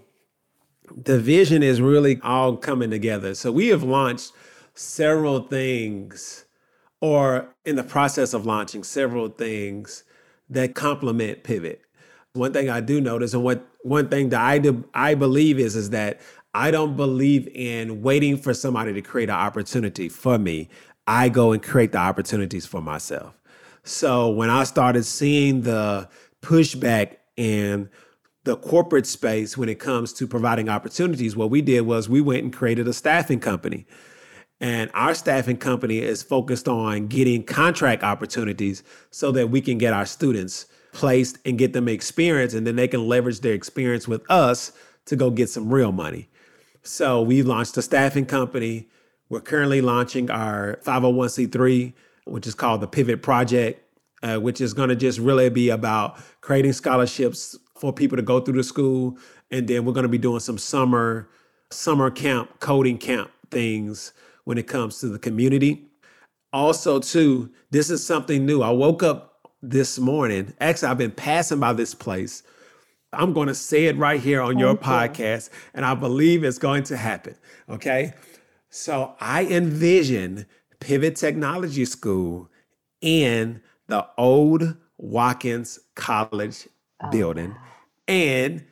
the 0.96 1.20
vision 1.20 1.64
is 1.64 1.80
really 1.80 2.20
all 2.22 2.58
coming 2.58 2.90
together. 2.90 3.34
So 3.34 3.52
we 3.52 3.68
have 3.68 3.84
launched 3.84 4.34
several 4.76 5.42
things, 5.42 6.46
or 7.02 7.50
in 7.66 7.76
the 7.76 7.84
process 7.84 8.34
of 8.34 8.46
launching 8.46 8.84
several 8.84 9.30
things 9.30 10.04
that 10.50 10.76
complement 10.76 11.44
Pivot. 11.44 11.82
One 12.34 12.54
thing 12.54 12.70
I 12.70 12.82
do 12.82 13.02
notice, 13.02 13.34
and 13.34 13.44
what 13.44 13.66
one 13.84 14.10
thing 14.10 14.30
that 14.30 14.42
I 14.42 14.60
do, 14.60 14.84
I 14.94 15.16
believe 15.16 15.58
is 15.58 15.76
is 15.76 15.92
that 15.92 16.20
I 16.54 16.72
don't 16.72 16.96
believe 16.96 17.48
in 17.50 18.02
waiting 18.02 18.38
for 18.38 18.54
somebody 18.54 18.94
to 18.94 19.02
create 19.02 19.30
an 19.30 19.36
opportunity 19.36 20.10
for 20.10 20.38
me. 20.38 20.70
I 21.08 21.30
go 21.30 21.52
and 21.52 21.62
create 21.62 21.92
the 21.92 21.98
opportunities 21.98 22.66
for 22.66 22.82
myself. 22.82 23.40
So 23.84 24.30
when 24.30 24.50
I 24.50 24.64
started 24.64 25.04
seeing 25.04 25.62
the 25.62 26.10
pushback 26.42 27.18
in 27.38 27.90
the 28.44 28.58
corporate 28.58 29.06
space 29.06 29.58
when 29.58 29.70
it 29.70 29.80
comes 29.80 30.14
to 30.14 30.28
providing 30.28 30.70
opportunities, 30.70 31.36
what 31.36 31.50
we 31.50 31.62
did 31.62 31.82
was 31.82 32.10
we 32.10 32.22
went 32.22 32.44
and 32.44 32.54
created 32.54 32.88
a 32.88 32.94
staffing 32.94 33.40
company. 33.40 33.86
And 34.66 34.89
our 34.95 35.13
staffing 35.13 35.57
company 35.57 35.99
is 35.99 36.24
focused 36.24 36.68
on 36.68 37.05
getting 37.05 37.43
contract 37.43 38.01
opportunities 38.01 38.82
so 39.11 39.32
that 39.34 39.51
we 39.51 39.61
can 39.61 39.78
get 39.78 39.93
our 39.93 40.07
students 40.07 40.66
placed 40.91 41.38
and 41.45 41.55
get 41.55 41.74
them 41.74 41.88
experience, 41.88 42.55
and 42.55 42.66
then 42.66 42.76
they 42.76 42.88
can 42.88 43.07
leverage 43.07 43.41
their 43.41 43.53
experience 43.53 44.07
with 44.07 44.24
us 44.28 44.72
to 45.05 45.16
go 45.16 45.30
get 45.30 45.51
some 45.51 45.72
real 45.72 45.91
money. 45.91 46.30
So 46.82 47.22
we 47.22 47.43
launched 47.43 47.78
a 47.78 47.84
staffing 47.84 48.26
company 48.26 48.88
we're 49.30 49.41
currently 49.41 49.82
launching 49.82 50.32
our 50.32 50.80
501c3, 50.84 51.93
which 52.26 52.47
is 52.47 52.55
called 52.55 52.82
the 52.82 52.88
Pivot 52.88 53.22
Project, 53.22 53.82
uh, 54.24 54.38
which 54.38 54.61
is 54.61 54.74
going 54.74 54.89
to 54.89 54.95
just 54.95 55.20
really 55.20 55.49
be 55.49 55.70
about 55.70 56.18
creating 56.41 56.74
scholarships 56.74 57.55
for 57.76 57.93
people 57.93 58.16
to 58.16 58.24
go 58.24 58.39
through 58.39 58.55
the 58.55 58.63
school. 58.63 59.18
And 59.51 59.68
then 59.68 59.86
we're 59.86 59.93
going 59.93 60.03
to 60.03 60.09
be 60.09 60.18
doing 60.18 60.39
some 60.39 60.57
summer 60.57 61.30
summer 61.70 62.09
camp, 62.09 62.59
coding 62.59 62.97
camp 62.97 63.30
things 63.51 64.11
when 64.46 64.58
it 64.58 64.68
comes 64.68 65.00
to 65.00 65.08
the 65.08 65.20
community. 65.20 65.88
Also, 66.54 67.00
too, 67.00 67.52
this 67.72 67.89
is 67.89 68.06
something 68.06 68.46
new. 68.46 68.62
I 68.62 68.72
woke 68.72 69.04
up 69.04 69.50
this 69.62 70.00
morning. 70.00 70.54
Actually, 70.62 70.88
I've 70.89 70.98
been 70.98 71.12
passing 71.12 71.60
by 71.60 71.74
this 71.74 71.93
place. 71.93 72.43
I'm 73.12 73.34
going 73.34 73.48
to 73.48 73.56
say 73.56 73.86
it 73.86 73.98
right 73.98 74.20
here 74.20 74.41
on 74.41 74.58
your 74.58 74.72
you. 74.72 74.78
podcast, 74.78 75.50
and 75.74 75.86
I 75.86 75.96
believe 75.96 76.43
it's 76.43 76.58
going 76.58 76.84
to 76.84 76.98
happen. 76.98 77.36
Okay. 77.70 78.14
So 78.70 79.16
I 79.20 79.46
envision 79.46 80.46
Pivot 80.80 81.16
Technology 81.16 81.86
School 81.86 82.50
in 83.02 83.62
the 83.88 84.06
old 84.18 84.76
Watkins 84.98 85.80
College 85.96 86.68
oh. 87.02 87.10
building. 87.10 87.56
And 88.08 88.66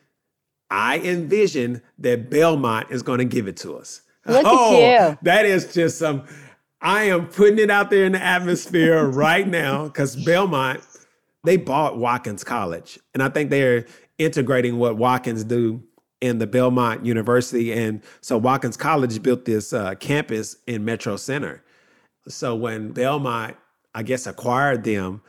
I 0.69 0.99
envision 0.99 1.81
that 1.99 2.29
Belmont 2.29 2.87
is 2.89 3.03
going 3.03 3.19
to 3.19 3.25
give 3.25 3.47
it 3.47 3.57
to 3.57 3.77
us. 3.77 4.01
Look 4.25 4.45
oh, 4.45 4.81
at 4.81 5.09
you. 5.09 5.17
That 5.23 5.45
is 5.45 5.73
just 5.73 5.97
some, 5.97 6.23
I 6.81 7.03
am 7.03 7.27
putting 7.27 7.59
it 7.59 7.69
out 7.69 7.89
there 7.89 8.05
in 8.05 8.13
the 8.13 8.23
atmosphere 8.23 9.05
right 9.07 9.47
now 9.47 9.85
because 9.85 10.15
Belmont, 10.15 10.81
they 11.43 11.57
bought 11.57 11.97
Watkins 11.97 12.43
College. 12.43 12.99
And 13.13 13.21
I 13.21 13.29
think 13.29 13.49
they're 13.49 13.85
integrating 14.17 14.77
what 14.77 14.97
Watkins 14.97 15.43
do 15.43 15.83
in 16.21 16.39
the 16.39 16.47
Belmont 16.47 17.05
University. 17.05 17.73
And 17.73 18.01
so 18.21 18.37
Watkins 18.37 18.77
College 18.77 19.21
built 19.21 19.43
this 19.45 19.73
uh, 19.73 19.95
campus 19.95 20.55
in 20.67 20.85
Metro 20.85 21.17
Center. 21.17 21.61
So 22.29 22.55
when 22.55 22.93
Belmont, 22.93 23.57
I 23.93 24.03
guess, 24.03 24.25
acquired 24.25 24.85
them, 24.85 25.21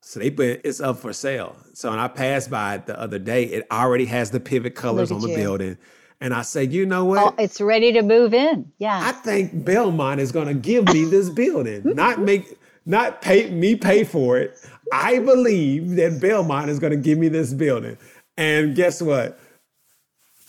so 0.00 0.18
they 0.18 0.30
put 0.30 0.62
it's 0.64 0.80
up 0.80 0.98
for 0.98 1.12
sale. 1.12 1.56
So 1.74 1.90
when 1.90 1.98
I 1.98 2.08
passed 2.08 2.50
by 2.50 2.76
it 2.76 2.86
the 2.86 2.98
other 2.98 3.18
day, 3.18 3.44
it 3.44 3.66
already 3.70 4.06
has 4.06 4.30
the 4.30 4.40
pivot 4.40 4.74
colors 4.74 5.12
on 5.12 5.20
the 5.20 5.28
you. 5.28 5.36
building. 5.36 5.78
And 6.20 6.34
I 6.34 6.42
said, 6.42 6.72
you 6.72 6.84
know 6.84 7.04
what? 7.06 7.18
Oh, 7.18 7.42
it's 7.42 7.60
ready 7.60 7.92
to 7.92 8.02
move 8.02 8.34
in. 8.34 8.70
Yeah. 8.78 9.00
I 9.02 9.12
think 9.12 9.64
Belmont 9.64 10.20
is 10.20 10.32
gonna 10.32 10.54
give 10.54 10.86
me 10.92 11.04
this 11.04 11.30
building, 11.30 11.82
not 11.94 12.20
make 12.20 12.58
not 12.84 13.22
pay 13.22 13.50
me 13.50 13.76
pay 13.76 14.04
for 14.04 14.38
it. 14.38 14.58
I 14.92 15.18
believe 15.20 15.96
that 15.96 16.20
Belmont 16.20 16.70
is 16.70 16.78
gonna 16.78 16.96
give 16.96 17.18
me 17.18 17.28
this 17.28 17.54
building. 17.54 17.96
And 18.36 18.74
guess 18.74 19.00
what? 19.00 19.38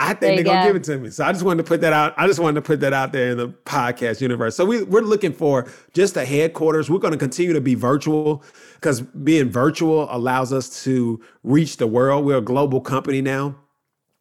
I 0.01 0.15
think 0.15 0.35
they're 0.37 0.43
gonna 0.43 0.65
give 0.65 0.75
it 0.75 0.83
to 0.85 0.97
me. 0.97 1.11
So 1.11 1.23
I 1.23 1.31
just 1.31 1.43
wanted 1.43 1.63
to 1.63 1.69
put 1.69 1.81
that 1.81 1.93
out. 1.93 2.15
I 2.17 2.25
just 2.25 2.39
wanted 2.39 2.55
to 2.55 2.61
put 2.63 2.79
that 2.79 2.91
out 2.91 3.13
there 3.13 3.31
in 3.31 3.37
the 3.37 3.49
podcast 3.49 4.19
universe. 4.19 4.55
So 4.55 4.65
we, 4.65 4.81
we're 4.81 5.01
looking 5.01 5.31
for 5.31 5.71
just 5.93 6.17
a 6.17 6.25
headquarters. 6.25 6.89
We're 6.89 6.97
going 6.97 7.13
to 7.13 7.19
continue 7.19 7.53
to 7.53 7.61
be 7.61 7.75
virtual 7.75 8.43
because 8.75 9.01
being 9.01 9.49
virtual 9.51 10.07
allows 10.09 10.51
us 10.51 10.83
to 10.85 11.21
reach 11.43 11.77
the 11.77 11.85
world. 11.85 12.25
We're 12.25 12.37
a 12.37 12.41
global 12.41 12.81
company 12.81 13.21
now. 13.21 13.55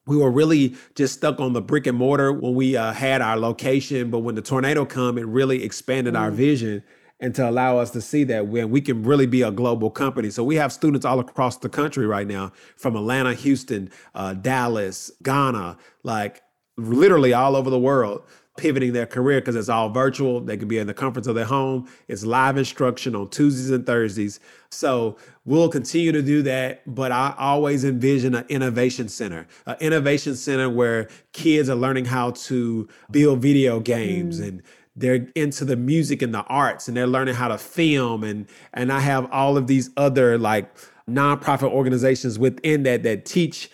We 0.07 0.17
were 0.17 0.31
really 0.31 0.77
just 0.95 1.15
stuck 1.15 1.41
on 1.41 1.53
the 1.53 1.61
brick 1.61 1.87
and 1.87 1.97
mortar 1.97 2.33
when 2.33 2.55
we 2.55 2.77
uh, 2.77 2.93
had 2.93 3.21
our 3.21 3.37
location, 3.37 4.11
but 4.11 4.21
when 4.21 4.35
the 4.35 4.43
tornado 4.43 4.85
come, 4.85 5.19
it 5.19 5.27
really 5.27 5.63
expanded 5.63 6.15
mm. 6.15 6.21
our 6.21 6.31
vision 6.31 6.83
and 7.21 7.35
to 7.35 7.49
allow 7.49 7.79
us 7.79 7.91
to 7.91 8.01
see 8.01 8.25
that 8.25 8.47
when 8.47 8.71
we 8.71 8.81
can 8.81 9.03
really 9.03 9.27
be 9.27 9.43
a 9.43 9.51
global 9.51 9.91
company. 9.91 10.31
So 10.31 10.43
we 10.43 10.57
have 10.57 10.73
students 10.73 11.05
all 11.05 11.21
across 11.21 11.59
the 11.59 11.69
country 11.69 12.07
right 12.07 12.27
now 12.27 12.53
from 12.77 12.97
Atlanta, 12.97 13.35
Houston, 13.35 13.91
uh, 14.15 14.33
Dallas, 14.35 15.11
Ghana, 15.23 15.77
like 16.03 16.43
literally 16.77 17.35
all 17.35 17.57
over 17.57 17.69
the 17.69 17.79
world 17.79 18.23
pivoting 18.57 18.93
their 18.93 19.07
career 19.07 19.41
because 19.41 19.57
it's 19.57 19.69
all 19.69 19.89
virtual. 19.89 20.41
They 20.41 20.57
can 20.57 20.69
be 20.69 20.79
in 20.79 20.87
the 20.87 20.95
comforts 20.95 21.27
of 21.27 21.35
their 21.35 21.45
home. 21.45 21.89
It's 22.09 22.25
live 22.25 22.57
instruction 22.57 23.15
on 23.15 23.29
Tuesdays 23.29 23.71
and 23.71 23.87
Thursdays. 23.87 24.41
So 24.73 25.17
we'll 25.45 25.69
continue 25.69 26.13
to 26.13 26.23
do 26.23 26.43
that. 26.43 26.83
But 26.87 27.11
I 27.11 27.35
always 27.37 27.85
envision 27.85 28.35
an 28.35 28.45
innovation 28.49 29.09
center, 29.09 29.47
an 29.67 29.77
innovation 29.81 30.37
center 30.37 30.71
where 30.71 31.09
kids 31.33 31.69
are 31.69 31.75
learning 31.75 32.05
how 32.05 32.31
to 32.33 32.89
build 33.11 33.43
video 33.43 33.81
games 33.81 34.41
mm. 34.41 34.49
and 34.49 34.63
they're 34.97 35.27
into 35.35 35.65
the 35.65 35.77
music 35.77 36.23
and 36.23 36.35
the 36.35 36.43
arts 36.45 36.87
and 36.87 36.97
they're 36.97 37.07
learning 37.07 37.35
how 37.35 37.49
to 37.49 37.59
film 37.59 38.23
and 38.23 38.47
and 38.73 38.93
I 38.93 39.01
have 39.01 39.31
all 39.33 39.57
of 39.57 39.67
these 39.67 39.91
other 39.97 40.37
like 40.37 40.73
nonprofit 41.09 41.71
organizations 41.71 42.39
within 42.39 42.83
that 42.85 43.03
that 43.05 43.25
teach 43.25 43.71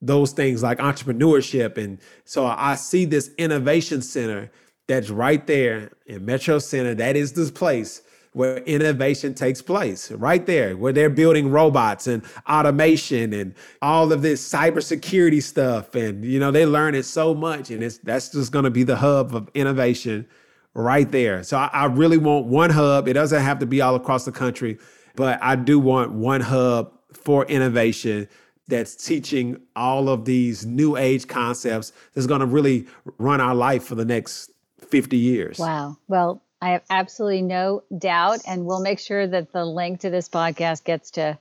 those 0.00 0.32
things 0.32 0.62
like 0.62 0.78
entrepreneurship 0.78 1.76
and 1.76 1.98
so 2.24 2.46
I 2.46 2.76
see 2.76 3.04
this 3.04 3.30
innovation 3.36 4.00
center 4.00 4.50
that's 4.86 5.10
right 5.10 5.44
there 5.46 5.90
in 6.06 6.24
Metro 6.24 6.58
Center 6.60 6.94
that 6.94 7.16
is 7.16 7.32
this 7.32 7.50
place 7.50 8.02
where 8.32 8.58
innovation 8.58 9.34
takes 9.34 9.60
place 9.60 10.12
right 10.12 10.46
there 10.46 10.76
where 10.76 10.92
they're 10.92 11.10
building 11.10 11.50
robots 11.50 12.06
and 12.06 12.22
automation 12.48 13.32
and 13.32 13.54
all 13.82 14.12
of 14.12 14.22
this 14.22 14.48
cybersecurity 14.48 15.42
stuff 15.42 15.94
and 15.96 16.24
you 16.24 16.38
know 16.38 16.52
they 16.52 16.64
learn 16.64 16.94
it 16.94 17.02
so 17.02 17.34
much 17.34 17.70
and 17.70 17.82
it's 17.82 17.98
that's 17.98 18.28
just 18.30 18.52
to 18.52 18.70
be 18.70 18.84
the 18.84 18.96
hub 18.96 19.34
of 19.34 19.50
innovation 19.54 20.26
right 20.74 21.10
there. 21.10 21.42
So 21.42 21.58
I, 21.58 21.70
I, 21.72 21.84
really 21.86 22.18
want 22.18 22.46
one 22.46 22.70
hub. 22.70 23.08
It 23.08 23.14
doesn't 23.14 23.42
have 23.42 23.58
to 23.60 23.66
be 23.66 23.80
all 23.80 23.94
across 23.94 24.24
the 24.24 24.32
country, 24.32 24.78
but 25.16 25.38
I 25.42 25.56
do 25.56 25.78
want 25.78 26.12
one 26.12 26.40
hub 26.40 26.92
for 27.12 27.44
innovation 27.46 28.28
that's 28.68 28.94
teaching 28.94 29.60
all 29.74 30.08
of 30.08 30.24
these 30.24 30.64
new 30.64 30.96
age 30.96 31.26
concepts 31.26 31.92
that's 32.14 32.26
going 32.26 32.40
to 32.40 32.46
really 32.46 32.86
run 33.18 33.40
our 33.40 33.54
life 33.54 33.82
for 33.82 33.96
the 33.96 34.04
next 34.04 34.50
50 34.88 35.16
years. 35.16 35.58
Wow. 35.58 35.96
Well, 36.06 36.42
I 36.62 36.70
have 36.70 36.82
absolutely 36.90 37.42
no 37.42 37.82
doubt, 37.96 38.40
and 38.46 38.66
we'll 38.66 38.82
make 38.82 38.98
sure 38.98 39.26
that 39.26 39.52
the 39.52 39.64
link 39.64 40.00
to 40.00 40.10
this 40.10 40.28
podcast 40.28 40.84
gets 40.84 41.12
to 41.12 41.38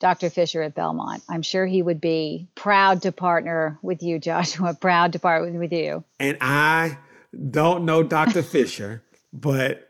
Dr. 0.00 0.30
Fisher 0.30 0.62
at 0.62 0.74
Belmont. 0.74 1.22
I'm 1.28 1.42
sure 1.42 1.66
he 1.66 1.82
would 1.82 2.00
be 2.00 2.48
proud 2.54 3.02
to 3.02 3.12
partner 3.12 3.78
with 3.82 4.02
you, 4.02 4.18
Joshua, 4.18 4.74
proud 4.80 5.12
to 5.12 5.18
partner 5.18 5.58
with 5.58 5.72
you. 5.72 6.04
And 6.18 6.38
I 6.40 6.98
don't 7.50 7.84
know 7.84 8.02
Dr. 8.02 8.42
Fisher, 8.54 9.02
but 9.32 9.88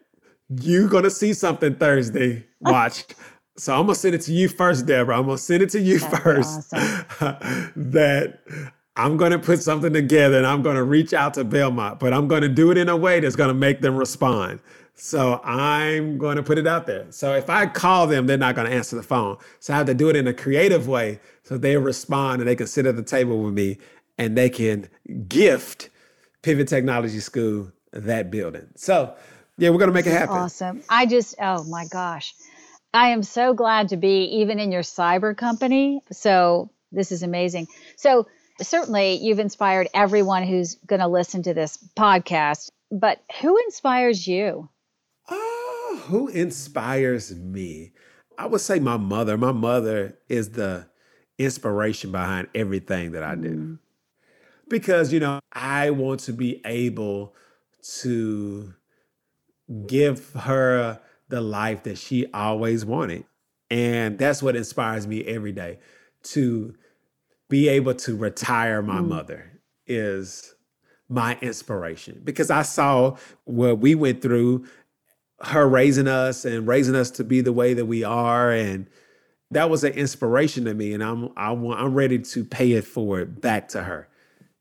you're 0.48 0.88
gonna 0.88 1.10
see 1.10 1.32
something 1.32 1.76
Thursday. 1.76 2.44
Watch. 2.60 3.04
So 3.56 3.74
I'm 3.74 3.86
gonna 3.86 3.94
send 3.94 4.14
it 4.14 4.22
to 4.22 4.32
you 4.32 4.48
first, 4.48 4.86
Deborah. 4.86 5.18
I'm 5.18 5.26
gonna 5.26 5.38
send 5.38 5.62
it 5.62 5.70
to 5.70 5.80
you 5.80 5.98
That's 6.00 6.18
first. 6.18 6.74
Awesome. 6.74 7.72
that 7.76 8.40
I'm 8.96 9.16
gonna 9.16 9.38
put 9.38 9.62
something 9.62 9.92
together 9.92 10.38
and 10.38 10.46
I'm 10.46 10.62
gonna 10.62 10.84
reach 10.84 11.12
out 11.12 11.34
to 11.34 11.44
Belmont, 11.44 12.00
but 12.00 12.12
I'm 12.12 12.28
gonna 12.28 12.48
do 12.48 12.70
it 12.70 12.78
in 12.78 12.88
a 12.88 12.96
way 12.96 13.20
that's 13.20 13.36
gonna 13.36 13.54
make 13.54 13.80
them 13.80 13.96
respond. 13.96 14.60
So 14.96 15.40
I'm 15.42 16.18
going 16.18 16.36
to 16.36 16.42
put 16.42 16.56
it 16.56 16.66
out 16.66 16.86
there. 16.86 17.06
So 17.10 17.34
if 17.34 17.50
I 17.50 17.66
call 17.66 18.06
them, 18.06 18.26
they're 18.26 18.38
not 18.38 18.54
going 18.54 18.68
to 18.68 18.74
answer 18.74 18.94
the 18.94 19.02
phone. 19.02 19.38
So 19.58 19.74
I 19.74 19.76
have 19.76 19.86
to 19.86 19.94
do 19.94 20.08
it 20.08 20.16
in 20.16 20.28
a 20.28 20.32
creative 20.32 20.86
way 20.86 21.18
so 21.42 21.58
they 21.58 21.76
respond 21.76 22.40
and 22.40 22.48
they 22.48 22.54
can 22.54 22.68
sit 22.68 22.86
at 22.86 22.94
the 22.94 23.02
table 23.02 23.42
with 23.42 23.54
me 23.54 23.78
and 24.18 24.38
they 24.38 24.48
can 24.48 24.88
gift 25.26 25.90
Pivot 26.42 26.68
Technology 26.68 27.18
School, 27.18 27.72
that 27.92 28.30
building. 28.30 28.68
So, 28.76 29.14
yeah, 29.58 29.70
we're 29.70 29.78
going 29.78 29.88
to 29.90 29.94
make 29.94 30.06
it 30.06 30.12
happen. 30.12 30.36
Awesome. 30.36 30.82
I 30.88 31.06
just, 31.06 31.34
oh 31.40 31.64
my 31.64 31.86
gosh. 31.86 32.34
I 32.92 33.08
am 33.08 33.24
so 33.24 33.52
glad 33.52 33.88
to 33.88 33.96
be 33.96 34.24
even 34.26 34.60
in 34.60 34.70
your 34.70 34.82
cyber 34.82 35.36
company. 35.36 36.02
So, 36.12 36.70
this 36.92 37.10
is 37.10 37.24
amazing. 37.24 37.66
So, 37.96 38.28
certainly 38.60 39.14
you've 39.14 39.38
inspired 39.38 39.88
everyone 39.94 40.44
who's 40.44 40.76
going 40.86 41.00
to 41.00 41.08
listen 41.08 41.42
to 41.44 41.54
this 41.54 41.76
podcast, 41.96 42.70
but 42.90 43.20
who 43.40 43.56
inspires 43.58 44.26
you? 44.26 44.68
Oh, 45.28 46.02
who 46.06 46.28
inspires 46.28 47.34
me? 47.34 47.92
I 48.36 48.46
would 48.46 48.60
say 48.60 48.78
my 48.78 48.96
mother. 48.96 49.36
My 49.36 49.52
mother 49.52 50.18
is 50.28 50.50
the 50.50 50.86
inspiration 51.38 52.12
behind 52.12 52.48
everything 52.54 53.12
that 53.12 53.22
I 53.22 53.34
do. 53.34 53.50
Mm 53.50 53.78
because 54.68 55.12
you 55.12 55.20
know 55.20 55.40
I 55.52 55.90
want 55.90 56.20
to 56.20 56.32
be 56.32 56.60
able 56.64 57.34
to 58.00 58.74
give 59.86 60.32
her 60.32 61.00
the 61.28 61.40
life 61.40 61.84
that 61.84 61.98
she 61.98 62.26
always 62.32 62.84
wanted. 62.84 63.24
And 63.70 64.18
that's 64.18 64.42
what 64.42 64.56
inspires 64.56 65.06
me 65.06 65.24
every 65.24 65.52
day 65.52 65.78
to 66.24 66.74
be 67.54 67.68
able 67.68 67.94
to 67.94 68.16
retire 68.16 68.82
my 68.82 68.98
mm. 68.98 69.06
mother 69.06 69.60
is 69.86 70.56
my 71.08 71.38
inspiration 71.40 72.20
because 72.24 72.50
I 72.50 72.62
saw 72.62 73.16
what 73.44 73.78
we 73.78 73.94
went 73.94 74.22
through 74.22 74.66
her 75.40 75.68
raising 75.68 76.08
us 76.08 76.44
and 76.44 76.66
raising 76.66 76.96
us 76.96 77.12
to 77.12 77.22
be 77.22 77.42
the 77.42 77.52
way 77.52 77.72
that 77.72 77.86
we 77.86 78.02
are 78.02 78.50
and 78.50 78.88
that 79.52 79.70
was 79.70 79.84
an 79.84 79.92
inspiration 79.92 80.64
to 80.64 80.74
me 80.74 80.94
and 80.94 81.04
I'm 81.04 81.28
I 81.36 81.52
want, 81.52 81.78
I'm 81.78 81.94
ready 81.94 82.18
to 82.18 82.44
pay 82.44 82.72
it 82.72 82.84
forward 82.84 83.40
back 83.40 83.68
to 83.68 83.84
her. 83.84 84.08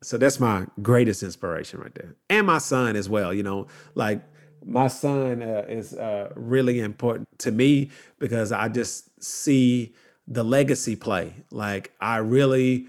So 0.03 0.19
that's 0.19 0.39
my 0.39 0.67
greatest 0.83 1.23
inspiration 1.23 1.79
right 1.79 1.95
there. 1.95 2.15
And 2.29 2.45
my 2.45 2.59
son 2.59 2.95
as 2.95 3.09
well, 3.09 3.33
you 3.33 3.41
know, 3.41 3.65
like 3.95 4.21
my 4.63 4.87
son 4.87 5.41
uh, 5.41 5.65
is 5.67 5.95
uh, 5.95 6.31
really 6.35 6.79
important 6.79 7.27
to 7.39 7.51
me 7.51 7.89
because 8.19 8.51
I 8.51 8.67
just 8.67 9.09
see 9.19 9.95
the 10.27 10.43
legacy 10.43 10.95
play. 10.95 11.33
Like 11.51 11.91
I 11.99 12.17
really 12.17 12.87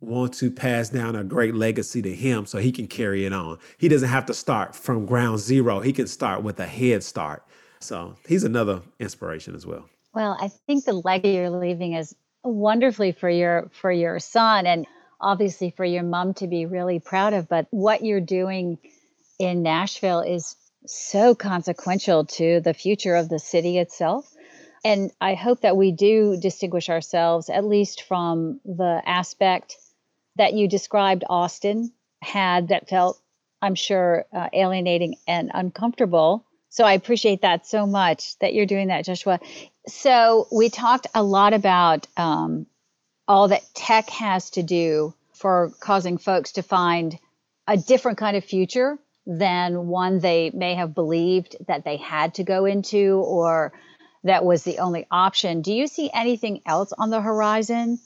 want 0.00 0.32
to 0.34 0.50
pass 0.50 0.88
down 0.88 1.14
a 1.14 1.22
great 1.22 1.54
legacy 1.54 2.00
to 2.02 2.14
him 2.14 2.46
so 2.46 2.58
he 2.58 2.72
can 2.72 2.86
carry 2.86 3.26
it 3.26 3.32
on. 3.32 3.58
He 3.78 3.88
doesn't 3.88 4.08
have 4.08 4.26
to 4.26 4.34
start 4.34 4.74
from 4.74 5.04
ground 5.04 5.38
zero. 5.40 5.80
He 5.80 5.92
can 5.92 6.06
start 6.06 6.42
with 6.42 6.58
a 6.58 6.66
head 6.66 7.02
start. 7.02 7.44
So 7.80 8.16
he's 8.26 8.44
another 8.44 8.82
inspiration 8.98 9.54
as 9.54 9.66
well. 9.66 9.88
Well, 10.14 10.36
I 10.40 10.48
think 10.48 10.84
the 10.84 10.92
legacy 10.92 11.34
you're 11.34 11.50
leaving 11.50 11.92
is 11.92 12.14
wonderfully 12.42 13.12
for 13.12 13.28
your 13.28 13.70
for 13.72 13.92
your 13.92 14.18
son 14.18 14.66
and 14.66 14.86
obviously 15.20 15.70
for 15.70 15.84
your 15.84 16.02
mom 16.02 16.34
to 16.34 16.46
be 16.46 16.66
really 16.66 16.98
proud 16.98 17.34
of, 17.34 17.48
but 17.48 17.66
what 17.70 18.02
you're 18.04 18.20
doing 18.20 18.78
in 19.38 19.62
Nashville 19.62 20.20
is 20.20 20.56
so 20.86 21.34
consequential 21.34 22.24
to 22.24 22.60
the 22.60 22.74
future 22.74 23.14
of 23.14 23.28
the 23.28 23.38
city 23.38 23.78
itself. 23.78 24.32
And 24.84 25.10
I 25.20 25.34
hope 25.34 25.60
that 25.60 25.76
we 25.76 25.92
do 25.92 26.36
distinguish 26.40 26.88
ourselves, 26.88 27.50
at 27.50 27.64
least 27.64 28.02
from 28.02 28.60
the 28.64 29.02
aspect 29.04 29.76
that 30.36 30.54
you 30.54 30.68
described 30.68 31.24
Austin 31.28 31.92
had 32.22 32.68
that 32.68 32.88
felt, 32.88 33.20
I'm 33.60 33.74
sure, 33.74 34.24
uh, 34.32 34.48
alienating 34.52 35.16
and 35.26 35.50
uncomfortable. 35.52 36.46
So 36.70 36.84
I 36.84 36.94
appreciate 36.94 37.42
that 37.42 37.66
so 37.66 37.86
much 37.86 38.38
that 38.38 38.54
you're 38.54 38.66
doing 38.66 38.88
that, 38.88 39.04
Joshua. 39.04 39.40
So 39.86 40.46
we 40.52 40.70
talked 40.70 41.08
a 41.14 41.22
lot 41.22 41.52
about 41.52 42.06
um, 42.16 42.66
all 43.26 43.48
that 43.48 43.62
tech 43.74 44.08
has 44.10 44.50
to 44.50 44.62
do 44.62 45.14
for 45.34 45.72
causing 45.80 46.16
folks 46.16 46.52
to 46.52 46.62
find 46.62 47.18
a 47.66 47.76
different 47.76 48.18
kind 48.18 48.36
of 48.36 48.44
future 48.44 48.98
than 49.26 49.88
one 49.88 50.20
they 50.20 50.50
may 50.50 50.74
have 50.74 50.94
believed 50.94 51.56
that 51.66 51.84
they 51.84 51.96
had 51.96 52.34
to 52.34 52.44
go 52.44 52.64
into 52.64 53.22
or 53.26 53.72
that 54.24 54.44
was 54.44 54.62
the 54.62 54.78
only 54.78 55.06
option. 55.10 55.62
Do 55.62 55.72
you 55.72 55.86
see 55.86 56.10
anything 56.12 56.60
else 56.66 56.92
on 56.96 57.10
the 57.10 57.20
horizon? 57.20 57.98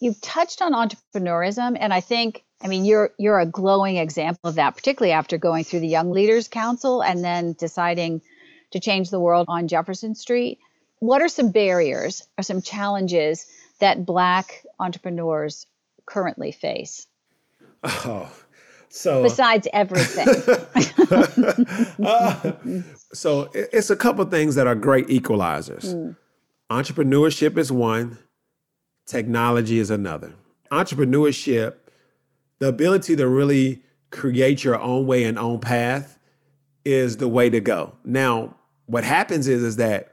You've 0.00 0.20
touched 0.20 0.62
on 0.62 0.72
entrepreneurism 0.72 1.76
and 1.78 1.92
I 1.92 2.00
think 2.00 2.44
I 2.62 2.68
mean 2.68 2.84
you're 2.84 3.10
you're 3.18 3.40
a 3.40 3.46
glowing 3.46 3.96
example 3.96 4.50
of 4.50 4.56
that 4.56 4.76
particularly 4.76 5.12
after 5.12 5.38
going 5.38 5.64
through 5.64 5.80
the 5.80 5.88
Young 5.88 6.10
Leaders 6.10 6.48
Council 6.48 7.02
and 7.02 7.24
then 7.24 7.54
deciding 7.54 8.22
to 8.70 8.80
change 8.80 9.10
the 9.10 9.20
world 9.20 9.46
on 9.48 9.68
Jefferson 9.68 10.14
Street. 10.14 10.58
What 11.00 11.22
are 11.22 11.28
some 11.28 11.50
barriers 11.50 12.26
or 12.36 12.42
some 12.42 12.62
challenges 12.62 13.46
that 13.80 14.04
Black 14.04 14.64
entrepreneurs 14.78 15.66
currently 16.04 16.52
face? 16.52 17.06
Oh, 17.82 18.30
so 18.88 19.22
besides 19.22 19.68
everything. 19.72 20.28
uh, 22.06 22.52
so 23.12 23.50
it's 23.54 23.90
a 23.90 23.96
couple 23.96 24.24
things 24.26 24.54
that 24.54 24.66
are 24.66 24.74
great 24.74 25.06
equalizers. 25.08 25.94
Mm. 25.94 26.16
Entrepreneurship 26.70 27.56
is 27.56 27.72
one, 27.72 28.18
technology 29.06 29.78
is 29.78 29.90
another. 29.90 30.34
Entrepreneurship 30.70 31.74
the 32.58 32.68
ability 32.68 33.16
to 33.16 33.28
really 33.28 33.82
create 34.10 34.64
your 34.64 34.80
own 34.80 35.06
way 35.06 35.24
and 35.24 35.38
own 35.38 35.60
path 35.60 36.18
is 36.84 37.18
the 37.18 37.28
way 37.28 37.50
to 37.50 37.60
go. 37.60 37.94
Now, 38.04 38.56
what 38.86 39.04
happens 39.04 39.48
is 39.48 39.62
is 39.62 39.76
that 39.76 40.10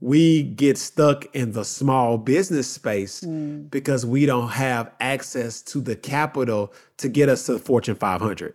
we 0.00 0.42
get 0.42 0.78
stuck 0.78 1.26
in 1.34 1.52
the 1.52 1.64
small 1.64 2.16
business 2.16 2.70
space 2.70 3.20
mm. 3.20 3.70
because 3.70 4.06
we 4.06 4.24
don't 4.24 4.48
have 4.48 4.90
access 5.00 5.60
to 5.60 5.80
the 5.80 5.94
capital 5.94 6.72
to 6.96 7.08
get 7.08 7.28
us 7.28 7.44
to 7.46 7.54
the 7.54 7.58
Fortune 7.58 7.94
500. 7.94 8.54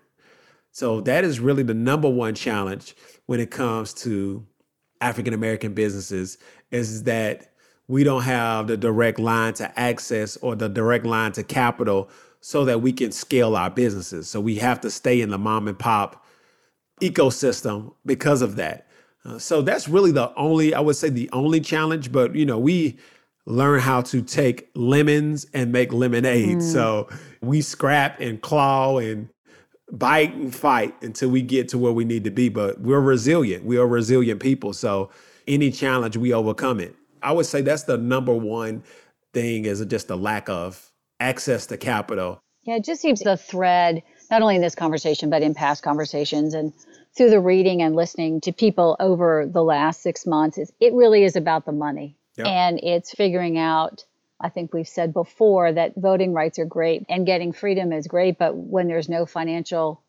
So 0.71 1.01
that 1.01 1.23
is 1.23 1.39
really 1.39 1.63
the 1.63 1.73
number 1.73 2.09
one 2.09 2.35
challenge 2.35 2.95
when 3.27 3.39
it 3.39 3.51
comes 3.51 3.93
to 3.93 4.45
African 5.01 5.33
American 5.33 5.73
businesses 5.73 6.37
is 6.71 7.03
that 7.03 7.51
we 7.87 8.03
don't 8.03 8.23
have 8.23 8.67
the 8.67 8.77
direct 8.77 9.19
line 9.19 9.53
to 9.53 9.79
access 9.79 10.37
or 10.37 10.55
the 10.55 10.67
direct 10.67 11.05
line 11.05 11.31
to 11.33 11.43
capital 11.43 12.09
so 12.41 12.65
that 12.65 12.81
we 12.81 12.91
can 12.91 13.11
scale 13.11 13.55
our 13.55 13.69
businesses. 13.69 14.27
So 14.27 14.41
we 14.41 14.55
have 14.55 14.81
to 14.81 14.89
stay 14.89 15.21
in 15.21 15.29
the 15.29 15.37
mom 15.37 15.67
and 15.67 15.77
pop 15.77 16.25
ecosystem 17.01 17.93
because 18.05 18.41
of 18.41 18.55
that. 18.55 18.87
Uh, 19.25 19.39
so 19.39 19.61
that's 19.61 19.87
really 19.87 20.11
the 20.11 20.33
only, 20.35 20.73
I 20.73 20.79
would 20.79 20.95
say, 20.95 21.09
the 21.09 21.29
only 21.33 21.59
challenge. 21.59 22.11
But, 22.11 22.35
you 22.35 22.45
know, 22.45 22.59
we 22.59 22.97
learn 23.45 23.79
how 23.79 24.01
to 24.01 24.21
take 24.21 24.69
lemons 24.75 25.45
and 25.53 25.71
make 25.71 25.91
lemonade. 25.91 26.57
Mm. 26.57 26.71
So 26.73 27.09
we 27.41 27.61
scrap 27.61 28.19
and 28.19 28.41
claw 28.41 28.97
and 28.97 29.29
bite 29.91 30.33
and 30.33 30.53
fight 30.53 30.95
until 31.01 31.29
we 31.29 31.41
get 31.41 31.69
to 31.69 31.77
where 31.77 31.93
we 31.93 32.05
need 32.05 32.23
to 32.23 32.31
be. 32.31 32.49
But 32.49 32.81
we're 32.81 33.01
resilient. 33.01 33.65
We 33.65 33.77
are 33.77 33.87
resilient 33.87 34.41
people. 34.41 34.73
So 34.73 35.09
any 35.47 35.71
challenge, 35.71 36.17
we 36.17 36.33
overcome 36.33 36.79
it. 36.79 36.95
I 37.21 37.31
would 37.31 37.45
say 37.45 37.61
that's 37.61 37.83
the 37.83 37.97
number 37.97 38.33
one 38.33 38.83
thing 39.33 39.65
is 39.65 39.83
just 39.85 40.07
the 40.07 40.17
lack 40.17 40.49
of 40.49 40.91
access 41.19 41.65
to 41.67 41.77
capital. 41.77 42.39
Yeah, 42.63 42.77
it 42.77 42.83
just 42.83 43.01
seems 43.01 43.19
the 43.19 43.37
thread, 43.37 44.01
not 44.31 44.41
only 44.41 44.55
in 44.55 44.61
this 44.61 44.73
conversation, 44.73 45.29
but 45.29 45.43
in 45.43 45.53
past 45.53 45.83
conversations 45.83 46.55
and 46.55 46.73
through 47.15 47.29
the 47.29 47.39
reading 47.39 47.81
and 47.81 47.95
listening 47.95 48.41
to 48.41 48.51
people 48.51 48.95
over 48.99 49.45
the 49.45 49.63
last 49.63 50.01
six 50.01 50.25
months, 50.25 50.57
is 50.57 50.71
it 50.79 50.93
really 50.93 51.23
is 51.23 51.35
about 51.35 51.65
the 51.65 51.71
money. 51.71 52.15
Yep. 52.37 52.47
And 52.47 52.79
it's 52.83 53.13
figuring 53.13 53.57
out, 53.57 54.03
I 54.39 54.49
think 54.49 54.73
we've 54.73 54.87
said 54.87 55.13
before 55.13 55.71
that 55.71 55.95
voting 55.95 56.33
rights 56.33 56.59
are 56.59 56.65
great 56.65 57.05
and 57.07 57.25
getting 57.25 57.53
freedom 57.53 57.93
is 57.93 58.07
great, 58.07 58.37
but 58.37 58.55
when 58.55 58.87
there's 58.87 59.07
no 59.07 59.25
financial 59.25 60.01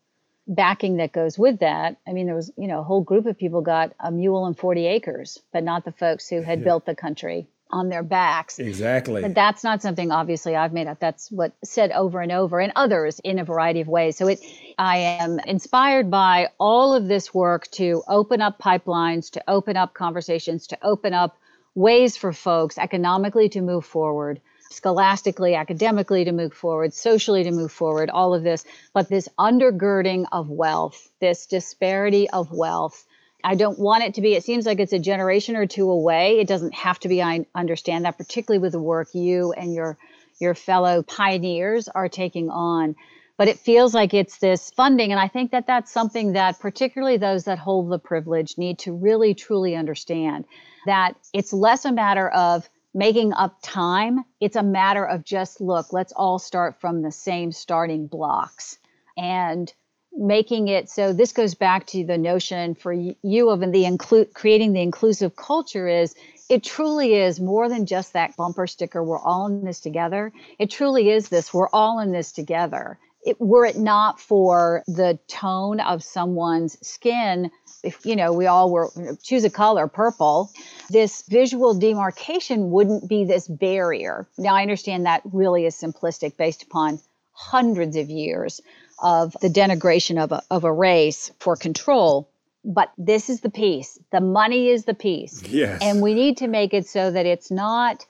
backing 0.47 0.97
that 0.97 1.13
goes 1.13 1.37
with 1.37 1.59
that, 1.59 1.97
I 2.05 2.11
mean, 2.11 2.25
there 2.25 2.35
was, 2.35 2.51
you 2.57 2.67
know, 2.67 2.79
a 2.79 2.83
whole 2.83 3.01
group 3.01 3.25
of 3.25 3.37
people 3.37 3.61
got 3.61 3.93
a 3.99 4.11
mule 4.11 4.45
and 4.45 4.57
40 4.57 4.87
acres, 4.87 5.39
but 5.53 5.63
not 5.63 5.85
the 5.85 5.91
folks 5.93 6.27
who 6.27 6.41
had 6.41 6.59
yeah. 6.59 6.65
built 6.65 6.85
the 6.85 6.95
country 6.95 7.47
on 7.71 7.89
their 7.89 8.03
backs. 8.03 8.59
Exactly. 8.59 9.21
But 9.21 9.35
that's 9.35 9.63
not 9.63 9.81
something 9.81 10.11
obviously 10.11 10.55
I've 10.55 10.73
made 10.73 10.87
up. 10.87 10.99
That's 10.99 11.31
what 11.31 11.53
said 11.63 11.91
over 11.91 12.21
and 12.21 12.31
over 12.31 12.59
and 12.59 12.71
others 12.75 13.19
in 13.23 13.39
a 13.39 13.43
variety 13.43 13.81
of 13.81 13.87
ways. 13.87 14.17
So 14.17 14.27
it 14.27 14.39
I 14.77 14.97
am 14.97 15.39
inspired 15.39 16.11
by 16.11 16.49
all 16.59 16.93
of 16.93 17.07
this 17.07 17.33
work 17.33 17.69
to 17.71 18.03
open 18.07 18.41
up 18.41 18.59
pipelines, 18.59 19.31
to 19.31 19.43
open 19.47 19.75
up 19.75 19.93
conversations, 19.93 20.67
to 20.67 20.77
open 20.81 21.13
up 21.13 21.37
ways 21.75 22.17
for 22.17 22.33
folks 22.33 22.77
economically 22.77 23.49
to 23.49 23.61
move 23.61 23.85
forward, 23.85 24.41
scholastically, 24.69 25.55
academically 25.55 26.25
to 26.25 26.31
move 26.31 26.53
forward, 26.53 26.93
socially 26.93 27.43
to 27.43 27.51
move 27.51 27.71
forward, 27.71 28.09
all 28.09 28.33
of 28.33 28.43
this, 28.43 28.65
but 28.93 29.09
this 29.09 29.29
undergirding 29.39 30.25
of 30.31 30.49
wealth, 30.49 31.09
this 31.19 31.45
disparity 31.45 32.29
of 32.29 32.51
wealth 32.51 33.05
I 33.47 33.55
don't 33.55 33.79
want 33.79 34.03
it 34.03 34.15
to 34.15 34.21
be, 34.21 34.33
it 34.33 34.43
seems 34.43 34.65
like 34.65 34.81
it's 34.81 34.91
a 34.91 34.99
generation 34.99 35.55
or 35.55 35.65
two 35.65 35.89
away. 35.89 36.41
It 36.41 36.49
doesn't 36.49 36.73
have 36.73 36.99
to 36.99 37.07
be. 37.07 37.23
I 37.23 37.45
understand 37.55 38.03
that, 38.03 38.17
particularly 38.17 38.59
with 38.59 38.73
the 38.73 38.79
work 38.79 39.07
you 39.13 39.53
and 39.53 39.73
your 39.73 39.97
your 40.37 40.53
fellow 40.53 41.01
pioneers 41.01 41.87
are 41.87 42.09
taking 42.09 42.49
on. 42.49 42.97
But 43.37 43.47
it 43.47 43.57
feels 43.57 43.93
like 43.93 44.13
it's 44.13 44.39
this 44.39 44.69
funding. 44.71 45.11
And 45.11 45.19
I 45.19 45.29
think 45.29 45.51
that 45.51 45.65
that's 45.65 45.93
something 45.93 46.33
that 46.33 46.59
particularly 46.59 47.15
those 47.15 47.45
that 47.45 47.57
hold 47.57 47.89
the 47.89 47.99
privilege 47.99 48.57
need 48.57 48.79
to 48.79 48.91
really, 48.91 49.33
truly 49.33 49.77
understand 49.77 50.43
that 50.85 51.13
it's 51.31 51.53
less 51.53 51.85
a 51.85 51.93
matter 51.93 52.27
of 52.29 52.67
making 52.93 53.31
up 53.31 53.59
time. 53.61 54.25
It's 54.41 54.57
a 54.57 54.63
matter 54.63 55.05
of 55.05 55.23
just 55.23 55.61
look, 55.61 55.93
let's 55.93 56.11
all 56.11 56.37
start 56.37 56.81
from 56.81 57.01
the 57.01 57.13
same 57.13 57.53
starting 57.53 58.07
blocks. 58.07 58.77
And 59.15 59.73
making 60.17 60.67
it 60.67 60.89
so 60.89 61.13
this 61.13 61.31
goes 61.31 61.53
back 61.53 61.85
to 61.85 62.03
the 62.03 62.17
notion 62.17 62.73
for 62.73 62.91
you 62.91 63.49
of 63.49 63.59
the 63.71 63.85
include 63.85 64.33
creating 64.33 64.73
the 64.73 64.81
inclusive 64.81 65.35
culture 65.35 65.87
is 65.87 66.15
it 66.49 66.63
truly 66.63 67.13
is 67.15 67.39
more 67.39 67.67
than 67.67 67.85
just 67.85 68.13
that 68.13 68.35
bumper 68.37 68.67
sticker 68.67 69.03
we're 69.03 69.19
all 69.19 69.47
in 69.47 69.65
this 69.65 69.79
together. 69.79 70.31
It 70.59 70.69
truly 70.71 71.09
is 71.09 71.29
this 71.29 71.53
we're 71.53 71.69
all 71.69 71.99
in 71.99 72.11
this 72.11 72.31
together. 72.31 72.97
It, 73.25 73.41
were 73.41 73.65
it 73.65 73.77
not 73.77 74.21
for 74.21 74.83
the 74.87 75.19
tone 75.27 75.81
of 75.81 76.03
someone's 76.03 76.77
skin 76.87 77.51
if 77.83 78.05
you 78.05 78.15
know 78.15 78.31
we 78.31 78.45
all 78.47 78.71
were 78.71 78.89
choose 79.21 79.43
a 79.43 79.49
color 79.49 79.87
purple 79.87 80.51
this 80.89 81.23
visual 81.27 81.77
demarcation 81.77 82.71
wouldn't 82.71 83.09
be 83.09 83.25
this 83.25 83.47
barrier. 83.47 84.27
Now 84.37 84.55
i 84.55 84.61
understand 84.61 85.05
that 85.05 85.21
really 85.25 85.65
is 85.65 85.75
simplistic 85.75 86.37
based 86.37 86.63
upon 86.63 86.99
hundreds 87.33 87.97
of 87.97 88.09
years 88.09 88.61
of 88.99 89.35
the 89.41 89.49
denigration 89.49 90.21
of 90.21 90.31
a, 90.31 90.41
of 90.49 90.63
a 90.63 90.71
race 90.71 91.31
for 91.39 91.55
control. 91.55 92.29
But 92.63 92.91
this 92.97 93.29
is 93.29 93.41
the 93.41 93.49
piece. 93.49 93.97
The 94.11 94.21
money 94.21 94.69
is 94.69 94.85
the 94.85 94.93
piece. 94.93 95.43
Yes. 95.43 95.79
And 95.81 96.01
we 96.01 96.13
need 96.13 96.37
to 96.37 96.47
make 96.47 96.73
it 96.73 96.87
so 96.87 97.11
that 97.11 97.25
it's 97.25 97.49
not, 97.49 98.05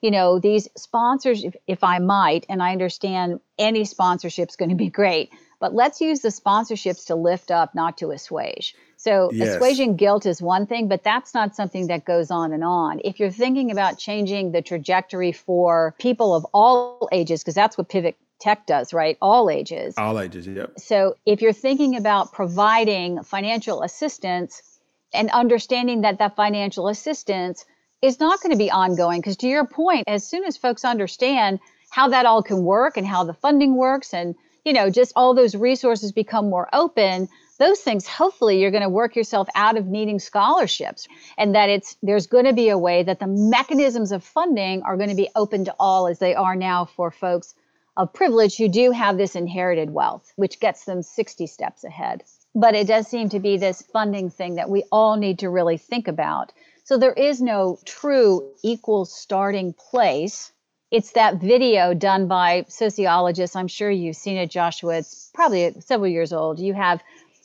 you 0.00 0.10
know, 0.10 0.38
these 0.38 0.68
sponsors, 0.76 1.44
if, 1.44 1.54
if 1.66 1.84
I 1.84 1.98
might, 1.98 2.46
and 2.48 2.62
I 2.62 2.72
understand 2.72 3.40
any 3.58 3.84
sponsorship 3.84 4.48
is 4.48 4.56
going 4.56 4.70
to 4.70 4.74
be 4.74 4.88
great, 4.88 5.30
but 5.60 5.74
let's 5.74 6.00
use 6.00 6.20
the 6.20 6.30
sponsorships 6.30 7.06
to 7.06 7.14
lift 7.14 7.50
up, 7.50 7.74
not 7.74 7.98
to 7.98 8.10
assuage. 8.10 8.74
So 9.02 9.30
yes. 9.32 9.56
assuaging 9.56 9.96
guilt 9.96 10.26
is 10.26 10.42
one 10.42 10.66
thing, 10.66 10.86
but 10.86 11.02
that's 11.02 11.32
not 11.32 11.56
something 11.56 11.86
that 11.86 12.04
goes 12.04 12.30
on 12.30 12.52
and 12.52 12.62
on. 12.62 13.00
If 13.02 13.18
you're 13.18 13.30
thinking 13.30 13.70
about 13.70 13.96
changing 13.96 14.52
the 14.52 14.60
trajectory 14.60 15.32
for 15.32 15.94
people 15.98 16.34
of 16.34 16.44
all 16.52 17.08
ages, 17.10 17.42
because 17.42 17.54
that's 17.54 17.78
what 17.78 17.88
Pivot 17.88 18.18
tech 18.40 18.66
does, 18.66 18.92
right? 18.92 19.16
All 19.22 19.48
ages. 19.48 19.94
All 19.96 20.20
ages, 20.20 20.46
yep. 20.46 20.78
So 20.78 21.16
if 21.24 21.40
you're 21.40 21.54
thinking 21.54 21.96
about 21.96 22.34
providing 22.34 23.22
financial 23.22 23.82
assistance 23.82 24.78
and 25.14 25.30
understanding 25.30 26.02
that 26.02 26.18
that 26.18 26.36
financial 26.36 26.86
assistance 26.86 27.64
is 28.02 28.20
not 28.20 28.42
going 28.42 28.52
to 28.52 28.58
be 28.58 28.70
ongoing, 28.70 29.22
because 29.22 29.38
to 29.38 29.48
your 29.48 29.66
point, 29.66 30.08
as 30.08 30.28
soon 30.28 30.44
as 30.44 30.58
folks 30.58 30.84
understand 30.84 31.58
how 31.88 32.08
that 32.08 32.26
all 32.26 32.42
can 32.42 32.64
work 32.64 32.98
and 32.98 33.06
how 33.06 33.24
the 33.24 33.32
funding 33.32 33.76
works 33.76 34.12
and 34.12 34.34
you 34.66 34.74
know 34.74 34.90
just 34.90 35.14
all 35.16 35.32
those 35.32 35.54
resources 35.54 36.12
become 36.12 36.50
more 36.50 36.68
open 36.74 37.30
those 37.60 37.78
things 37.78 38.08
hopefully 38.08 38.60
you're 38.60 38.72
going 38.72 38.82
to 38.82 38.88
work 38.88 39.14
yourself 39.14 39.46
out 39.54 39.76
of 39.76 39.86
needing 39.86 40.18
scholarships 40.18 41.06
and 41.38 41.54
that 41.54 41.68
it's 41.68 41.96
there's 42.02 42.26
going 42.26 42.46
to 42.46 42.52
be 42.52 42.70
a 42.70 42.78
way 42.78 43.04
that 43.04 43.20
the 43.20 43.28
mechanisms 43.28 44.10
of 44.10 44.24
funding 44.24 44.82
are 44.82 44.96
going 44.96 45.10
to 45.10 45.14
be 45.14 45.28
open 45.36 45.64
to 45.66 45.74
all 45.78 46.08
as 46.08 46.18
they 46.18 46.34
are 46.34 46.56
now 46.56 46.84
for 46.84 47.12
folks 47.12 47.54
of 47.96 48.12
privilege 48.12 48.56
who 48.56 48.68
do 48.68 48.90
have 48.92 49.16
this 49.16 49.36
inherited 49.36 49.90
wealth, 49.90 50.32
which 50.36 50.60
gets 50.60 50.84
them 50.84 51.02
60 51.02 51.46
steps 51.46 51.84
ahead. 51.84 52.24
But 52.54 52.74
it 52.74 52.86
does 52.86 53.06
seem 53.06 53.28
to 53.28 53.40
be 53.40 53.58
this 53.58 53.82
funding 53.92 54.30
thing 54.30 54.56
that 54.56 54.70
we 54.70 54.84
all 54.90 55.16
need 55.16 55.40
to 55.40 55.50
really 55.50 55.76
think 55.76 56.08
about. 56.08 56.52
So 56.84 56.98
there 56.98 57.12
is 57.12 57.40
no 57.40 57.78
true 57.84 58.52
equal 58.64 59.04
starting 59.04 59.74
place. 59.74 60.52
It's 60.90 61.12
that 61.12 61.36
video 61.36 61.94
done 61.94 62.26
by 62.26 62.64
sociologists. 62.68 63.54
I'm 63.54 63.68
sure 63.68 63.90
you've 63.90 64.16
seen 64.16 64.36
it, 64.38 64.50
Joshua. 64.50 64.96
It's 64.96 65.30
probably 65.34 65.72
several 65.80 66.10
years 66.10 66.32
old. 66.32 66.58
You 66.58 66.74
have, 66.74 67.00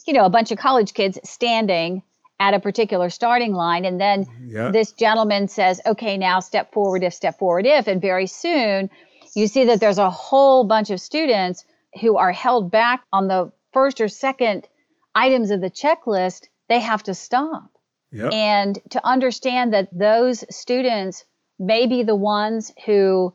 you 0.06 0.14
know, 0.14 0.26
a 0.26 0.30
bunch 0.30 0.52
of 0.52 0.58
college 0.58 0.94
kids 0.94 1.20
standing 1.24 2.04
at 2.40 2.54
a 2.54 2.60
particular 2.60 3.10
starting 3.10 3.54
line. 3.54 3.86
And 3.86 4.00
then 4.00 4.28
this 4.72 4.92
gentleman 4.92 5.48
says, 5.48 5.80
okay, 5.86 6.18
now 6.18 6.40
step 6.42 6.74
forward 6.74 7.04
if, 7.04 7.14
step 7.14 7.40
forward 7.40 7.66
if. 7.66 7.88
And 7.88 8.02
very 8.02 8.28
soon 8.28 8.90
you 9.36 9.48
see 9.48 9.66
that 9.66 9.80
there's 9.80 9.98
a 9.98 10.10
whole 10.10 10.64
bunch 10.64 10.90
of 10.90 11.00
students 11.00 11.66
who 12.02 12.18
are 12.18 12.32
held 12.32 12.72
back 12.72 13.04
on 13.14 13.28
the 13.28 13.52
first 13.72 14.02
or 14.02 14.08
second 14.08 14.68
items 15.14 15.52
of 15.52 15.62
the 15.62 15.70
checklist, 15.70 16.48
they 16.68 16.80
have 16.80 17.04
to 17.04 17.14
stop. 17.14 17.70
Yep. 18.12 18.34
And 18.34 18.80
to 18.92 19.06
understand 19.06 19.74
that 19.74 19.88
those 19.92 20.44
students 20.50 21.26
may 21.58 21.88
be 21.88 22.04
the 22.04 22.16
ones 22.16 22.74
who 22.86 23.34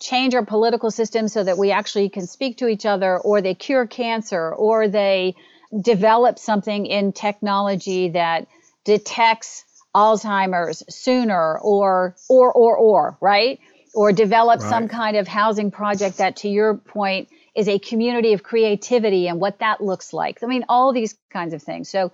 change 0.00 0.34
our 0.34 0.44
political 0.44 0.90
system 0.90 1.28
so 1.28 1.42
that 1.42 1.58
we 1.58 1.70
actually 1.70 2.08
can 2.08 2.26
speak 2.26 2.58
to 2.58 2.68
each 2.68 2.86
other, 2.86 3.18
or 3.18 3.40
they 3.40 3.54
cure 3.54 3.86
cancer, 3.86 4.52
or 4.52 4.86
they 4.86 5.34
develop 5.80 6.38
something 6.38 6.86
in 6.86 7.12
technology 7.12 8.10
that 8.10 8.46
detects 8.84 9.64
Alzheimer's 9.94 10.82
sooner, 10.88 11.58
or, 11.58 12.16
or, 12.28 12.52
or, 12.52 12.76
or, 12.76 13.18
right? 13.20 13.60
or 13.94 14.12
develop 14.12 14.60
right. 14.60 14.68
some 14.68 14.86
kind 14.86 15.16
of 15.16 15.26
housing 15.26 15.70
project 15.70 16.18
that, 16.18 16.36
to 16.36 16.48
your 16.48 16.74
point, 16.74 17.28
is 17.56 17.68
a 17.68 17.78
community 17.78 18.32
of 18.32 18.42
creativity 18.42 19.26
and 19.26 19.40
what 19.40 19.58
that 19.58 19.80
looks 19.80 20.12
like. 20.12 20.42
I 20.42 20.46
mean, 20.46 20.64
all 20.68 20.92
these 20.92 21.16
kinds 21.30 21.54
of 21.54 21.62
things. 21.62 21.88
So 21.88 22.12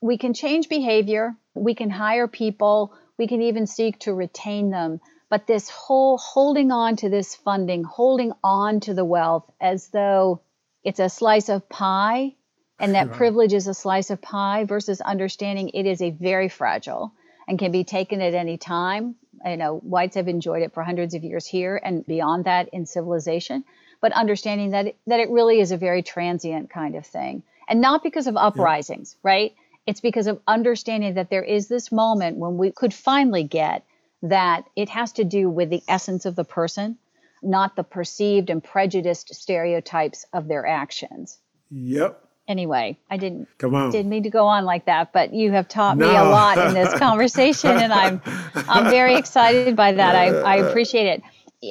we 0.00 0.16
can 0.16 0.34
change 0.34 0.68
behavior, 0.68 1.34
we 1.54 1.74
can 1.74 1.90
hire 1.90 2.28
people, 2.28 2.94
we 3.18 3.26
can 3.26 3.42
even 3.42 3.66
seek 3.66 3.98
to 4.00 4.14
retain 4.14 4.70
them. 4.70 5.00
but 5.28 5.46
this 5.46 5.68
whole 5.68 6.18
holding 6.18 6.70
on 6.70 6.96
to 6.96 7.08
this 7.08 7.34
funding, 7.34 7.82
holding 7.82 8.32
on 8.44 8.80
to 8.80 8.94
the 8.94 9.04
wealth 9.04 9.50
as 9.60 9.88
though 9.88 10.40
it's 10.84 11.00
a 11.00 11.08
slice 11.08 11.48
of 11.48 11.68
pie 11.68 12.34
and 12.78 12.94
that 12.94 13.08
right. 13.08 13.16
privilege 13.16 13.54
is 13.54 13.66
a 13.66 13.74
slice 13.74 14.10
of 14.10 14.20
pie 14.20 14.64
versus 14.64 15.00
understanding 15.00 15.70
it 15.70 15.86
is 15.86 16.02
a 16.02 16.10
very 16.10 16.48
fragile 16.48 17.12
and 17.48 17.58
can 17.58 17.72
be 17.72 17.84
taken 17.84 18.20
at 18.20 18.34
any 18.34 18.58
time. 18.58 19.14
You 19.44 19.56
know, 19.56 19.76
whites 19.78 20.16
have 20.16 20.28
enjoyed 20.28 20.62
it 20.62 20.74
for 20.74 20.82
hundreds 20.82 21.14
of 21.14 21.24
years 21.24 21.46
here 21.46 21.80
and 21.82 22.04
beyond 22.06 22.44
that 22.44 22.68
in 22.72 22.86
civilization, 22.86 23.64
but 24.00 24.12
understanding 24.12 24.70
that 24.70 24.88
it, 24.88 24.96
that 25.06 25.20
it 25.20 25.30
really 25.30 25.60
is 25.60 25.72
a 25.72 25.76
very 25.76 26.02
transient 26.02 26.70
kind 26.70 26.96
of 26.96 27.06
thing. 27.06 27.42
And 27.68 27.80
not 27.80 28.02
because 28.02 28.26
of 28.26 28.36
uprisings, 28.36 29.16
yeah. 29.16 29.30
right? 29.30 29.54
It's 29.86 30.00
because 30.00 30.26
of 30.26 30.40
understanding 30.46 31.14
that 31.14 31.30
there 31.30 31.44
is 31.44 31.68
this 31.68 31.92
moment 31.92 32.38
when 32.38 32.56
we 32.56 32.72
could 32.72 32.92
finally 32.92 33.44
get 33.44 33.84
that 34.22 34.64
it 34.74 34.88
has 34.88 35.12
to 35.12 35.24
do 35.24 35.48
with 35.48 35.70
the 35.70 35.82
essence 35.88 36.26
of 36.26 36.34
the 36.34 36.44
person, 36.44 36.98
not 37.42 37.76
the 37.76 37.84
perceived 37.84 38.50
and 38.50 38.62
prejudiced 38.62 39.34
stereotypes 39.34 40.26
of 40.32 40.48
their 40.48 40.66
actions. 40.66 41.38
Yep. 41.70 42.25
Anyway, 42.48 42.96
I 43.10 43.16
didn't 43.16 43.48
Come 43.58 43.74
on. 43.74 43.90
didn't 43.90 44.08
mean 44.08 44.22
to 44.22 44.30
go 44.30 44.46
on 44.46 44.64
like 44.64 44.86
that, 44.86 45.12
but 45.12 45.34
you 45.34 45.50
have 45.52 45.66
taught 45.66 45.98
no. 45.98 46.08
me 46.08 46.16
a 46.16 46.24
lot 46.24 46.58
in 46.58 46.74
this 46.74 46.94
conversation 46.98 47.70
and 47.70 47.92
I'm 47.92 48.22
I'm 48.54 48.84
very 48.84 49.16
excited 49.16 49.74
by 49.74 49.92
that. 49.92 50.14
I, 50.14 50.26
I 50.26 50.56
appreciate 50.56 51.06
it. 51.06 51.22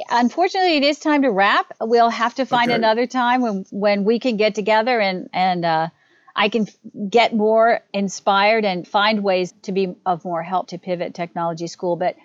Unfortunately, 0.09 0.75
it 0.77 0.83
is 0.83 0.99
time 0.99 1.21
to 1.21 1.31
wrap. 1.31 1.71
We'll 1.79 2.09
have 2.09 2.35
to 2.35 2.45
find 2.45 2.71
okay. 2.71 2.75
another 2.75 3.07
time 3.07 3.41
when 3.41 3.65
when 3.71 4.03
we 4.03 4.19
can 4.19 4.35
get 4.35 4.53
together 4.55 4.99
and 4.99 5.29
and 5.31 5.63
uh, 5.63 5.89
I 6.35 6.49
can 6.49 6.67
get 7.09 7.33
more 7.33 7.79
inspired 7.93 8.65
and 8.65 8.85
find 8.85 9.23
ways 9.23 9.53
to 9.63 9.71
be 9.71 9.95
of 10.05 10.25
more 10.25 10.43
help 10.43 10.67
to 10.69 10.77
Pivot 10.77 11.13
Technology 11.13 11.67
School. 11.67 11.95
But 11.95 12.17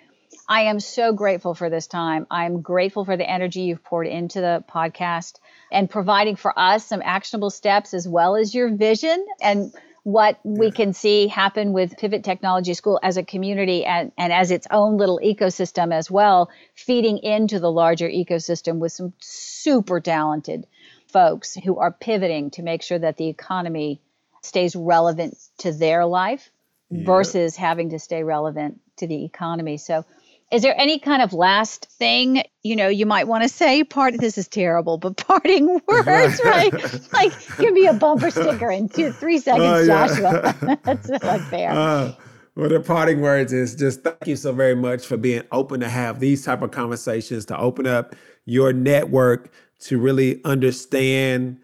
I 0.49 0.63
am 0.63 0.81
so 0.81 1.13
grateful 1.13 1.53
for 1.53 1.69
this 1.69 1.87
time. 1.87 2.27
I'm 2.29 2.61
grateful 2.61 3.05
for 3.05 3.15
the 3.15 3.29
energy 3.29 3.61
you've 3.61 3.83
poured 3.83 4.07
into 4.07 4.41
the 4.41 4.63
podcast 4.69 5.39
and 5.71 5.89
providing 5.89 6.35
for 6.35 6.57
us 6.57 6.85
some 6.85 7.01
actionable 7.03 7.49
steps 7.49 7.93
as 7.93 8.07
well 8.07 8.35
as 8.35 8.53
your 8.53 8.69
vision 8.75 9.25
and 9.41 9.73
what 10.03 10.39
we 10.43 10.71
can 10.71 10.93
see 10.93 11.27
happen 11.27 11.73
with 11.73 11.95
Pivot 11.97 12.23
Technology 12.23 12.73
School 12.73 12.99
as 13.03 13.17
a 13.17 13.23
community 13.23 13.85
and, 13.85 14.11
and 14.17 14.33
as 14.33 14.49
its 14.49 14.65
own 14.71 14.97
little 14.97 15.19
ecosystem 15.23 15.93
as 15.93 16.09
well, 16.09 16.49
feeding 16.73 17.19
into 17.19 17.59
the 17.59 17.71
larger 17.71 18.09
ecosystem 18.09 18.79
with 18.79 18.91
some 18.91 19.13
super 19.19 19.99
talented 19.99 20.65
folks 21.07 21.53
who 21.53 21.77
are 21.77 21.91
pivoting 21.91 22.49
to 22.51 22.63
make 22.63 22.81
sure 22.81 22.97
that 22.97 23.17
the 23.17 23.27
economy 23.27 24.01
stays 24.41 24.75
relevant 24.75 25.37
to 25.59 25.71
their 25.71 26.05
life 26.05 26.49
yep. 26.89 27.05
versus 27.05 27.55
having 27.55 27.91
to 27.91 27.99
stay 27.99 28.23
relevant 28.23 28.79
to 28.97 29.05
the 29.05 29.23
economy. 29.23 29.77
So 29.77 30.03
is 30.51 30.61
there 30.61 30.79
any 30.79 30.99
kind 30.99 31.21
of 31.21 31.33
last 31.33 31.85
thing 31.91 32.43
you 32.63 32.75
know 32.75 32.87
you 32.87 33.05
might 33.05 33.27
want 33.27 33.43
to 33.43 33.49
say? 33.49 33.83
Part 33.83 34.19
this 34.19 34.37
is 34.37 34.47
terrible 34.47 34.97
but 34.97 35.17
parting 35.17 35.67
words 35.87 36.41
right. 36.43 36.73
like 37.13 37.33
give 37.57 37.73
me 37.73 37.87
a 37.87 37.93
bumper 37.93 38.29
sticker 38.29 38.69
in 38.69 38.89
two 38.89 39.11
three 39.11 39.37
seconds 39.39 39.65
uh, 39.65 39.83
yeah. 39.87 40.07
joshua. 40.07 40.77
That's 40.83 41.09
not 41.09 41.41
fair. 41.41 41.71
Uh, 41.71 42.13
well 42.55 42.69
the 42.69 42.81
parting 42.81 43.21
words 43.21 43.53
is 43.53 43.75
just 43.75 44.03
thank 44.03 44.27
you 44.27 44.35
so 44.35 44.51
very 44.51 44.75
much 44.75 45.05
for 45.05 45.17
being 45.17 45.43
open 45.51 45.79
to 45.79 45.89
have 45.89 46.19
these 46.19 46.43
type 46.43 46.61
of 46.61 46.71
conversations 46.71 47.45
to 47.45 47.57
open 47.57 47.87
up 47.87 48.15
your 48.45 48.73
network 48.73 49.51
to 49.79 49.97
really 49.97 50.43
understand 50.43 51.57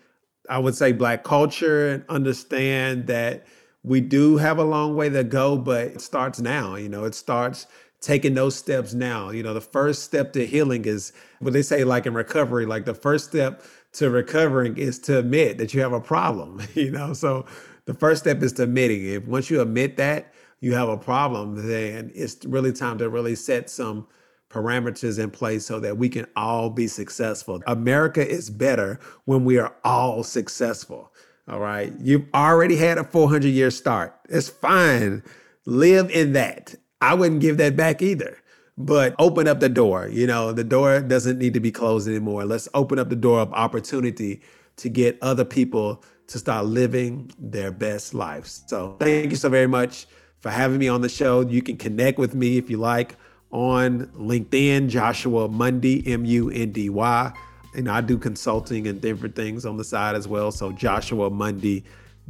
i 0.50 0.58
would 0.58 0.76
say 0.76 0.92
black 0.92 1.24
culture 1.24 1.90
and 1.90 2.06
understand 2.08 3.08
that 3.08 3.46
we 3.84 4.00
do 4.00 4.38
have 4.38 4.58
a 4.58 4.64
long 4.64 4.96
way 4.96 5.10
to 5.10 5.24
go 5.24 5.58
but 5.58 5.88
it 5.88 6.02
starts 6.02 6.40
now 6.40 6.76
you 6.76 6.88
know 6.88 7.04
it 7.04 7.14
starts 7.14 7.68
taking 8.02 8.34
those 8.34 8.56
steps 8.56 8.94
now. 8.94 9.32
You 9.32 9.44
know, 9.44 9.54
the 9.54 9.62
first 9.62 10.04
step 10.04 10.34
to 10.34 10.46
healing 10.46 10.86
is 10.86 11.14
what 11.40 11.54
they 11.54 11.62
say, 11.62 11.84
like 11.84 12.06
in 12.06 12.14
recovery, 12.14 12.66
like 12.66 12.86
the 12.86 12.94
first 12.94 13.26
step 13.26 13.64
to 13.94 14.10
recovering 14.10 14.78
is 14.78 15.00
to 15.00 15.20
admit 15.20 15.58
that 15.58 15.74
you 15.74 15.82
have 15.82 15.94
a 15.94 16.02
problem, 16.02 16.62
you 16.74 16.92
know? 16.92 17.14
So 17.14 17.46
the 17.86 17.94
first 17.94 18.22
step 18.22 18.42
is 18.44 18.54
to 18.54 18.64
admitting 18.64 19.06
it. 19.06 19.28
Once 19.28 19.50
you 19.50 19.62
admit 19.62 19.98
that 19.98 20.34
you 20.60 20.74
have 20.74 20.90
a 20.90 20.98
problem, 20.98 21.68
then 21.68 22.12
it's 22.14 22.44
really 22.46 22.72
time 22.72 22.98
to 23.00 23.10
really 23.10 23.36
set 23.36 23.70
some 23.70 24.08
parameters 24.50 25.20
in 25.22 25.30
place 25.30 25.66
so 25.66 25.80
that 25.80 25.98
we 25.98 26.10
can 26.10 26.26
all 26.36 26.70
be 26.70 26.88
successful. 26.88 27.62
America 27.68 28.26
is 28.26 28.50
better 28.50 29.00
when 29.26 29.44
we 29.44 29.58
are 29.58 29.76
all 29.84 30.24
successful. 30.24 31.12
All 31.48 31.60
right. 31.60 31.94
You've 32.00 32.26
already 32.34 32.76
had 32.76 32.98
a 32.98 33.04
400 33.04 33.48
year 33.48 33.72
start. 33.72 34.16
It's 34.30 34.50
fine. 34.50 35.24
Live 35.66 36.10
in 36.12 36.34
that 36.34 36.76
I 37.02 37.14
wouldn't 37.14 37.42
give 37.42 37.58
that 37.58 37.76
back 37.76 38.02
either. 38.02 38.38
But 38.78 39.16
open 39.18 39.48
up 39.48 39.60
the 39.60 39.70
door. 39.70 40.08
You 40.08 40.28
know, 40.28 40.52
the 40.52 40.64
door 40.64 41.00
doesn't 41.02 41.40
need 41.40 41.56
to 41.56 41.60
be 41.60 41.72
closed 41.72 42.08
anymore. 42.08 42.46
Let's 42.46 42.70
open 42.76 43.00
up 43.00 43.10
the 43.10 43.16
door 43.16 43.40
of 43.40 43.52
opportunity 43.54 44.42
to 44.78 44.90
get 44.90 45.18
other 45.22 45.44
people 45.44 46.04
to 46.28 46.38
start 46.38 46.66
living 46.66 47.32
their 47.40 47.72
best 47.72 48.14
lives. 48.14 48.64
So 48.68 48.98
thank 49.00 49.32
you 49.32 49.36
so 49.36 49.50
very 49.50 49.68
much 49.68 50.06
for 50.40 50.52
having 50.52 50.78
me 50.78 50.88
on 50.88 51.02
the 51.02 51.10
show. 51.10 51.42
You 51.42 51.64
can 51.64 51.78
connect 51.78 52.20
with 52.20 52.36
me 52.36 52.58
if 52.58 52.70
you 52.70 52.78
like 52.78 53.16
on 53.52 54.08
LinkedIn, 54.08 54.90
Joshua 54.90 55.48
Mundy, 55.48 56.06
M 56.06 56.26
U 56.26 56.52
N 56.52 56.72
D 56.72 56.90
Y. 56.90 57.34
And 57.76 57.90
I 57.90 58.02
do 58.02 58.18
consulting 58.18 58.88
and 58.88 59.02
different 59.02 59.36
things 59.36 59.66
on 59.66 59.78
the 59.78 59.84
side 59.84 60.16
as 60.16 60.28
well. 60.28 60.52
So 60.52 60.72
Joshua 60.72 61.30
Mundy 61.30 61.84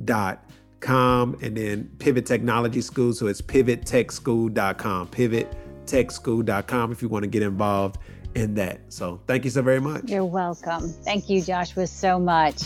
dot 0.06 0.47
com 0.80 1.38
and 1.42 1.58
then 1.58 1.90
Pivot 2.00 2.26
Technology 2.26 2.82
School. 2.82 3.14
So 3.14 3.28
it's 3.28 3.42
pivottechschool.com, 3.42 5.08
pivottechschool.com 5.08 6.92
if 6.92 7.02
you 7.02 7.10
want 7.10 7.24
to 7.24 7.30
get 7.30 7.44
involved 7.44 8.00
in 8.36 8.56
that. 8.56 8.82
So 8.90 9.20
thank 9.28 9.44
you 9.46 9.52
so 9.52 9.62
very 9.62 9.82
much. 9.82 10.04
You're 10.06 10.26
welcome. 10.26 10.90
Thank 10.90 11.30
you, 11.30 11.42
Joshua, 11.42 11.88
so 11.88 12.20
much. 12.20 12.64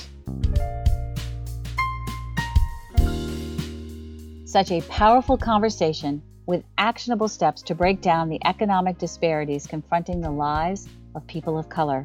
Such 4.45 4.71
a 4.71 4.81
powerful 4.89 5.37
conversation 5.37 6.21
with 6.45 6.65
actionable 6.77 7.29
steps 7.29 7.61
to 7.61 7.73
break 7.75 8.01
down 8.01 8.27
the 8.27 8.39
economic 8.45 8.97
disparities 8.97 9.65
confronting 9.65 10.19
the 10.19 10.31
lives 10.31 10.89
of 11.15 11.25
people 11.25 11.57
of 11.57 11.69
color. 11.69 12.03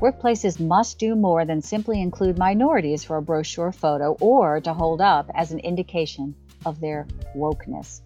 Workplaces 0.00 0.60
must 0.60 1.00
do 1.00 1.16
more 1.16 1.44
than 1.44 1.60
simply 1.60 2.00
include 2.00 2.38
minorities 2.38 3.02
for 3.02 3.16
a 3.16 3.22
brochure 3.22 3.72
photo 3.72 4.16
or 4.20 4.60
to 4.60 4.72
hold 4.72 5.00
up 5.00 5.28
as 5.34 5.50
an 5.50 5.58
indication 5.58 6.36
of 6.64 6.78
their 6.78 7.08
wokeness. 7.34 8.00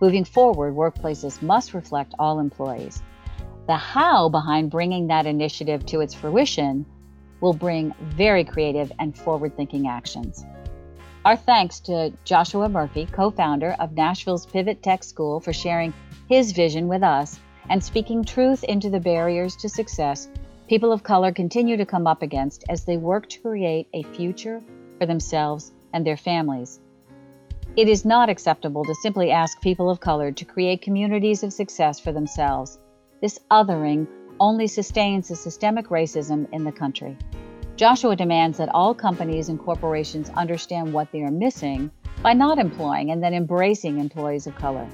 Moving 0.00 0.24
forward, 0.24 0.74
workplaces 0.74 1.40
must 1.40 1.72
reflect 1.72 2.14
all 2.18 2.40
employees. 2.40 3.00
The 3.68 3.76
how 3.76 4.28
behind 4.28 4.72
bringing 4.72 5.06
that 5.06 5.26
initiative 5.26 5.86
to 5.86 6.00
its 6.00 6.14
fruition 6.14 6.84
will 7.40 7.52
bring 7.52 7.94
very 8.00 8.42
creative 8.42 8.90
and 8.98 9.16
forward 9.16 9.56
thinking 9.56 9.86
actions. 9.86 10.44
Our 11.24 11.36
thanks 11.36 11.78
to 11.80 12.12
Joshua 12.24 12.68
Mundy, 12.68 13.06
co 13.06 13.30
founder 13.30 13.76
of 13.78 13.92
Nashville's 13.92 14.46
Pivot 14.46 14.82
Tech 14.82 15.04
School, 15.04 15.38
for 15.38 15.52
sharing 15.52 15.94
his 16.28 16.50
vision 16.50 16.88
with 16.88 17.04
us 17.04 17.38
and 17.68 17.84
speaking 17.84 18.24
truth 18.24 18.64
into 18.64 18.90
the 18.90 18.98
barriers 18.98 19.54
to 19.56 19.68
success 19.68 20.28
people 20.70 20.92
of 20.92 21.02
color 21.02 21.32
continue 21.32 21.76
to 21.76 21.84
come 21.84 22.06
up 22.06 22.22
against 22.22 22.62
as 22.68 22.84
they 22.84 22.96
work 22.96 23.28
to 23.28 23.40
create 23.40 23.88
a 23.92 24.04
future 24.04 24.62
for 25.00 25.04
themselves 25.04 25.72
and 25.92 26.06
their 26.06 26.16
families. 26.16 26.78
It 27.76 27.88
is 27.88 28.04
not 28.04 28.28
acceptable 28.28 28.84
to 28.84 28.94
simply 29.02 29.32
ask 29.32 29.60
people 29.60 29.90
of 29.90 29.98
color 29.98 30.30
to 30.30 30.44
create 30.44 30.80
communities 30.80 31.42
of 31.42 31.52
success 31.52 31.98
for 31.98 32.12
themselves. 32.12 32.78
This 33.20 33.40
othering 33.50 34.06
only 34.38 34.68
sustains 34.68 35.26
the 35.26 35.34
systemic 35.34 35.88
racism 35.88 36.46
in 36.52 36.62
the 36.62 36.70
country. 36.70 37.18
Joshua 37.74 38.14
demands 38.14 38.58
that 38.58 38.72
all 38.72 38.94
companies 38.94 39.48
and 39.48 39.58
corporations 39.58 40.30
understand 40.36 40.92
what 40.92 41.10
they 41.10 41.22
are 41.22 41.32
missing 41.32 41.90
by 42.22 42.32
not 42.32 42.60
employing 42.60 43.10
and 43.10 43.20
then 43.20 43.34
embracing 43.34 43.98
employees 43.98 44.46
of 44.46 44.54
color. 44.54 44.88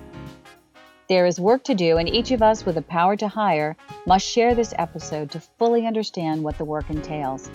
There 1.08 1.26
is 1.26 1.38
work 1.38 1.62
to 1.64 1.74
do, 1.74 1.98
and 1.98 2.08
each 2.08 2.32
of 2.32 2.42
us 2.42 2.66
with 2.66 2.74
the 2.74 2.82
power 2.82 3.16
to 3.16 3.28
hire 3.28 3.76
must 4.06 4.26
share 4.26 4.56
this 4.56 4.74
episode 4.76 5.30
to 5.30 5.40
fully 5.40 5.86
understand 5.86 6.42
what 6.42 6.58
the 6.58 6.64
work 6.64 6.90
entails. 6.90 7.48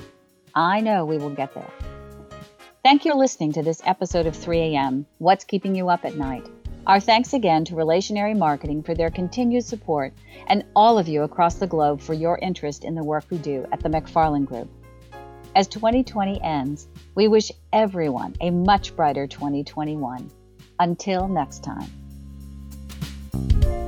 I 0.56 0.80
know 0.80 1.04
we 1.04 1.18
will 1.18 1.30
get 1.30 1.54
there. 1.54 1.70
Thank 2.82 3.04
you 3.04 3.12
for 3.12 3.18
listening 3.18 3.52
to 3.54 3.62
this 3.62 3.82
episode 3.86 4.26
of 4.26 4.38
3 4.38 4.58
a.m. 4.60 5.06
What's 5.18 5.44
Keeping 5.44 5.76
You 5.76 5.90
Up 5.90 6.06
at 6.06 6.16
Night? 6.16 6.50
Our 6.88 7.02
thanks 7.02 7.34
again 7.34 7.66
to 7.66 7.76
Relationary 7.76 8.34
Marketing 8.34 8.82
for 8.82 8.96
their 8.96 9.12
continued 9.12 9.66
support 9.66 10.14
and 10.48 10.64
all 10.74 10.98
of 10.98 11.10
you 11.10 11.24
across 11.24 11.56
the 11.56 11.68
globe 11.68 12.02
for 12.02 12.14
your 12.14 12.40
interest 12.42 12.86
in 12.86 12.96
the 12.96 13.04
work 13.04 13.26
we 13.30 13.38
do 13.38 13.68
at 13.74 13.82
the 13.82 13.90
McFarland 13.90 14.46
Group. 14.46 14.70
As 15.56 15.68
2020 15.68 16.42
ends, 16.42 16.88
we 17.16 17.28
wish 17.28 17.52
everyone 17.74 18.36
a 18.40 18.50
much 18.50 18.96
brighter 18.96 19.28
2021. 19.28 20.32
Until 20.80 21.28
next 21.28 21.64
time 21.64 22.01
you 23.34 23.81